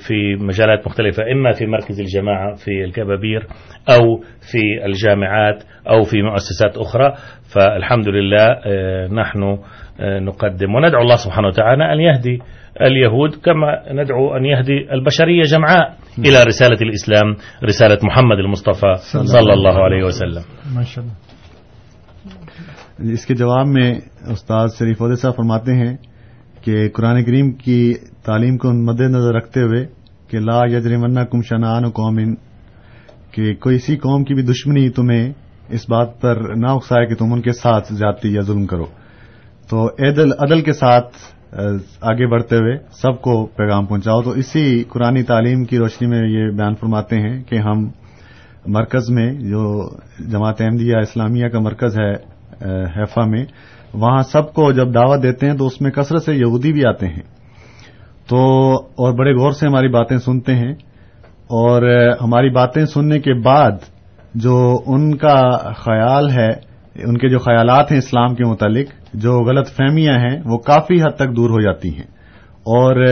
في 0.07 0.35
مجالات 0.39 0.87
مختلفة 0.87 1.23
إما 1.31 1.51
في 1.51 1.65
مركز 1.65 1.99
الجماعة 1.99 2.55
في 2.55 2.83
الكبابير 2.85 3.47
أو 3.89 4.23
في 4.51 4.85
الجامعات 4.85 5.63
أو 5.89 6.03
في 6.03 6.21
مؤسسات 6.21 6.77
أخرى. 6.77 7.13
فالحمد 7.53 8.07
لله 8.07 8.47
نحن 9.21 9.57
نقدم. 9.99 10.75
وندعو 10.75 11.01
الله 11.01 11.15
سبحانه 11.15 11.47
وتعالى 11.47 11.93
أن 11.93 11.99
يهدي 11.99 12.41
اليهود 12.81 13.35
كما 13.35 13.91
ندعو 13.91 14.37
أن 14.37 14.45
يهدي 14.45 14.91
البشرية 14.91 15.43
جمعاء 15.43 15.93
إلى 16.19 16.43
رسالة 16.43 16.79
الإسلام 16.81 17.35
رسالة 17.63 17.99
محمد 18.03 18.37
المصطفى 18.39 18.93
صلى 19.11 19.53
الله 19.53 19.75
عليه 19.83 20.03
وسلم. 20.03 20.43
ماشاء 20.75 21.03
اللہ 21.03 21.15
اس 23.13 23.25
کے 23.25 23.33
جواب 23.33 23.67
میں 23.67 23.91
استاد 24.31 24.67
شریف 24.79 25.01
عہدے 25.01 25.15
صاحب 25.15 25.35
فرماتے 25.35 25.71
ہیں 25.73 25.93
کہ 26.65 26.89
قرآن 26.89 27.23
کریم 27.23 27.51
کی 27.51 27.93
تعلیم 28.23 28.57
کو 28.57 28.71
مد 28.71 29.01
نظر 29.01 29.33
رکھتے 29.33 29.61
ہوئے 29.61 29.85
کہ 30.27 30.39
لا 30.39 30.61
یجرمنا 30.65 31.23
کم 31.23 31.41
شنان 31.41 31.89
قومن 31.89 32.35
کہ 33.31 33.55
کوئی 33.55 33.79
سی 33.79 33.97
قوم 33.97 34.23
کی 34.23 34.33
بھی 34.33 34.43
دشمنی 34.43 34.89
تمہیں 34.89 35.33
اس 35.69 35.89
بات 35.89 36.21
پر 36.21 36.41
نہ 36.55 36.67
اکسائے 36.67 37.07
کہ 37.07 37.15
تم 37.15 37.33
ان 37.33 37.41
کے 37.41 37.51
ساتھ 37.51 37.93
جاتی 37.93 38.33
یا 38.33 38.41
ظلم 38.41 38.65
کرو۔ 38.65 38.85
تو 39.69 39.87
عدل 39.87 40.31
عدل 40.39 40.61
کے 40.61 40.73
ساتھ 40.73 41.17
آگے 42.01 42.27
بڑھتے 42.27 42.55
ہوئے 42.55 42.77
سب 42.91 43.21
کو 43.21 43.45
پیغام 43.45 43.85
پہنچاؤ۔ 43.85 44.21
تو 44.21 44.29
اسی 44.29 44.83
قرآن 44.83 45.23
تعلیم 45.23 45.65
کی 45.65 45.77
روشنی 45.77 46.07
میں 46.07 46.27
یہ 46.27 46.57
بیان 46.57 46.75
فرماتے 46.75 47.15
ہیں 47.15 47.43
کہ 47.43 47.55
ہم 47.55 47.89
مرکز 48.65 49.09
میں 49.09 49.33
جو 49.33 49.89
جماعت 50.19 50.61
احمدیہ 50.61 50.97
اسلامیہ 50.97 51.47
کا 51.47 51.59
مرکز 51.59 51.99
ہے 51.99 52.13
حیفا 52.97 53.25
میں 53.25 53.45
وہاں 53.95 54.21
سب 54.21 54.53
کو 54.53 54.71
جب 54.71 54.93
دعوت 54.93 55.23
دیتے 55.23 55.49
ہیں 55.49 55.57
تو 55.57 55.67
اس 55.67 55.81
میں 55.81 55.91
کثرت 55.91 56.23
سے 56.23 56.33
یہودی 56.33 56.73
بھی 56.73 56.85
آتے 56.85 57.07
ہیں۔ 57.07 57.21
تو 58.29 58.73
اور 58.75 59.13
بڑے 59.13 59.33
غور 59.33 59.51
سے 59.51 59.67
ہماری 59.67 59.87
باتیں 59.87 60.17
سنتے 60.17 60.55
ہیں۔ 60.55 60.73
اور 61.47 61.81
ہماری 62.21 62.49
باتیں 62.49 62.85
سننے 62.85 63.19
کے 63.19 63.33
بعد 63.33 63.71
جو 64.35 64.81
ان 64.85 65.15
کا 65.15 65.57
خیال 65.57 66.29
ہے، 66.29 66.49
ان 66.95 67.17
کے 67.17 67.29
جو 67.29 67.39
خیالات 67.39 67.91
ہیں 67.91 67.99
اسلام 67.99 68.35
کے 68.35 68.43
متعلق، 68.43 68.87
جو 69.13 69.39
غلط 69.39 69.69
فہمیاں 69.69 70.13
ہیں، 70.13 70.39
وہ 70.45 70.57
کافی 70.57 71.01
حد 71.01 71.15
تک 71.15 71.35
دور 71.35 71.49
ہو 71.49 71.61
جاتی 71.61 71.89
ہیں۔ 71.89 72.07
اور 72.49 73.05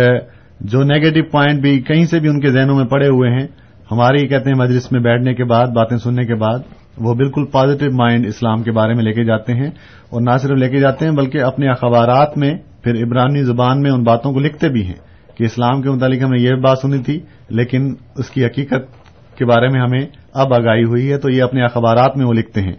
جو 0.62 0.84
نیگیٹو 0.84 1.30
پوائنٹ 1.32 1.62
بھی 1.62 1.82
کہیں 1.82 2.06
سے 2.06 2.20
بھی 2.20 2.30
ان 2.30 2.40
کے 2.40 2.50
ذہنوں 2.50 2.76
میں 2.76 2.86
پڑے 2.86 3.08
ہوئے 3.08 3.32
ہیں، 3.32 3.48
ہماری 3.92 4.28
کہتے 4.28 4.50
ہیں 4.50 4.62
مجلس 4.62 4.92
میں 4.92 5.00
بیٹھنے 5.00 5.34
کے 5.34 5.44
بعد، 5.44 5.68
باتیں 5.68 5.98
سننے 5.98 6.26
کے 6.26 6.36
بعد 6.36 6.60
وہ 6.98 7.14
بالکل 7.14 7.46
پازیٹو 7.46 7.86
مائنڈ 7.96 8.26
اسلام 8.28 8.64
کے 8.64 8.72
بارے 8.72 8.94
میں 8.94 9.04
لے 9.04 9.14
کے 9.14 9.24
جاتے 9.24 9.54
ہیں 9.54 9.70
اور 10.10 10.22
نہ 10.22 10.38
صرف 10.42 10.58
لے 10.58 10.70
کے 10.70 10.80
جاتے 10.80 11.06
ہیں 11.06 11.12
بلکہ 11.12 11.44
اپنے 11.44 11.70
اخبارات 11.70 12.38
میں، 12.38 12.54
پھر 12.84 13.04
عبرانی 13.04 13.44
زبان 13.44 13.82
میں 13.82 13.92
ان 13.92 14.04
باتوں 14.04 14.34
کو 14.34 14.40
لکھتے 14.40 14.70
بھی 14.70 14.86
ہیں 14.86 15.00
کہ 15.36 15.44
اسلام 15.44 15.82
کے 15.82 15.90
متعلق 15.90 16.24
ہم 16.24 16.32
نے 16.32 16.42
یہ 16.42 16.56
بات 16.56 16.80
سنی 16.80 17.00
تھی، 17.04 17.20
لیکن 17.50 17.94
اس 18.18 18.30
کی 18.30 18.46
حقیقت 18.46 19.38
کے 19.38 19.46
بارے 19.46 19.68
میں 19.68 19.82
ہمیں 19.82 20.06
اب 20.34 20.54
آگاہی 20.54 20.84
ہوئی 20.84 21.12
ہے 21.12 21.18
تو 21.18 21.30
یہ 21.30 21.44
اپنے 21.44 21.64
اخبارات 21.64 22.18
میں 22.18 22.26
وہ 22.26 22.34
لکھتے 22.34 22.62
ہیں۔ 22.62 22.74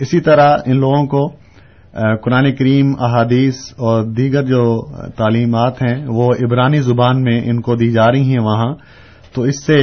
اسی 0.00 0.20
طرح 0.20 0.56
ان 0.66 0.76
لوگوں 0.76 1.06
کو 1.06 1.26
قرآن 2.24 2.52
کریم، 2.52 2.92
احادیث 3.00 3.56
اور 3.78 4.02
دیگر 4.04 4.42
جو 4.42 4.62
تعلیمات 5.16 5.82
ہیں، 5.82 5.96
وہ 6.08 6.30
عبرانی 6.44 6.80
زبان 6.80 7.22
میں 7.22 7.40
ان 7.44 7.60
کو 7.60 7.74
دی 7.76 7.90
جا 7.92 8.06
رہی 8.06 8.30
ہیں 8.30 8.42
وہاں، 8.42 8.74
تو 9.34 9.42
اس 9.42 9.64
سے 9.66 9.78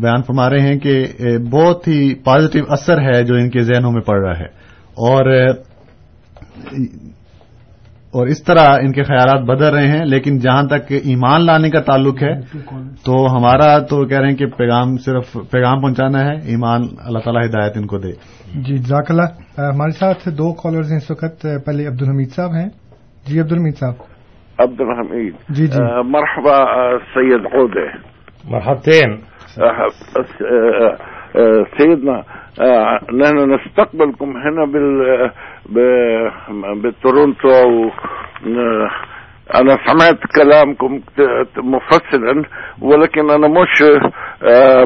بیان 0.00 0.22
فرما 0.22 0.50
رہے 0.50 0.60
ہیں 0.60 0.78
کہ 0.78 1.06
بہت 1.50 1.88
ہی 1.88 2.14
پازیٹو 2.14 2.72
اثر 2.72 3.00
ہے 3.00 3.22
جو 3.22 3.34
ان 3.34 3.50
کے 3.50 3.60
ذہنوں 3.60 3.92
میں 3.92 4.00
پڑ 4.00 4.20
رہا 4.20 4.38
ہے۔ 4.38 4.68
اور 5.08 5.48
اور 8.08 8.26
اس 8.26 8.42
طرح 8.42 8.64
ان 8.82 8.92
کے 8.92 9.02
خیالات 9.02 9.42
بدل 9.44 9.64
رہے 9.64 9.86
ہیں 9.86 10.04
لیکن 10.04 10.38
جہاں 10.38 10.62
تک 10.62 10.90
ایمان 10.90 11.46
لانے 11.46 11.70
کا 11.70 11.80
تعلق 11.80 12.22
ہے 12.22 12.40
تو 13.04 13.36
ہمارا 13.36 13.78
تو 13.78 14.06
کہہ 14.06 14.18
رہے 14.18 14.28
ہیں 14.28 14.36
کہ 14.36 14.46
پیغام 14.46 14.96
صرف 14.96 15.32
پیغام 15.50 15.80
پہنچانا 15.80 16.24
ہے 16.24 16.34
ایمان 16.34 16.82
اللہ 17.04 17.18
تعالیٰ 17.18 17.48
ہدایت 17.48 17.72
ان 17.76 17.86
کو 17.86 17.98
دے۔ 17.98 18.12
جی 18.54 18.78
جزاک 18.78 19.10
اللہ۔ 19.10 19.22
ہمارے 19.58 19.90
ساتھ 19.90 20.28
دو 20.28 20.52
کالرز 20.52 20.90
ہیں 20.90 20.98
اس 20.98 21.10
وقت 21.10 21.46
پہلے 21.66 21.86
عبد 21.86 22.02
الحمید 22.02 22.30
صاحب 22.30 22.52
ہیں۔ 22.54 22.68
جی 23.26 23.40
عبد 23.40 23.52
الحمید 23.52 23.78
صاحب۔ 23.78 23.94
عبد 24.58 24.80
الحمید 24.80 25.34
جی۔ 25.48 25.66
جی 25.66 25.82
مرحبا 26.04 26.64
سید 26.98 27.46
عودة 27.52 28.17
مرحبتين. 28.50 29.20
سيدنا 31.78 32.24
نحن 33.14 33.54
نستقبلكم 33.54 34.36
هنا 34.36 34.64
بال 35.66 36.80
بتورونتو. 36.82 37.90
انا 39.54 39.78
سمعت 39.86 40.18
كلامكم 40.36 41.00
مفصلا، 41.56 42.44
ولكن 42.82 43.30
انا 43.30 43.48
مش 43.48 43.82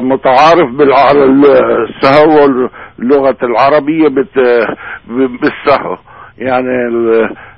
متعارف 0.03 0.69
على 0.79 1.23
السهو 1.23 2.45
اللغة 2.99 3.37
العربية 3.43 4.07
بالسهو. 5.07 5.97
يعني 6.37 6.67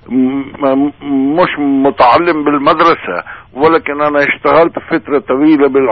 مش 0.10 1.50
متعلم 1.60 2.44
بالمدرسة 2.44 3.24
ولكن 3.54 4.02
انا 4.02 4.20
اشتغلت 4.20 4.80
فترة 4.80 5.20
طويلة 5.20 5.68
بال 5.68 5.88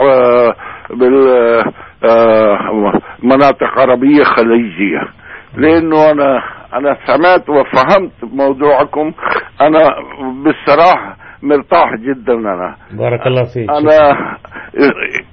بالمناطق 2.01 3.79
عربية 3.79 4.23
خليجية. 4.23 5.01
لانه 5.57 6.11
انا 6.11 6.43
انا 6.73 6.97
سمعت 7.05 7.49
وفهمت 7.49 8.11
موضوعكم. 8.23 9.11
انا 9.61 9.89
بالصراحة 10.43 11.17
مرتاح 11.43 11.95
جدا 11.95 12.33
انا 12.33 12.75
بارك 12.91 13.27
الله 13.27 13.43
فيك. 13.43 13.69
انا 13.69 14.11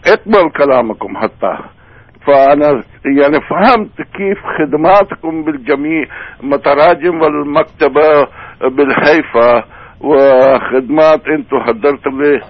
اقبل 0.07 0.51
كلامكم 0.57 1.17
حتى. 1.17 1.59
فانا 2.27 2.83
يعني 3.19 3.41
فهمت 3.51 3.97
كيف 3.97 4.39
خدماتكم 4.59 5.45
بالجميع 5.45 6.05
متراجم 6.43 7.21
والمكتبة 7.23 8.27
بالهيفا 8.63 9.65
وخدمات 10.01 11.27
انتم 11.27 11.61
حضرت 11.61 12.07
لي 12.07 12.41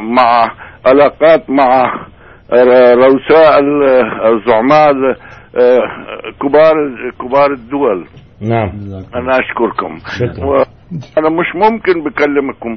مع 0.00 0.50
علاقات 0.86 1.50
مع 1.50 1.94
رؤساء 2.94 3.60
الزعماء 4.24 4.92
كبار 6.42 6.74
كبار 7.20 7.50
الدول۔ 7.52 8.06
نعم. 8.40 8.68
انا 9.14 9.34
اشكركم. 9.34 9.96
شكرا. 9.98 10.46
وانا 10.46 11.28
مش 11.28 11.46
ممكن 11.54 12.00
بكلمكم 12.02 12.74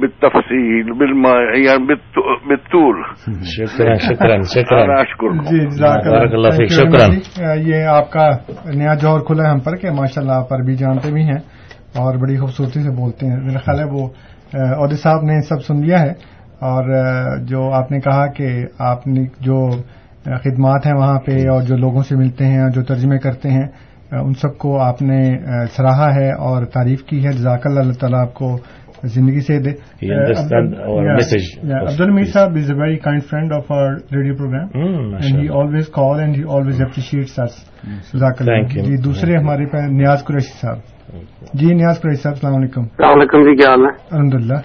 بالتفصيل 0.00 0.92
بالما 0.92 1.30
يعني 1.68 1.94
بالطول. 2.48 3.02
شكرا 3.42 3.94
شكرا 3.94 4.34
انا 4.34 4.42
شكرا 4.42 5.00
اشكركم. 5.00 5.42
جی 5.42 5.66
جزاک 5.66 6.06
بارک 6.06 6.32
اللہ 6.32 6.48
فیک، 6.48 6.72
Thank 6.72 6.92
you 6.92 6.94
very 6.94 7.10
شکراً۔ 7.10 7.48
much. 7.48 7.62
جی۔ 7.62 7.70
یہ 7.70 7.84
آپ 7.84 8.10
کا 8.10 8.30
نیا 8.74 8.94
جوہر 8.94 9.20
کھلا 9.20 9.42
ہے 9.44 9.50
ہم 9.50 9.58
پر 9.58 9.76
کہ 9.76 9.90
ماشاء 9.90 10.22
اللہ 10.22 10.32
آپ 10.32 10.52
عربی 10.52 10.74
جانتے 10.74 11.12
بھی 11.12 11.22
ہیں 11.22 11.38
اور 11.96 12.16
بڑی 12.16 12.36
خوبصورتی 12.36 12.80
سے 12.80 12.90
بولتے 12.90 13.26
ہیں۔ 13.26 13.36
میرا 13.36 13.58
خیال 13.58 13.78
ہے 13.78 13.84
وہ 13.84 14.08
عہدے 14.84 14.94
صاحب 14.94 15.22
نے 15.22 15.40
سب 15.40 15.62
سن 15.62 15.86
لیا 15.86 16.00
ہے 16.00 16.10
اور 16.60 16.84
جو 17.38 17.72
آپ 17.72 17.92
نے 17.92 18.00
کہا 18.00 18.26
کہ 18.26 18.48
آپ 18.78 19.06
نے 19.06 19.22
جو 19.40 19.70
خدمات 20.24 20.86
ہیں 20.86 20.94
وہاں 20.94 21.18
پہ 21.18 21.32
اور 21.32 21.62
جو 21.62 21.76
لوگوں 21.76 22.02
سے 22.02 22.16
ملتے 22.16 22.46
ہیں 22.46 22.60
اور 22.60 22.70
جو 22.70 22.82
ترجمے 22.82 23.18
کرتے 23.18 23.50
ہیں 23.50 23.66
ان 24.12 24.32
سب 24.32 24.58
کو 24.58 24.80
آپ 24.80 25.02
نے 25.02 25.20
سراہا 25.70 26.14
ہے 26.14 26.32
اور 26.32 26.64
تعریف 26.64 27.02
کی 27.02 27.26
ہے۔ 27.26 27.32
جزاک 27.32 27.60
اللہ 27.64 27.80
اللہ 27.80 27.92
تعالیٰ 27.92 28.20
آپ 28.20 28.34
کو 28.34 28.58
زندگی 29.04 29.40
سے 29.40 29.58
دے۔ 29.58 29.70
He 29.70 30.20
understand 30.20 30.88
our 30.88 31.04
message. 31.04 31.80
عبد 31.80 32.00
المیر 32.00 32.24
صاحب 32.24 32.50
is 32.56 32.70
a 32.70 32.80
very 32.80 32.96
kind 32.96 33.22
friend 33.24 33.52
of 33.52 33.72
our 33.72 33.92
radio 33.92 34.36
programme 34.36 34.68
and. 34.74 35.42
He 35.42 35.48
always 35.48 35.88
call 35.88 36.20
and 36.20 36.36
he 36.36 36.42
always 36.48 36.80
جزاک 38.14 38.36
اللہ۔ 38.40 38.52
You. 38.52 38.68
جی 38.68 38.96
دوسرے 38.96 39.36
ہمارے 39.36 39.66
پاس 39.66 39.90
نیاز 39.90 40.24
قریشی 40.24 40.58
صاحب۔ 40.60 40.76
جی 41.54 41.74
نیاز 41.74 42.00
قریشی 42.00 42.22
صاحب 42.22 42.34
السلام 42.34 42.54
علیکم۔ 42.54 42.80
السلام 42.80 43.18
علیکم 43.18 43.38
جی 43.38 43.56
کیا 43.56 43.70
حال 43.70 43.80
ہے؟ 43.80 43.90
الحمد 44.10 44.34
للہ 44.34 44.58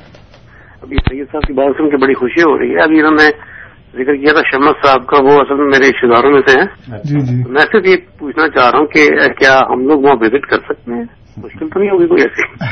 ابھی 0.82 0.95
سید 0.95 1.26
صاحب 1.32 1.48
کی 1.48 1.54
بات 1.54 1.76
سن 1.78 1.89
کے 1.89 1.98
بڑی 1.98 2.14
خوشی 2.14 2.41
ہو 2.41 2.60
رہی 2.60 2.72
ہے۔ 2.72 2.84
ابھی 2.84 3.00
انہوں 3.00 3.12
نے 3.12 3.57
ذکر 3.94 4.16
کیا 4.16 4.34
تھا 4.34 4.42
شمت 4.52 4.88
صاحب 4.88 5.08
کا 5.08 5.18
وہ 5.24 5.32
اصل 5.32 5.56
میں 5.56 5.66
میرے 5.66 5.90
رشتے 5.90 6.16
داروں 6.16 6.32
میں 6.32 6.42
سے 6.48 6.60
ہیں۔ 6.60 6.98
جی 7.04 7.20
جی۔ 7.20 7.52
میں 7.52 7.62
صرف 7.62 7.86
یہ 7.86 7.96
پوچھنا 8.20 8.48
چاہ 8.48 8.70
رہا 8.70 8.80
ہوں 8.80 8.88
کہ 8.88 9.10
کیا 9.40 9.60
ہم 9.70 9.88
لوگ 9.88 10.02
وہاں 10.02 10.16
وزٹ 10.20 10.46
کر 10.46 10.58
سکتے 10.58 10.94
ہیں؟ 10.94 11.04
مشکل 11.38 11.70
تو 11.70 11.80
نہیں 11.80 11.90
ہوگی 11.90 12.08
کوئی 12.08 12.22
ایسی۔ 12.22 12.66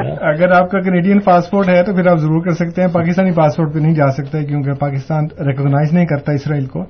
اگر 0.20 0.52
آپ 0.52 0.70
کا 0.70 0.80
کینیڈین 0.80 1.20
پاسپورٹ 1.20 1.68
ہے 1.68 1.82
تو 1.84 1.92
پھر 1.92 2.06
آپ 2.06 2.16
ضرور 2.16 2.44
کر 2.44 2.50
سکتے 2.50 2.82
ہیں۔ 2.82 2.88
پاکستانی 2.88 3.32
پاسپورٹ 3.32 3.74
پہ 3.74 3.78
نہیں 3.78 3.94
جا 3.94 4.08
سکتے 4.08 4.44
کیونکہ 4.44 4.72
پاکستان 4.72 5.24
ریکگنائز 5.24 5.92
نہیں 5.92 6.06
کرتا 6.06 6.32
اسرائیل 6.32 6.66
کو۔ 6.66 6.84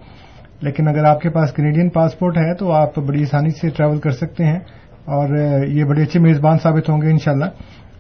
لیکن 0.63 0.89
اگر 0.89 1.05
آپ 1.05 1.21
کے 1.21 1.31
پاس 1.31 1.53
کینیڈین 1.53 1.89
پاسپورٹ 1.89 2.37
ہے 2.37 2.55
تو 2.55 2.73
آپ 2.73 2.99
بڑی 2.99 3.23
آسانی 3.23 3.51
سے 3.51 3.69
ٹریول 3.69 3.99
کر 3.99 4.11
سکتے 4.11 4.45
ہیں 4.45 4.59
اور 5.05 5.29
یہ 5.67 5.85
بڑے 5.85 6.03
اچھے 6.03 6.21
میزبان 6.21 6.59
ثابت 6.59 6.91
ہوں 6.91 7.03
گے 7.03 7.11
انشاءاللہ۔ 7.11 7.45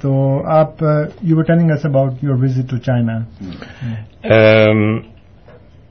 تو 0.00 0.12
آپ 0.56 0.82
you 1.22 1.36
were 1.36 1.44
telling 1.44 1.70
us 1.70 1.86
about 1.86 2.24
your 2.24 2.36
visit 2.42 2.70
to 2.70 2.76
China 2.86 3.16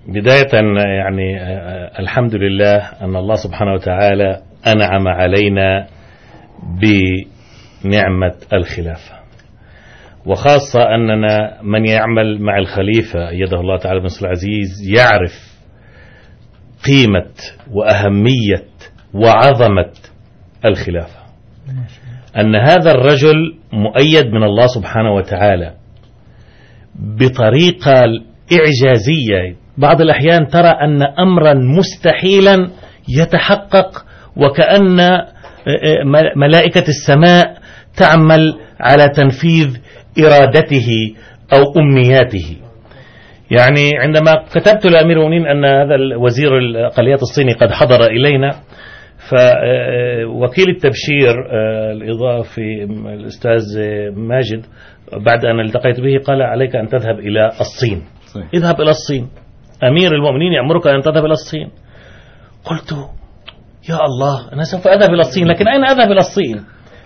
بداية 0.07 0.53
يعني 0.53 1.27
الحمد 1.99 2.35
لله 2.35 2.77
أن 3.01 3.15
الله 3.15 3.35
سبحانه 3.35 3.73
وتعالى 3.73 4.41
أنعم 4.67 5.07
علينا 5.07 5.87
بنعمة 6.81 8.35
الخلافة. 8.53 9.15
وخاصة 10.25 10.95
أننا 10.95 11.61
من 11.63 11.85
يعمل 11.85 12.41
مع 12.41 12.57
الخليفة 12.57 13.29
أيده 13.29 13.59
الله 13.59 13.77
تعالى 13.77 13.99
بن 13.99 14.07
العزيز 14.21 14.69
يعرف 14.97 15.35
قيمة 16.85 17.33
وأهمية 17.71 18.67
وعظمة 19.13 19.93
الخلافة. 20.65 21.23
أن 22.39 22.55
هذا 22.55 22.91
الرجل 22.91 23.55
مؤيد 23.73 24.25
من 24.27 24.43
الله 24.43 24.67
سبحانه 24.67 25.15
وتعالى 25.15 25.73
بطريقة 26.95 28.01
إعجازية 28.53 29.55
بعض 29.77 30.01
الأحيان 30.01 30.47
ترى 30.47 30.69
أن 30.69 31.01
أمرا 31.01 31.53
مستحيلا 31.53 32.69
يتحقق 33.19 34.05
وكأن 34.37 35.21
ملائكة 36.35 36.83
السماء 36.87 37.57
تعمل 37.97 38.55
على 38.79 39.09
تنفيذ 39.15 39.77
إرادته 40.19 40.87
أو 41.53 41.81
أمنياته. 41.81 42.57
يعني 43.51 43.91
عندما 43.97 44.31
كتبت 44.53 44.85
لأمير 44.85 45.17
المؤمنين 45.17 45.47
أن 45.47 45.65
هذا 45.65 45.95
الوزير 45.95 46.57
الأقليات 46.57 47.21
الصيني 47.21 47.53
قد 47.53 47.71
حضر 47.71 48.05
إلينا 48.05 48.55
فوكيل 49.33 50.69
التبشير 50.69 51.35
الإضافي 51.91 52.83
الأستاذ 53.13 53.61
ماجد 54.15 54.65
بعد 55.25 55.45
أن 55.45 55.59
التقيت 55.59 55.99
به 55.99 56.17
قال 56.25 56.41
عليك 56.41 56.75
أن 56.75 56.87
تذهب 56.87 57.19
إلى 57.19 57.47
الصين. 57.47 58.03
صحيح. 58.33 58.47
اذهب 58.53 58.81
إلى 58.81 58.89
الصين. 58.89 59.27
أمير 59.83 60.11
المؤمنين 60.15 60.53
يأمرك 60.53 60.87
أن 60.87 61.01
تذهب 61.01 61.25
إلى 61.25 61.33
الصين. 61.33 61.69
قلت 62.65 62.91
يا 63.89 63.95
الله 63.95 64.53
أنا 64.53 64.63
سوف 64.63 64.87
أذهب 64.87 65.09
إلى 65.09 65.21
الصين 65.21 65.47
لكن 65.47 65.67
أين 65.67 65.83
أذهب 65.85 66.11
إلى 66.11 66.19
الصين؟ 66.19 66.57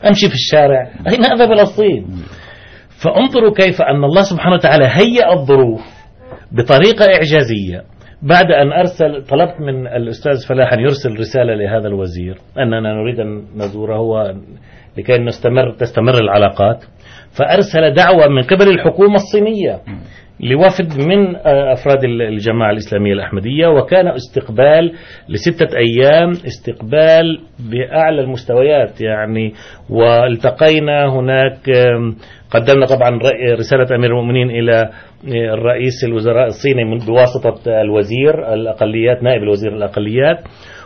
أمشي 0.08 0.28
في 0.28 0.34
الشارع. 0.34 0.92
أين 1.10 1.26
أذهب 1.26 1.52
إلى 1.52 1.62
الصين؟ 1.62 2.08
فانظروا 3.04 3.54
كيف 3.54 3.82
أن 3.82 4.04
الله 4.04 4.22
سبحانه 4.22 4.56
وتعالى 4.56 4.86
هيأ 4.86 5.34
الظروف 5.34 5.82
بطريقة 6.52 7.06
إعجازية. 7.06 7.97
بعد 8.22 8.51
أن 8.51 8.72
أرسل 8.72 9.24
طلبت 9.24 9.61
من 9.61 9.88
الأستاذ 9.88 10.47
فلاح 10.49 10.74
أن 10.74 10.80
يرسل 10.80 11.20
رسالة 11.20 11.53
لهذا 11.55 11.88
الوزير. 11.88 12.38
أننا 12.57 12.93
نريد 12.93 13.20
أن 13.20 13.43
نزوره 13.55 14.36
لكي 14.97 15.18
نستمر 15.18 15.72
تستمر 15.72 16.13
العلاقات. 16.13 16.84
فأرسل 17.39 17.93
دعوة 17.93 18.28
من 18.28 18.43
قبل 18.43 18.70
الحكومة 18.70 19.15
الصينية 19.15 19.80
لوفد 20.39 21.07
من 21.07 21.36
أفراد 21.45 22.03
الجماعة 22.03 22.72
الإسلامية 22.72 23.13
الأحمدية 23.13 23.68
وكان 23.68 24.07
استقبال 24.07 24.93
لستة 25.30 25.78
أيام 25.78 26.30
استقبال 26.30 27.39
بأعلى 27.72 28.22
المستويات 28.22 29.01
يعني 29.01 29.53
والتقينا 29.89 31.05
هناك 31.13 31.70
قدمنا 32.52 32.86
طبعا 32.86 33.20
رسالة 33.60 33.95
أمير 33.95 34.10
المؤمنين 34.10 34.50
إلى 34.50 34.89
الرئيس 35.28 36.04
الوزراء 36.04 36.48
الصيني 36.48 37.00
بواسطة 37.06 37.82
الوزير 37.82 38.54
الأقليات، 38.54 39.24
نائب 39.24 39.43
الوزير 39.43 39.76
الأقليات، 39.76 40.39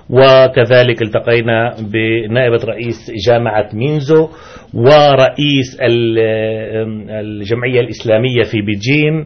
وكذلك 0.09 1.01
التقينا 1.01 1.76
بنائبة 1.93 2.64
رئيس 2.66 3.12
جامعة 3.28 3.70
مينزو، 3.74 4.30
ورئيس 4.74 5.78
الجمعية 7.09 7.80
الإسلامية 7.80 8.43
في 8.51 8.62
بيجين، 8.62 9.26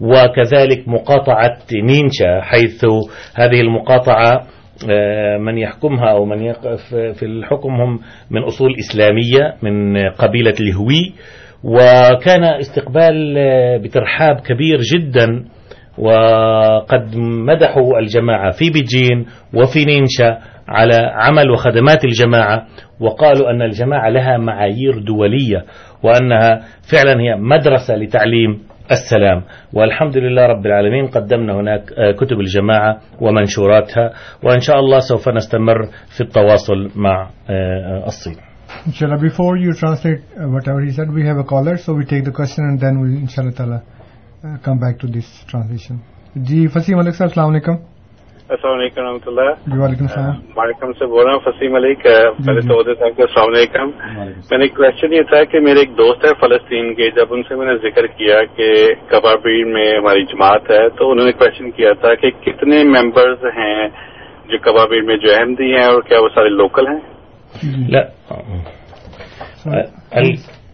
وكذلك 0.00 0.88
مقاطعة 0.88 1.58
نينشا 1.72 2.40
حيث 2.40 2.84
هذه 3.34 3.60
المقاطعة 3.60 4.46
من 5.40 5.58
يحكمها 5.58 6.10
أو 6.10 6.24
من 6.24 6.42
يقف 6.42 6.80
في 6.94 7.22
الحكم 7.22 7.70
هم 7.70 8.00
من 8.30 8.42
أصول 8.42 8.74
إسلامية 8.78 9.54
من 9.62 10.08
قبيلة 10.08 10.54
الهوي 10.60 11.12
وكان 11.64 12.44
استقبال 12.44 13.34
بترحاب 13.82 14.40
كبير 14.40 14.78
جدا، 14.94 15.44
وقد 15.98 17.16
مدحوا 17.48 17.98
الجماعة 17.98 18.50
في 18.50 18.70
بيجين 18.70 19.26
وفي 19.54 19.84
نينشا 19.84 20.38
على 20.68 20.96
عمل 21.14 21.50
وخدمات 21.50 22.04
الجماعة، 22.04 22.66
وقالوا 23.00 23.50
أن 23.50 23.62
الجماعة 23.62 24.08
لها 24.08 24.38
معايير 24.38 24.98
دولية، 24.98 25.64
وأنها 26.02 26.60
فعلا 26.92 27.20
هي 27.20 27.36
مدرسة 27.36 27.96
لتعليم 27.96 28.60
السلام. 28.90 29.42
والحمد 29.72 30.16
لله 30.16 30.46
رب 30.46 30.66
العالمين، 30.66 31.06
قدمنا 31.06 31.54
هناك 31.54 31.82
كتب 32.16 32.40
الجماعة 32.40 33.00
ومنشوراتها، 33.20 34.12
وإن 34.42 34.60
شاء 34.60 34.78
الله 34.78 34.98
سوف 34.98 35.28
نستمر 35.28 35.82
في 36.16 36.20
التواصل 36.20 36.90
مع 36.96 37.30
الصين. 38.06 38.53
Inshallah, 38.86 39.18
before 39.18 39.56
you 39.56 39.72
translate 39.74 40.20
uh, 40.36 40.48
whatever 40.48 40.80
he 40.80 40.92
said, 40.92 41.12
we 41.12 41.24
have 41.24 41.38
a 41.38 41.44
caller, 41.44 41.76
so 41.76 41.94
we 41.94 42.04
take 42.04 42.24
the 42.24 42.32
question 42.32 42.64
and 42.64 42.78
then 42.78 43.00
we, 43.00 43.16
inshallah 43.16 43.52
ta'ala, 43.52 43.82
uh, 44.44 44.58
come 44.58 44.78
back 44.78 44.98
to 44.98 45.06
this 45.08 45.30
translation. 45.48 46.02
جی 46.46 46.66
فسیم 46.68 46.96
ملک 46.98 47.14
صاحب 47.14 47.28
السلام 47.28 47.50
علیکم 47.50 47.74
السلام 48.48 48.78
علیکم 48.78 49.02
رحمۃ 49.02 49.26
اللہ 49.26 49.50
جی 49.66 49.78
وعلیکم 49.78 50.04
السلام 50.04 50.40
مالکم 50.56 50.92
سے 50.92 51.06
بول 51.12 51.26
رہا 51.26 51.34
ہوں 51.34 51.40
فسیم 51.44 51.72
ملک 51.72 52.02
پہلے 52.46 52.60
تو 52.60 52.82
صاحب 52.88 53.16
کو 53.16 53.22
السلام 53.22 53.54
علیکم 53.54 53.90
میں 54.50 54.58
نے 54.58 54.68
کوشچن 54.78 55.12
یہ 55.12 55.22
تھا 55.30 55.42
کہ 55.52 55.60
میرے 55.66 55.80
ایک 55.80 55.96
دوست 55.98 56.24
ہے 56.24 56.32
فلسطین 56.40 56.92
کے 56.94 57.10
جب 57.16 57.34
ان 57.34 57.42
سے 57.48 57.56
میں 57.60 57.66
نے 57.66 57.76
ذکر 57.86 58.06
کیا 58.16 58.42
کہ 58.56 58.72
کبابیر 59.10 59.64
میں 59.72 59.86
ہماری 59.92 60.24
جماعت 60.32 60.70
ہے 60.70 60.88
تو 60.98 61.10
انہوں 61.10 61.26
نے 61.26 61.32
کوشچن 61.44 61.70
کیا 61.78 61.92
تھا 62.00 62.14
کہ 62.22 62.30
کتنے 62.42 62.82
ممبرز 62.90 63.44
ہیں 63.56 63.88
جو 64.50 64.58
کبابیر 64.62 65.02
میں 65.02 65.16
جو 65.16 65.34
احمدی 65.34 65.72
ہیں 65.74 65.84
اور 65.84 66.02
کیا 66.08 66.20
وہ 66.22 66.28
سارے 66.34 66.48
لوکل 66.56 66.88
ہیں 66.88 67.13
لا 67.62 68.10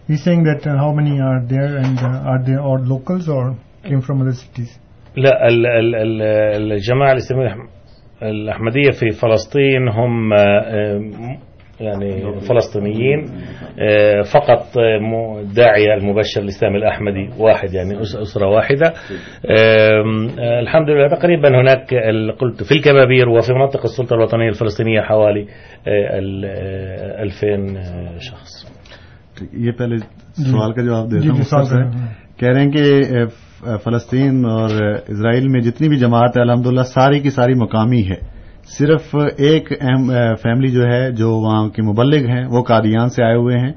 He's 0.07 0.23
saying 0.25 0.43
that 0.43 0.61
uh, 0.67 0.75
how 0.77 0.91
many 0.91 1.19
are 1.21 1.41
there 1.47 1.77
and 1.77 1.97
uh, 1.99 2.29
are 2.31 2.41
they 2.47 2.57
all 2.57 2.79
locals 2.93 3.29
or 3.29 3.55
came 3.83 4.01
from 4.01 4.21
other 4.21 4.33
cities? 4.33 4.79
لا 5.17 5.47
ال- 5.47 5.65
ال- 5.67 5.95
ال- 5.95 6.71
الجماعة 6.71 7.11
الإسلامية 7.11 7.47
الأح- 7.49 8.23
الأحمدية 8.23 8.91
في 8.91 9.09
فلسطين 9.21 9.87
هم 9.87 10.33
آه، 10.33 11.01
يعني 11.81 12.39
فلسطينيين 12.39 13.19
فقط 14.23 14.77
الداعية 15.39 15.93
المبشر 15.93 16.41
الإسلامي 16.41 16.77
الأحمدي 16.77 17.41
واحد 17.43 17.73
يعني 17.73 17.95
أس- 17.95 18.19
أسرة 18.21 18.45
واحدة. 18.47 18.93
الحمد 20.59 20.89
لله 20.89 21.07
تقريبا 21.07 21.49
هناك 21.49 21.93
قلت 22.39 22.63
في 22.63 22.71
الكبابير 22.75 23.29
وفي 23.29 23.53
مناطق 23.53 23.85
السلطة 23.85 24.15
الوطنية 24.15 24.47
الفلسطينية 24.47 25.01
حوالي 25.01 25.41
آه، 25.41 26.17
ال- 26.17 26.45
آه، 26.45 27.21
2000 27.21 27.77
آه، 27.77 28.17
شخص. 28.17 28.71
یہ 29.53 29.71
پہلے 29.71 29.97
سوال 30.51 30.73
کا 30.73 30.81
جواب 30.81 31.11
جی 31.11 31.19
دیتا 31.19 31.33
ہوں 31.33 31.63
جی 31.63 31.69
کریں۔ 31.69 31.91
ہے 31.91 32.13
کہہ 32.39 32.49
رہے 32.49 32.61
ہیں 32.61 32.71
کہ 32.71 33.03
فلسطین 33.83 34.45
اور 34.45 34.69
اسرائیل 35.07 35.47
میں 35.47 35.61
جتنی 35.61 35.89
بھی 35.89 35.97
جماعت 35.97 36.37
ہے 36.37 36.41
الحمدللہ 36.41 36.81
ساری 36.81 37.19
کی 37.19 37.29
ساری 37.29 37.53
مقامی 37.53 38.01
ہے۔ 38.09 38.30
صرف 38.77 39.15
ایک 39.37 39.69
فیملی 40.41 40.67
جو 40.67 40.83
ہے 40.85 41.11
جو 41.11 41.31
وہاں 41.31 41.69
کے 41.69 41.81
مبلغ 41.81 42.29
ہیں 42.29 42.45
وہ 42.45 42.63
قادیان 42.63 43.09
سے 43.09 43.23
آئے 43.23 43.35
ہوئے 43.35 43.57
ہیں۔ 43.57 43.71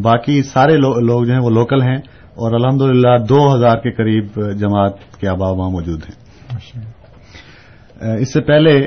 باقی 0.00 0.42
سارے 0.42 0.76
لو- 0.76 1.02
لوگ 1.02 1.24
جو 1.24 1.32
ہیں 1.32 1.40
وہ 1.40 1.50
لوکل 1.50 1.82
ہیں۔ 1.82 1.96
اور 2.34 2.52
الحمدللہ 2.52 3.24
دو 3.28 3.54
ہزار 3.54 3.76
کے 3.76 3.90
قریب 3.90 4.52
جماعت 4.58 5.20
کے 5.20 5.28
آبا 5.28 5.50
وہاں 5.50 5.70
موجود 5.70 6.00
ہیں۔ 6.02 6.26
اس 8.20 8.32
سے 8.32 8.40
پہلے 8.40 8.86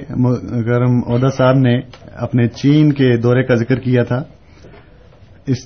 گرم 0.65 1.13
عہدہ 1.13 1.27
صاحب 1.37 1.55
نے 1.55 1.79
اپنے 2.15 2.47
چین 2.47 2.93
کے 2.93 3.17
دورے 3.17 3.43
کا 3.43 3.55
ذکر 3.55 3.79
کیا 3.79 4.03
تھا 4.03 4.23
اس 5.47 5.57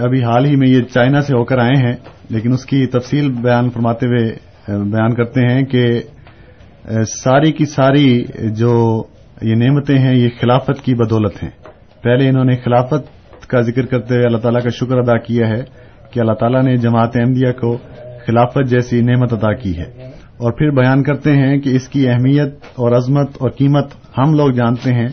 ابھی 0.00 0.22
حال 0.22 0.44
ہی 0.44 0.56
میں 0.56 0.68
یہ 0.68 0.82
چائنا 0.82 1.20
سے 1.20 1.38
ہو 1.38 1.44
کر 1.44 1.58
آئے 1.58 1.86
ہیں 1.86 1.96
لیکن 2.30 2.52
اس 2.52 2.64
کی 2.64 2.86
تفصیل 2.86 3.32
بیان 3.32 3.70
فرماتے 3.70 4.06
ہوئے 4.06 4.36
بیان 4.68 5.14
کرتے 5.14 5.40
ہیں 5.40 5.62
کہ 5.62 6.02
ساری 7.04 7.52
کی 7.52 7.64
ساری 7.64 8.24
جو 8.50 9.02
یہ 9.42 9.54
نعمتیں 9.54 9.98
ہیں، 9.98 10.14
یہ 10.14 10.28
خلافت 10.40 10.84
کی 10.84 10.94
بدولت 10.94 11.42
ہیں۔ 11.42 11.50
پہلے 12.02 12.28
انہوں 12.28 12.44
نے 12.44 12.56
خلافت 12.56 13.18
کا 13.48 13.60
ذکر 13.60 13.86
کرتے 13.86 14.14
ہوئے 14.14 14.26
اللہ 14.26 14.38
تعالیٰ 14.38 14.62
کا 14.62 14.68
شکر 14.68 14.98
ادا 14.98 15.18
کیا 15.18 15.48
ہے 15.48 15.64
کہ 16.12 16.20
اللہ 16.20 16.32
تعالیٰ 16.32 16.62
نے 16.62 16.76
جماعت 16.76 17.16
احمدیہ 17.16 17.52
کو 17.52 17.76
خلافت 18.26 18.66
جیسی 18.66 19.00
نعمت 19.00 19.32
عطا 19.32 19.52
کی 19.52 19.78
ہے۔ 19.78 20.08
اور 20.12 20.52
پھر 20.52 20.70
بیان 20.70 21.02
کرتے 21.02 21.32
ہیں 21.32 21.58
کہ 21.58 21.68
اس 21.68 21.88
کی 21.88 22.08
اہمیت 22.08 22.54
اور 22.64 22.96
عظمت 22.96 23.28
اور 23.38 23.50
قیمت 23.50 23.86
ہم 24.18 24.34
لوگ 24.34 24.50
جانتے 24.50 24.92
ہیں، 24.92 25.08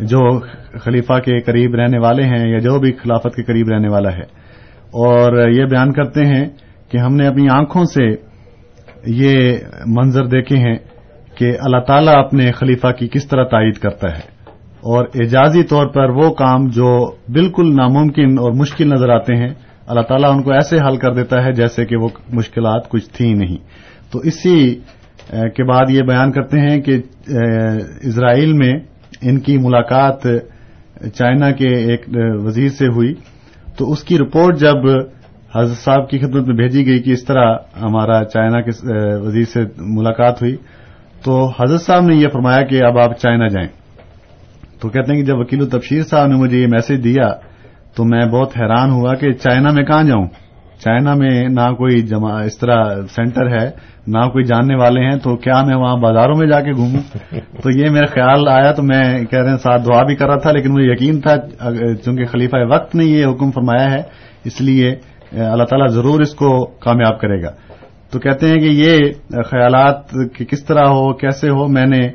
جو 0.00 0.40
خلیفہ 0.78 1.18
کے 1.18 1.40
قریب 1.40 1.74
رہنے 1.74 1.98
والے 1.98 2.22
ہیں 2.22 2.48
یا 2.48 2.58
جو 2.58 2.78
بھی 2.78 2.92
خلافت 2.92 3.36
کے 3.36 3.42
قریب 3.42 3.68
رہنے 3.68 3.88
والا 3.88 4.12
ہے۔ 4.12 4.42
اور 4.82 5.48
یہ 5.48 5.64
بیان 5.64 5.92
کرتے 5.92 6.26
ہیں 6.26 6.44
کہ 6.88 6.98
ہم 6.98 7.14
نے 7.14 7.26
اپنی 7.26 7.46
آنکھوں 7.50 7.84
سے 7.84 8.08
یہ 9.06 9.56
منظر 9.86 10.26
دیکھے 10.26 10.56
ہیں 10.56 10.76
کہ 11.36 11.52
اللہ 11.60 11.80
تعالیٰ 11.86 12.24
اپنے 12.24 12.52
خلیفہ 12.52 12.86
کی 12.92 13.08
کس 13.08 13.28
طرح 13.28 13.44
تائید 13.44 13.74
کرتا 13.74 14.12
ہے۔ 14.12 14.42
اور 14.80 15.06
اعجازی 15.14 15.62
طور 15.62 15.86
پر 15.86 16.10
وہ 16.10 16.34
کام 16.34 16.66
جو 16.66 17.12
بالکل 17.32 17.76
ناممکن 17.76 18.38
اور 18.38 18.52
مشکل 18.52 18.88
نظر 18.88 19.08
آتے 19.08 19.36
ہیں، 19.36 19.54
اللہ 19.86 20.00
تعالیٰ 20.00 20.30
ان 20.30 20.42
کو 20.42 20.52
ایسے 20.52 20.76
حل 20.76 20.96
کر 20.96 21.12
دیتا 21.12 21.44
ہے 21.44 21.52
جیسے 21.52 21.86
کہ 21.86 21.96
وہ 21.96 22.08
مشکلات 22.32 22.88
کچھ 22.88 23.08
تھیں 23.12 23.34
نہیں۔ 23.34 23.56
تو 24.12 24.18
اسی 24.18 24.74
کے 25.30 25.64
بعد 25.64 25.90
یہ 25.90 26.02
بیان 26.02 26.32
کرتے 26.32 26.60
ہیں 26.60 26.80
کہ 26.80 26.98
اسرائیل 28.02 28.52
میں 28.52 28.72
ان 29.22 29.40
کی 29.40 29.58
ملاقات 29.58 30.22
چائنا 31.14 31.50
کے 31.50 31.68
ایک 31.68 32.02
وزیر 32.44 32.68
سے 32.68 32.86
ہوئی۔ 32.86 33.14
تو 33.76 33.92
اس 33.92 34.04
کی 34.04 34.18
رپورٹ 34.18 34.58
جب 34.58 34.76
حضرت 35.56 35.76
صاحب 35.76 36.10
کی 36.10 36.18
خدمت 36.18 36.46
میں 36.46 36.56
بھیجی 36.56 36.86
گئی 36.86 37.02
کہ 37.02 37.10
اس 37.10 37.24
طرح 37.24 37.56
ہمارا 37.82 38.24
چائنا 38.24 38.60
کے 38.60 38.70
وزیر 39.26 39.44
سے 39.44 39.60
ملاقات 39.78 40.42
ہوئی 40.42 40.56
تو 41.24 41.46
حضرت 41.60 41.80
صاحب 41.80 42.02
نے 42.02 42.14
یہ 42.14 42.28
فرمایا 42.28 42.62
کہ 42.62 42.84
اب 42.84 42.98
آپ 42.98 43.18
چائنا 43.18 43.46
جائیں۔ 43.46 43.68
تو 44.80 44.88
کہتے 44.88 45.12
ہیں 45.12 45.20
کہ 45.20 45.26
جب 45.26 45.38
وکیل 45.38 45.60
و 45.62 45.66
تبشیر 45.66 46.02
صاحب 46.02 46.26
نے 46.26 46.36
مجھے 46.36 46.58
یہ 46.58 46.66
میسج 46.66 47.04
دیا 47.04 47.28
تو 47.96 48.04
میں 48.04 48.24
بہت 48.26 48.56
حیران 48.56 48.90
ہوا 48.90 49.14
کہ 49.14 49.32
چائنا 49.32 49.70
میں 49.70 49.84
کہاں 49.84 50.02
جاؤں؟ 50.04 50.26
چائنا 50.80 51.14
میں 51.14 51.48
نہ 51.48 51.66
کوئی 51.72 52.00
جمع 52.02 52.32
اس 52.42 52.58
طرح 52.58 52.84
سینٹر 53.14 53.48
ہے، 53.48 53.68
نہ 54.06 54.24
کوئی 54.28 54.44
جاننے 54.44 54.76
والے 54.76 55.00
ہیں، 55.00 55.16
تو 55.18 55.36
کیا 55.36 55.62
میں 55.62 55.76
وہاں 55.76 55.96
بازاروں 55.96 56.36
میں 56.36 56.46
جا 56.46 56.60
کے 56.60 56.72
گھوموں؟ 56.72 57.02
تو 57.62 57.70
یہ 57.70 57.90
میرا 57.90 58.06
خیال 58.06 58.48
آیا 58.48 58.72
تو 58.72 58.82
میں 58.82 59.02
کہہ 59.24 59.38
رہے 59.38 59.50
ہیں 59.50 59.56
ساتھ 59.56 59.82
دعا 59.86 60.02
بھی 60.02 60.14
کر 60.16 60.26
رہا 60.26 60.38
تھا، 60.38 60.52
لیکن 60.52 60.72
مجھے 60.72 60.92
یقین 60.92 61.20
تھا 61.20 61.36
چونکہ 62.04 62.24
خلیفہ 62.24 62.64
وقت 62.70 62.94
نے 62.94 63.04
یہ 63.04 63.26
حکم 63.26 63.50
فرمایا 63.50 63.90
ہے، 63.90 64.02
اس 64.44 64.60
لیے 64.60 64.90
اللہ 65.44 65.64
تعالیٰ 65.64 65.88
ضرور 65.88 66.20
اس 66.20 66.34
کو 66.34 66.64
کامیاب 66.80 67.20
کرے 67.20 67.42
گا۔ 67.42 67.52
تو 68.12 68.18
کہتے 68.18 68.48
ہیں 68.48 68.56
کہ 68.56 68.64
یہ 68.64 68.98
خیالات 69.42 70.10
کہ 70.10 70.44
کس 70.44 70.64
طرح 70.64 70.84
ہو 70.84 71.12
کیسے 71.12 71.48
ہو؟ 71.48 71.68
میں 71.68 71.86
نے 71.86 72.08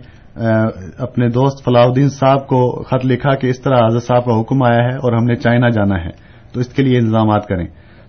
اپنے 0.98 1.30
دوست 1.30 1.66
فلاح 1.66 1.84
الدین 1.84 2.10
صاحب 2.10 2.48
کو 2.48 2.84
خط 2.84 3.06
لکھا 3.06 3.36
کہ 3.36 3.48
اس 3.48 3.62
طرح 3.62 3.88
حضرت 3.88 4.04
صاحب 4.04 4.26
کا 4.26 4.40
حکم 4.40 4.64
آیا 4.64 4.86
ہے 4.86 4.96
اور 4.96 5.14
ہم 5.14 5.26
نے 5.26 5.36
چائنا 5.36 5.70
جانا 5.70 6.06
ہے 6.06 6.10
تو 6.54 6.60
اس 6.60 6.68
کے 6.68 6.84
لیے 6.84 6.98
انتظامات 6.98 7.48
کریں۔ 7.48 7.68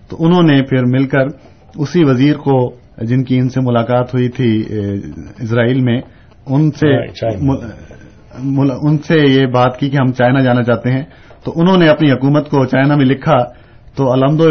تو 0.09 0.17
انہوں 0.19 0.43
نے 0.43 0.61
پھر 0.61 0.85
مل 0.85 1.07
کر 1.07 1.25
اسی 1.75 2.03
وزیر 2.03 2.37
کو 2.37 2.75
جن 3.01 3.23
کی 3.23 3.37
ان 3.37 3.49
سے 3.49 3.59
ملاقات 3.61 4.13
ہوئی 4.13 4.29
تھی 4.29 4.63
اسرائیل 5.39 5.81
میں 5.81 6.01
ان 6.45 6.71
سے 6.71 6.95
ان 8.81 8.97
سے 8.97 9.19
یہ 9.19 9.45
بات 9.45 9.77
کی 9.77 9.89
کہ 9.89 9.97
ہم 9.97 10.11
چائنا 10.11 10.39
جانا 10.39 10.63
چاہتے 10.63 10.91
ہیں۔ 10.91 11.03
تو 11.43 11.51
انہوں 11.55 11.77
نے 11.77 11.87
اپنی 11.87 12.11
حکومت 12.11 12.49
کو 12.49 12.65
چائنا 12.65 12.95
میں 12.95 13.05
لکھا۔ 13.05 13.43
تو 13.95 14.11
الحمد 14.11 14.41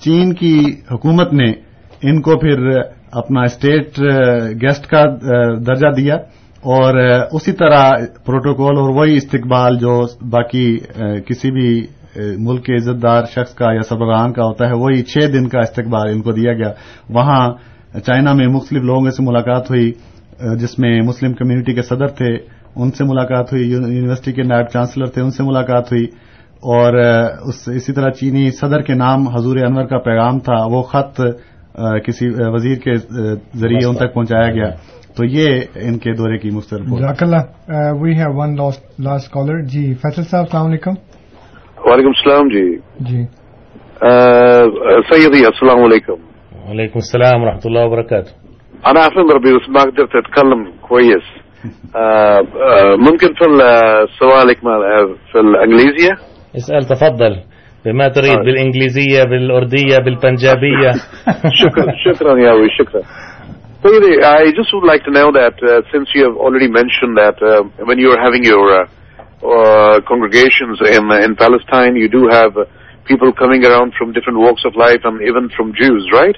چین 0.00 0.34
کی 0.34 0.60
حکومت 0.90 1.32
نے 1.32 1.65
ان 2.02 2.20
کو 2.22 2.38
پھر 2.38 2.68
اپنا 3.12 3.42
اسٹیٹ 3.42 3.98
گیسٹ 4.62 4.86
کا 4.86 5.02
درجہ 5.66 5.90
دیا 5.96 6.14
اور 6.72 6.98
اسی 7.32 7.52
طرح 7.52 7.90
پروٹوکول 8.26 8.78
اور 8.78 8.94
وہی 8.96 9.16
استقبال 9.16 9.78
جو 9.78 9.94
باقی 10.30 10.66
کسی 11.26 11.50
بھی 11.50 11.70
ملک 12.38 12.64
کے 12.64 12.74
عزت 12.74 13.02
دار 13.02 13.24
شخص 13.34 13.54
کا 13.54 13.72
یا 13.72 13.82
سربراہان 13.88 14.32
کا 14.32 14.44
ہوتا 14.44 14.66
ہے، 14.66 14.72
وہی 14.72 15.02
چھ 15.02 15.32
دن 15.32 15.48
کا 15.48 15.60
استقبال 15.60 16.10
ان 16.12 16.20
کو 16.22 16.32
دیا 16.32 16.52
گیا۔ 16.52 16.70
وہاں 17.10 17.42
چائنا 18.06 18.32
میں 18.32 18.46
مختلف 18.46 18.82
لوگوں 18.82 19.10
سے 19.10 19.22
ملاقات 19.22 19.70
ہوئی 19.70 19.90
جس 20.60 20.78
میں 20.78 21.00
مسلم 21.02 21.32
کمیونٹی 21.32 21.74
کے 21.74 21.82
صدر 21.82 22.06
تھے، 22.18 22.32
ان 22.76 22.90
سے 22.90 23.04
ملاقات 23.04 23.52
ہوئی 23.52 23.70
یونیورسٹی 23.70 24.32
کے 24.32 24.42
نائب 24.42 24.68
چانسلر 24.68 25.06
تھے، 25.06 25.22
ان 25.22 25.30
سے 25.30 25.42
ملاقات 25.42 25.92
ہوئی 25.92 26.04
اور 26.72 26.94
اسی 27.68 27.92
طرح 27.92 28.10
چینی 28.10 28.50
صدر 28.50 28.82
کے 28.82 28.94
نام 28.94 29.28
حضور 29.28 29.56
انور 29.58 29.86
کا 29.86 29.98
پیغام 29.98 30.38
تھا، 30.40 30.64
وہ 30.70 30.82
خط 30.82 31.20
کسی 31.76 32.28
وزیر 32.28 32.78
کے 32.78 32.94
ذریعے 33.54 33.86
ان 33.86 33.96
تک 33.96 34.14
پہنچایا 34.14 34.52
گیا۔ 34.52 34.70
تو 35.16 35.24
یہ 35.24 35.46
ان 35.74 35.98
کے 35.98 36.12
دورے 36.12 36.38
کی 36.38 36.50
مختلف 36.50 36.82
we 38.00 38.12
have 38.12 38.32
one 38.34 38.56
last 38.98 39.32
caller 39.32 39.60
جی 39.62 39.94
فیصل 39.94 40.22
صاحب 40.22 40.42
السلام 40.42 40.66
علیکم۔ 40.66 40.90
وعلیکم 41.84 42.08
السلام 42.08 42.48
جی۔ 42.48 42.76
جی۔ 43.00 43.24
سيدي 45.10 45.44
السلام 45.44 45.84
عليكم 45.84 46.14
وعليكم 46.68 46.98
السلام 46.98 47.42
ورحمة 47.42 47.60
الله 47.66 47.84
وبركاته 47.86 48.30
أنا 48.90 49.00
أحمد 49.00 49.30
ربي 49.34 49.52
بس 49.52 49.68
ما 49.68 49.82
قدرت 49.82 50.10
أتكلم 50.14 50.64
كويس 50.80 51.26
ممكن 52.98 53.26
في 53.26 53.58
سؤالك 54.18 54.60
في 55.32 55.38
الإنجليزية 55.38 56.14
اسأل 56.54 56.82
تفضل۔ 56.82 57.55
بما 57.86 58.08
تريد 58.08 58.38
بالإنجليزية 58.38 59.24
بالأردية 59.24 59.98
بالبنجابية 59.98 60.92
شكرا 61.62 61.92
شكرا 62.06 62.38
يا 62.38 62.52
أبي 62.54 62.68
شكرا 62.78 63.02
سيدي 63.82 64.20
I 64.22 64.50
just 64.58 64.70
would 64.74 64.86
like 64.92 65.04
to 65.04 65.12
know 65.18 65.28
that 65.40 65.54
uh, 65.62 65.82
since 65.92 66.08
you 66.14 66.22
have 66.26 66.36
already 66.36 66.68
mentioned 66.80 67.14
that 67.16 67.36
uh, 67.42 67.62
when 67.88 67.98
you 67.98 68.08
are 68.14 68.20
having 68.26 68.42
your 68.52 68.64
uh, 68.78 68.84
uh, 69.46 70.00
congregations 70.10 70.76
in 70.96 71.04
in 71.26 71.32
Palestine, 71.44 71.94
you 72.02 72.08
do 72.18 72.22
have 72.38 72.52
uh, 72.56 72.64
people 73.10 73.30
coming 73.42 73.62
around 73.68 73.90
from 73.98 74.06
different 74.16 74.38
walks 74.46 74.62
of 74.68 74.72
life 74.86 75.02
and 75.08 75.16
even 75.30 75.44
from 75.56 75.66
Jews, 75.80 76.02
right? 76.20 76.36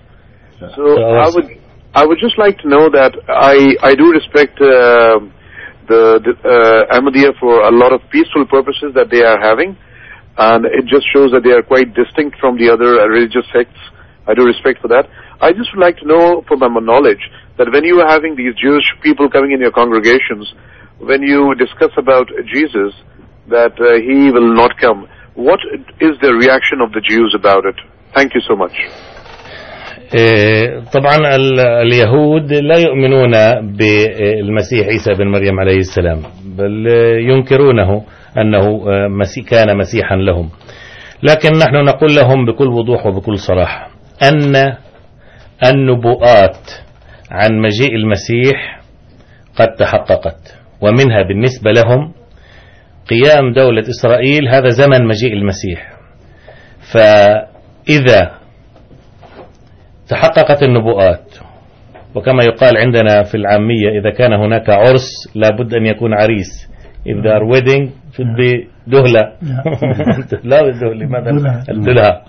So 0.76 0.82
I 1.24 1.28
would 1.34 1.48
I 2.00 2.02
would 2.06 2.20
just 2.26 2.36
like 2.44 2.56
to 2.62 2.68
know 2.74 2.84
that 2.98 3.12
I 3.52 3.56
I 3.90 3.92
do 4.02 4.06
respect 4.18 4.54
uh, 4.60 5.18
the, 5.90 6.02
the 6.26 6.32
uh, 6.44 6.96
Ahmadiyya 6.96 7.30
for 7.40 7.54
a 7.70 7.72
lot 7.82 7.92
of 7.96 8.00
peaceful 8.10 8.44
purposes 8.56 8.90
that 8.98 9.08
they 9.10 9.22
are 9.30 9.40
having, 9.40 9.70
and 10.38 10.64
it 10.64 10.86
just 10.86 11.06
shows 11.12 11.30
that 11.34 11.42
they 11.42 11.50
are 11.50 11.62
quite 11.62 11.94
distinct 11.94 12.38
from 12.38 12.56
the 12.56 12.70
other 12.70 12.94
religious 13.10 13.44
sects. 13.52 13.78
I 14.26 14.34
do 14.34 14.46
respect 14.46 14.80
for 14.80 14.88
that. 14.88 15.10
I 15.40 15.52
just 15.52 15.74
would 15.74 15.82
like 15.82 15.98
to 15.98 16.06
know 16.06 16.42
from 16.46 16.60
my 16.60 16.80
knowledge 16.80 17.22
that 17.58 17.72
when 17.72 17.84
you 17.84 17.98
are 18.00 18.08
having 18.08 18.36
these 18.36 18.54
Jewish 18.54 18.86
people 19.02 19.28
coming 19.28 19.52
in 19.52 19.60
your 19.60 19.72
congregations, 19.72 20.46
when 20.98 21.22
you 21.22 21.54
discuss 21.58 21.90
about 21.98 22.28
Jesus, 22.54 22.94
that 23.50 23.74
uh, 23.82 23.98
he 23.98 24.30
will 24.30 24.54
not 24.54 24.78
come, 24.78 25.08
what 25.34 25.58
is 26.00 26.14
the 26.22 26.34
reaction 26.34 26.80
of 26.80 26.92
the 26.92 27.00
Jews 27.00 27.34
about 27.34 27.64
it? 27.66 27.76
Thank 28.14 28.34
you 28.34 28.40
so 28.46 28.54
much. 28.56 28.74
طبعا 30.94 31.16
اليهود 31.82 32.52
لا 32.52 32.78
يؤمنون 32.78 33.32
بالمسيح 33.62 34.86
عيسى 34.86 35.14
بن 35.14 35.28
مريم 35.28 35.60
عليه 35.60 35.78
السلام 35.78 36.22
بل 36.44 36.86
ينكرونه 37.20 38.04
أنه 38.36 38.84
كان 39.48 39.76
مسيحا 39.76 40.16
لهم. 40.16 40.50
لكن 41.22 41.48
نحن 41.58 41.84
نقول 41.84 42.14
لهم 42.14 42.46
بكل 42.46 42.68
وضوح 42.68 43.06
وبكل 43.06 43.38
صراحة 43.38 43.90
أن 44.22 44.76
النبوءات 45.66 46.58
عن 47.30 47.58
مجيء 47.58 47.94
المسيح 47.94 48.80
قد 49.56 49.68
تحققت، 49.78 50.54
ومنها 50.80 51.22
بالنسبة 51.22 51.70
لهم 51.72 52.12
قيام 53.10 53.52
دولة 53.52 53.82
إسرائيل 53.88 54.48
هذا 54.48 54.68
زمن 54.68 55.06
مجيء 55.06 55.32
المسيح. 55.32 55.92
فإذا 56.92 58.38
تحققت 60.08 60.62
النبوءات، 60.62 61.34
وكما 62.14 62.44
يقال 62.44 62.76
عندنا 62.76 63.22
في 63.22 63.36
العامية 63.36 63.88
إذا 64.00 64.10
كان 64.10 64.32
هناك 64.32 64.70
عرس 64.70 65.08
لابد 65.34 65.74
أن 65.74 65.86
يكون 65.86 66.14
عريس. 66.14 66.68
If 67.06 67.22
they 67.24 67.30
are 67.30 67.44
wedding 67.44 67.90
should 68.18 68.34
be 68.36 68.66
دهلة 68.86 69.32
لا 70.44 70.60
الدهلة 70.60 70.94
لماذا 70.94 71.30
الدلها 71.70 72.24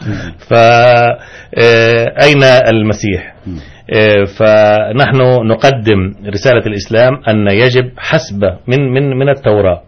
فأين 0.50 2.44
المسيح 2.68 3.36
فنحن 4.38 5.18
نقدم 5.48 6.14
رسالة 6.34 6.66
الإسلام 6.66 7.14
أن 7.28 7.48
يجب 7.48 7.92
حسب 7.98 8.44
من 8.68 8.94
من 8.94 9.18
من 9.18 9.30
التوراة 9.30 9.82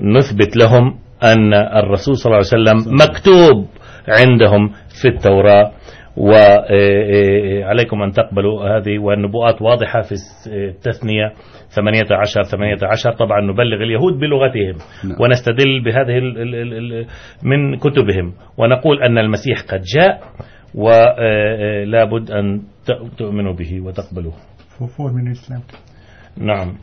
نثبت 0.00 0.56
لهم 0.56 0.98
أن 1.22 1.54
الرسول 1.54 2.16
صلى 2.16 2.26
الله 2.26 2.36
عليه 2.36 2.46
وسلم 2.62 2.94
مكتوب 3.02 3.66
عندهم 4.08 4.70
في 5.02 5.08
التوراة 5.08 5.70
وعليكم 6.16 8.02
أن 8.02 8.12
تقبلوا 8.12 8.76
هذه 8.76 8.98
والنبوءات 8.98 9.62
واضحة 9.62 10.00
في 10.02 10.14
التثنية. 10.46 11.32
18 11.70 12.42
18 12.42 13.12
طبعا 13.12 13.40
نبلغ 13.40 13.82
اليهود 13.82 14.12
بلغتهم 14.18 14.74
ونستدل 15.20 15.84
بهذه 15.84 16.20
من 17.42 17.76
كتبهم. 17.76 18.32
ونقول 18.58 19.02
أن 19.02 19.18
المسيح 19.18 19.62
قد 19.62 19.82
جاء 19.96 20.20
ولا 20.74 22.04
بد 22.04 22.30
أن 22.30 22.62
تؤمنوا 23.18 23.52
به 23.54 23.80
وتقبلوه. 23.80 24.34
نعم. 26.38 26.74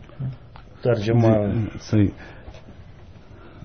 ترجمة. 0.83 1.53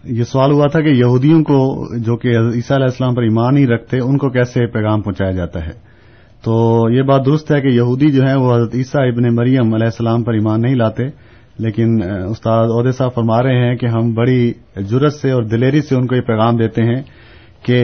یہ 0.09 0.25
سوال 0.25 0.53
ہوا 0.53 0.67
تھا 0.67 0.81
کہ 0.81 0.89
یہودیوں 0.89 1.43
کو 1.43 1.59
جو 1.99 2.17
کہ 2.17 2.29
عیسیٰ 2.29 2.77
علیہ 2.77 2.91
السلام 2.91 3.15
پر 3.15 3.23
ایمان 3.23 3.55
نہیں 3.55 3.67
رکھتے، 3.67 3.99
ان 3.99 4.19
کو 4.19 4.31
کیسے 4.31 4.67
پیغام 4.67 5.01
پہنچایا 5.03 5.33
جاتا 5.33 5.67
ہے؟ 5.67 5.73
تو 6.45 6.55
یہ 6.91 7.03
بات 7.03 7.27
درست 7.27 7.51
ہے 7.53 7.61
کہ 7.61 7.69
یہودی 7.69 8.11
جو 8.13 8.23
ہیں، 8.23 8.35
وہ 8.35 8.55
حضرت 8.55 8.75
عیسیٰ 8.75 9.07
ابن 9.13 9.35
مریم 9.35 9.75
علیہ 9.75 9.87
السلام 9.87 10.23
پر 10.23 10.35
ایمان 10.35 10.61
نہیں 10.63 10.75
لاتے، 10.75 11.09
لیکن 11.59 12.03
استاد 12.03 12.69
عہدے 12.69 12.93
صاحب 12.93 13.15
فرما 13.15 13.43
رہے 13.43 13.69
ہیں 13.69 13.77
کہ 13.77 13.87
ہم 13.87 14.13
بڑی 14.15 14.53
جرت 14.91 15.15
سے 15.15 15.31
اور 15.31 15.43
دلیری 15.43 15.81
سے 15.81 15.95
ان 15.97 16.07
کو 16.07 16.15
یہ 16.15 16.21
پیغام 16.21 16.57
دیتے 16.57 16.83
ہیں 16.83 17.03
کہ 17.67 17.83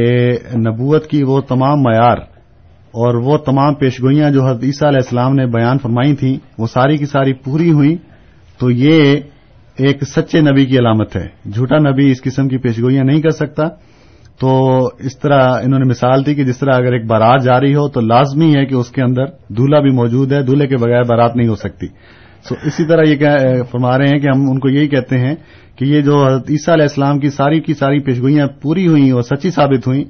نبوت 0.58 1.06
کی 1.06 1.22
وہ 1.22 1.40
تمام 1.40 1.82
معیار 1.82 2.18
اور 2.94 3.14
وہ 3.24 3.36
تمام 3.36 3.74
پیشگوئیاں 3.74 4.30
جو 4.30 4.44
حضرت 4.46 4.64
عیسیٰ 4.64 4.88
علیہ 4.88 5.00
السلام 5.02 5.34
نے 5.34 5.46
بیان 5.46 5.78
فرمائی 5.78 6.14
تھیں، 6.16 6.36
وہ 6.58 6.66
ساری 6.66 6.96
کی 6.96 7.06
ساری 7.06 7.32
پوری 7.44 7.70
ہوئی 7.72 7.96
تو 8.60 8.70
یہ 8.70 9.20
ایک 9.76 10.04
سچے 10.04 10.40
نبی 10.40 10.66
کی 10.66 10.78
علامت 10.78 11.16
ہے۔ 11.16 11.50
جھوٹا 11.54 11.78
نبی 11.78 12.10
اس 12.10 12.22
قسم 12.22 12.48
کی 12.48 12.58
پیشگوئیاں 12.58 13.04
نہیں 13.04 13.20
کر 13.20 13.30
سکتا۔ 13.30 13.64
تو 14.40 14.78
اس 14.98 15.18
طرح 15.18 15.52
انہوں 15.62 15.78
نے 15.78 15.84
مثال 15.84 16.26
دی 16.26 16.34
کہ 16.34 16.44
جس 16.44 16.58
طرح 16.58 16.74
اگر 16.74 16.92
ایک 16.92 17.06
بارات 17.06 17.42
جا 17.42 17.60
رہی 17.60 17.74
ہو 17.74 17.88
تو 17.88 18.00
لازمی 18.00 18.56
ہے 18.56 18.66
کہ 18.66 18.74
اس 18.74 18.88
کے 18.88 19.02
اندر 19.02 19.24
دولہا 19.48 19.80
بھی 19.80 19.90
موجود 19.90 20.32
ہے، 20.32 20.42
دولہے 20.42 20.66
کے 20.66 20.76
بغیر 20.76 21.02
بارات 21.02 21.36
نہیں 21.36 21.48
ہو 21.48 21.54
سکتی۔ 21.54 21.86
سو 22.48 22.54
اسی 22.64 22.84
طرح 22.84 23.02
یہ 23.02 23.16
فرما 23.70 23.98
رہے 23.98 24.06
ہیں 24.06 24.18
کہ 24.18 24.26
ہم 24.26 24.50
ان 24.50 24.58
کو 24.58 24.68
یہی 24.68 24.88
کہتے 24.88 25.18
ہیں 25.18 25.34
کہ 25.76 25.84
یہ 25.84 26.00
جو 26.00 26.26
حضرت 26.26 26.50
عیسیٰ 26.50 26.74
علیہ 26.74 26.82
السلام 26.82 27.18
کی 27.18 27.30
ساری 27.30 27.60
کی 27.60 27.74
ساری 27.74 27.98
پیشگوئیاں 27.98 28.46
پوری 28.62 28.86
ہوئیں 28.86 29.12
اور 29.12 29.22
سچی 29.22 29.50
ثابت 29.50 29.86
ہوئیں، 29.86 30.04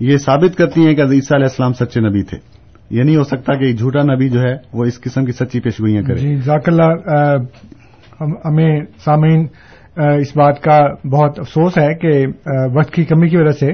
یہ 0.00 0.16
ثابت 0.16 0.58
کرتی 0.58 0.86
ہیں 0.86 0.94
کہ 0.94 1.00
عیسیٰ 1.00 1.36
علیہ 1.36 1.48
السلام 1.50 1.72
سچے 1.72 2.00
نبی 2.00 2.22
تھے۔ 2.22 2.38
یہ 2.90 3.02
نہیں 3.02 3.16
ہو 3.16 3.24
سکتا 3.24 3.54
کہ 3.54 3.72
جھوٹا 3.72 4.14
نبی 4.14 4.28
جو 4.28 4.40
ہے 4.40 4.56
وہ 4.72 4.84
اس 4.84 5.00
قسم 5.00 5.24
کی 5.24 5.32
سچی 5.32 5.60
پیشگوئیاں 5.60 6.02
کرے۔ 6.02 6.16
جی 6.16 6.50
اللہ 6.50 7.34
ہمیں 8.20 8.80
سامعین 9.04 9.46
اس 10.20 10.36
بات 10.36 10.60
کا 10.62 10.78
بہت 11.08 11.38
افسوس 11.38 11.78
ہے 11.78 11.94
کہ 11.94 12.10
وقت 12.74 12.92
کی 12.92 13.04
کمی 13.04 13.28
کی 13.28 13.36
وجہ 13.36 13.50
سے 13.50 13.70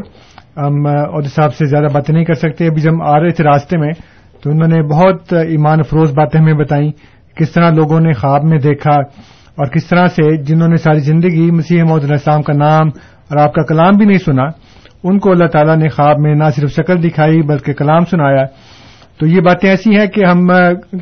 ہم 0.56 0.86
عہدے 0.86 1.28
صاحب 1.28 1.54
سے 1.54 1.66
زیادہ 1.66 1.86
باتیں 1.92 2.14
نہیں 2.14 2.24
کر 2.24 2.34
سکتے۔ 2.34 2.66
ابھی 2.66 2.80
جب 2.82 2.92
ہم 2.92 3.02
آ 3.02 3.18
رہے 3.20 3.30
تھے 3.30 3.44
راستے 3.44 3.78
میں، 3.78 3.92
تو 4.42 4.50
انہوں 4.50 4.68
نے 4.68 4.82
بہت 4.82 5.32
ایمان 5.32 5.80
افروز 5.80 6.10
باتیں 6.10 6.40
ہمیں 6.40 6.54
بتائیں۔ 6.54 6.90
کس 7.36 7.50
طرح 7.52 7.70
لوگوں 7.70 8.00
نے 8.00 8.12
خواب 8.12 8.44
میں 8.44 8.58
دیکھا 8.58 8.94
اور 9.58 9.66
کس 9.66 9.86
طرح 9.86 10.06
سے 10.06 10.36
جنہوں 10.42 10.68
نے 10.68 10.76
ساری 10.76 10.98
زندگی 10.98 11.50
مسیح 11.50 11.82
محمد 11.82 12.04
علیہ 12.04 12.12
السلام 12.12 12.42
کا 12.42 12.52
نام 12.52 12.88
اور 13.30 13.38
آپ 13.38 13.54
کا 13.54 13.62
کلام 13.62 13.96
بھی 13.96 14.06
نہیں 14.06 14.18
سنا، 14.18 14.44
ان 15.04 15.18
کو 15.18 15.30
اللہ 15.30 15.46
تعالیٰ 15.46 15.76
نے 15.76 15.88
خواب 15.88 16.18
میں 16.18 16.34
نہ 16.34 16.44
صرف 16.56 16.70
شکل 16.70 17.02
دکھائی 17.02 17.42
بلکہ 17.42 17.72
کلام 17.72 18.04
سنایا۔ 18.10 18.44
تو 19.18 19.26
یہ 19.26 19.40
باتیں 19.40 19.68
ایسی 19.70 19.96
ہیں 19.96 20.06
کہ 20.06 20.24
ہم 20.24 20.46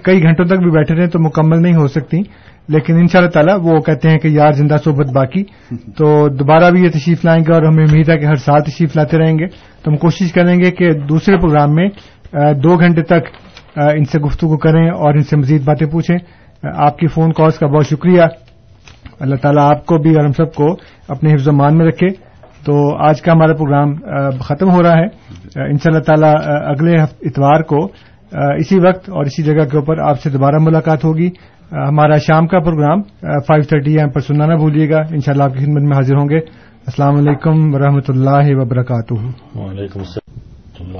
کئی 0.05 0.23
گھنٹوں 0.23 0.45
تک 0.45 0.63
بھی 0.63 0.71
بیٹھے 0.71 0.95
رہے 0.95 1.07
تو 1.07 1.19
مکمل 1.19 1.63
نہیں 1.63 1.75
ہو 1.75 1.87
سکتی۔ 1.87 2.21
لیکن 2.69 2.95
ان 2.95 3.07
شاء 3.07 3.19
اللہ 3.19 3.31
تعالیٰ 3.31 3.59
وہ 3.63 3.81
کہتے 3.81 4.09
ہیں 4.11 4.19
کہ 4.19 4.29
یار 4.29 4.53
زندہ 4.53 4.77
صحبت 4.85 5.13
باقی۔ 5.13 5.43
تو 5.99 6.29
دوبارہ 6.29 6.71
بھی 6.71 6.83
یہ 6.83 6.91
تشریف 6.91 7.25
لائیں 7.25 7.43
گے 7.43 7.53
اور 7.53 7.63
ہمیں 7.63 7.85
امید 7.85 8.09
ہے 8.09 8.19
کہ 8.19 8.25
ہر 8.25 8.35
سال 8.35 8.63
تشریف 8.63 8.97
لاتے 8.97 9.19
رہیں 9.19 9.39
گے۔ 9.39 9.47
تو 9.83 9.91
ہم 9.91 9.97
کوشش 9.97 10.33
کریں 10.33 10.57
گے 10.59 10.71
کہ 10.71 10.93
دوسرے 10.93 11.37
پروگرام 11.37 11.75
میں 11.75 11.89
دو 12.55 12.77
گھنٹے 12.77 13.03
تک 13.03 13.23
ان 13.77 14.05
سے 14.05 14.19
گفتگو 14.19 14.57
کریں 14.57 14.89
اور 14.89 15.15
ان 15.15 15.23
سے 15.23 15.37
مزید 15.37 15.65
باتیں 15.65 15.87
پوچھیں۔ 15.87 16.17
آپ 16.77 16.97
کی 16.97 17.07
فون 17.07 17.33
کالز 17.33 17.59
کا 17.59 17.67
بہت 17.67 17.87
شکریہ۔ 17.87 18.23
اللہ 19.21 19.37
تعالیٰ 19.37 19.71
آپ 19.71 19.87
کو 19.87 19.99
بھی 19.99 20.15
اور 20.15 20.25
ہم 20.25 20.33
سب 20.33 20.55
کو 20.55 20.73
اپنے 21.09 21.33
حفظ 21.33 21.49
و 21.49 21.53
مان 21.53 21.79
میں 21.79 21.87
رکھے۔ 21.87 22.09
تو 22.65 23.05
آج 23.09 23.23
کا 23.23 23.33
ہمارا 23.33 23.53
پروگرام 23.53 23.95
ختم 24.41 24.71
ہو 24.71 24.83
رہا 24.83 24.93
ہے۔ 24.93 25.05
ان 25.57 25.79
شاء 25.79 25.93
اللہ 25.93 25.99
تعالی 25.99 26.27
اگلے 26.45 26.95
اتوار 27.23 27.63
کو 27.63 27.85
اسی 28.33 28.79
وقت 28.79 29.11
اور 29.11 29.25
اسی 29.25 29.43
جگہ 29.43 29.65
کے 29.65 29.77
اوپر 29.77 29.99
آپ 29.99 30.21
سے 30.21 30.31
دوبارہ 30.31 30.57
ملاقات 30.61 31.05
ہوگی۔ 31.05 31.31
ہمارا 31.73 32.17
شام 32.19 32.47
کا 32.47 32.59
پروگرام 32.59 33.03
فائیو 33.21 33.63
تھرٹی 33.63 33.99
ایم 33.99 34.11
پر 34.11 34.21
سننا 34.21 34.47
نہ 34.47 34.55
بھولیے 34.55 34.91
گا۔ 34.91 34.99
ان 35.11 35.21
شاء 35.21 35.33
اللہ 35.33 35.45
آپ 35.45 35.53
کی 35.53 35.59
خدمت 35.59 35.83
میں 35.83 35.97
حاضر 35.97 36.15
ہوں 36.15 36.29
گے۔ 36.29 36.39
السلام 36.39 37.17
علیکم 37.17 37.75
ورحمۃ 37.75 38.09
اللہ 38.09 38.61
وبرکاتہ۔ 38.61 39.15
وعلیکم 39.59 40.01
السلام۔ 40.01 40.42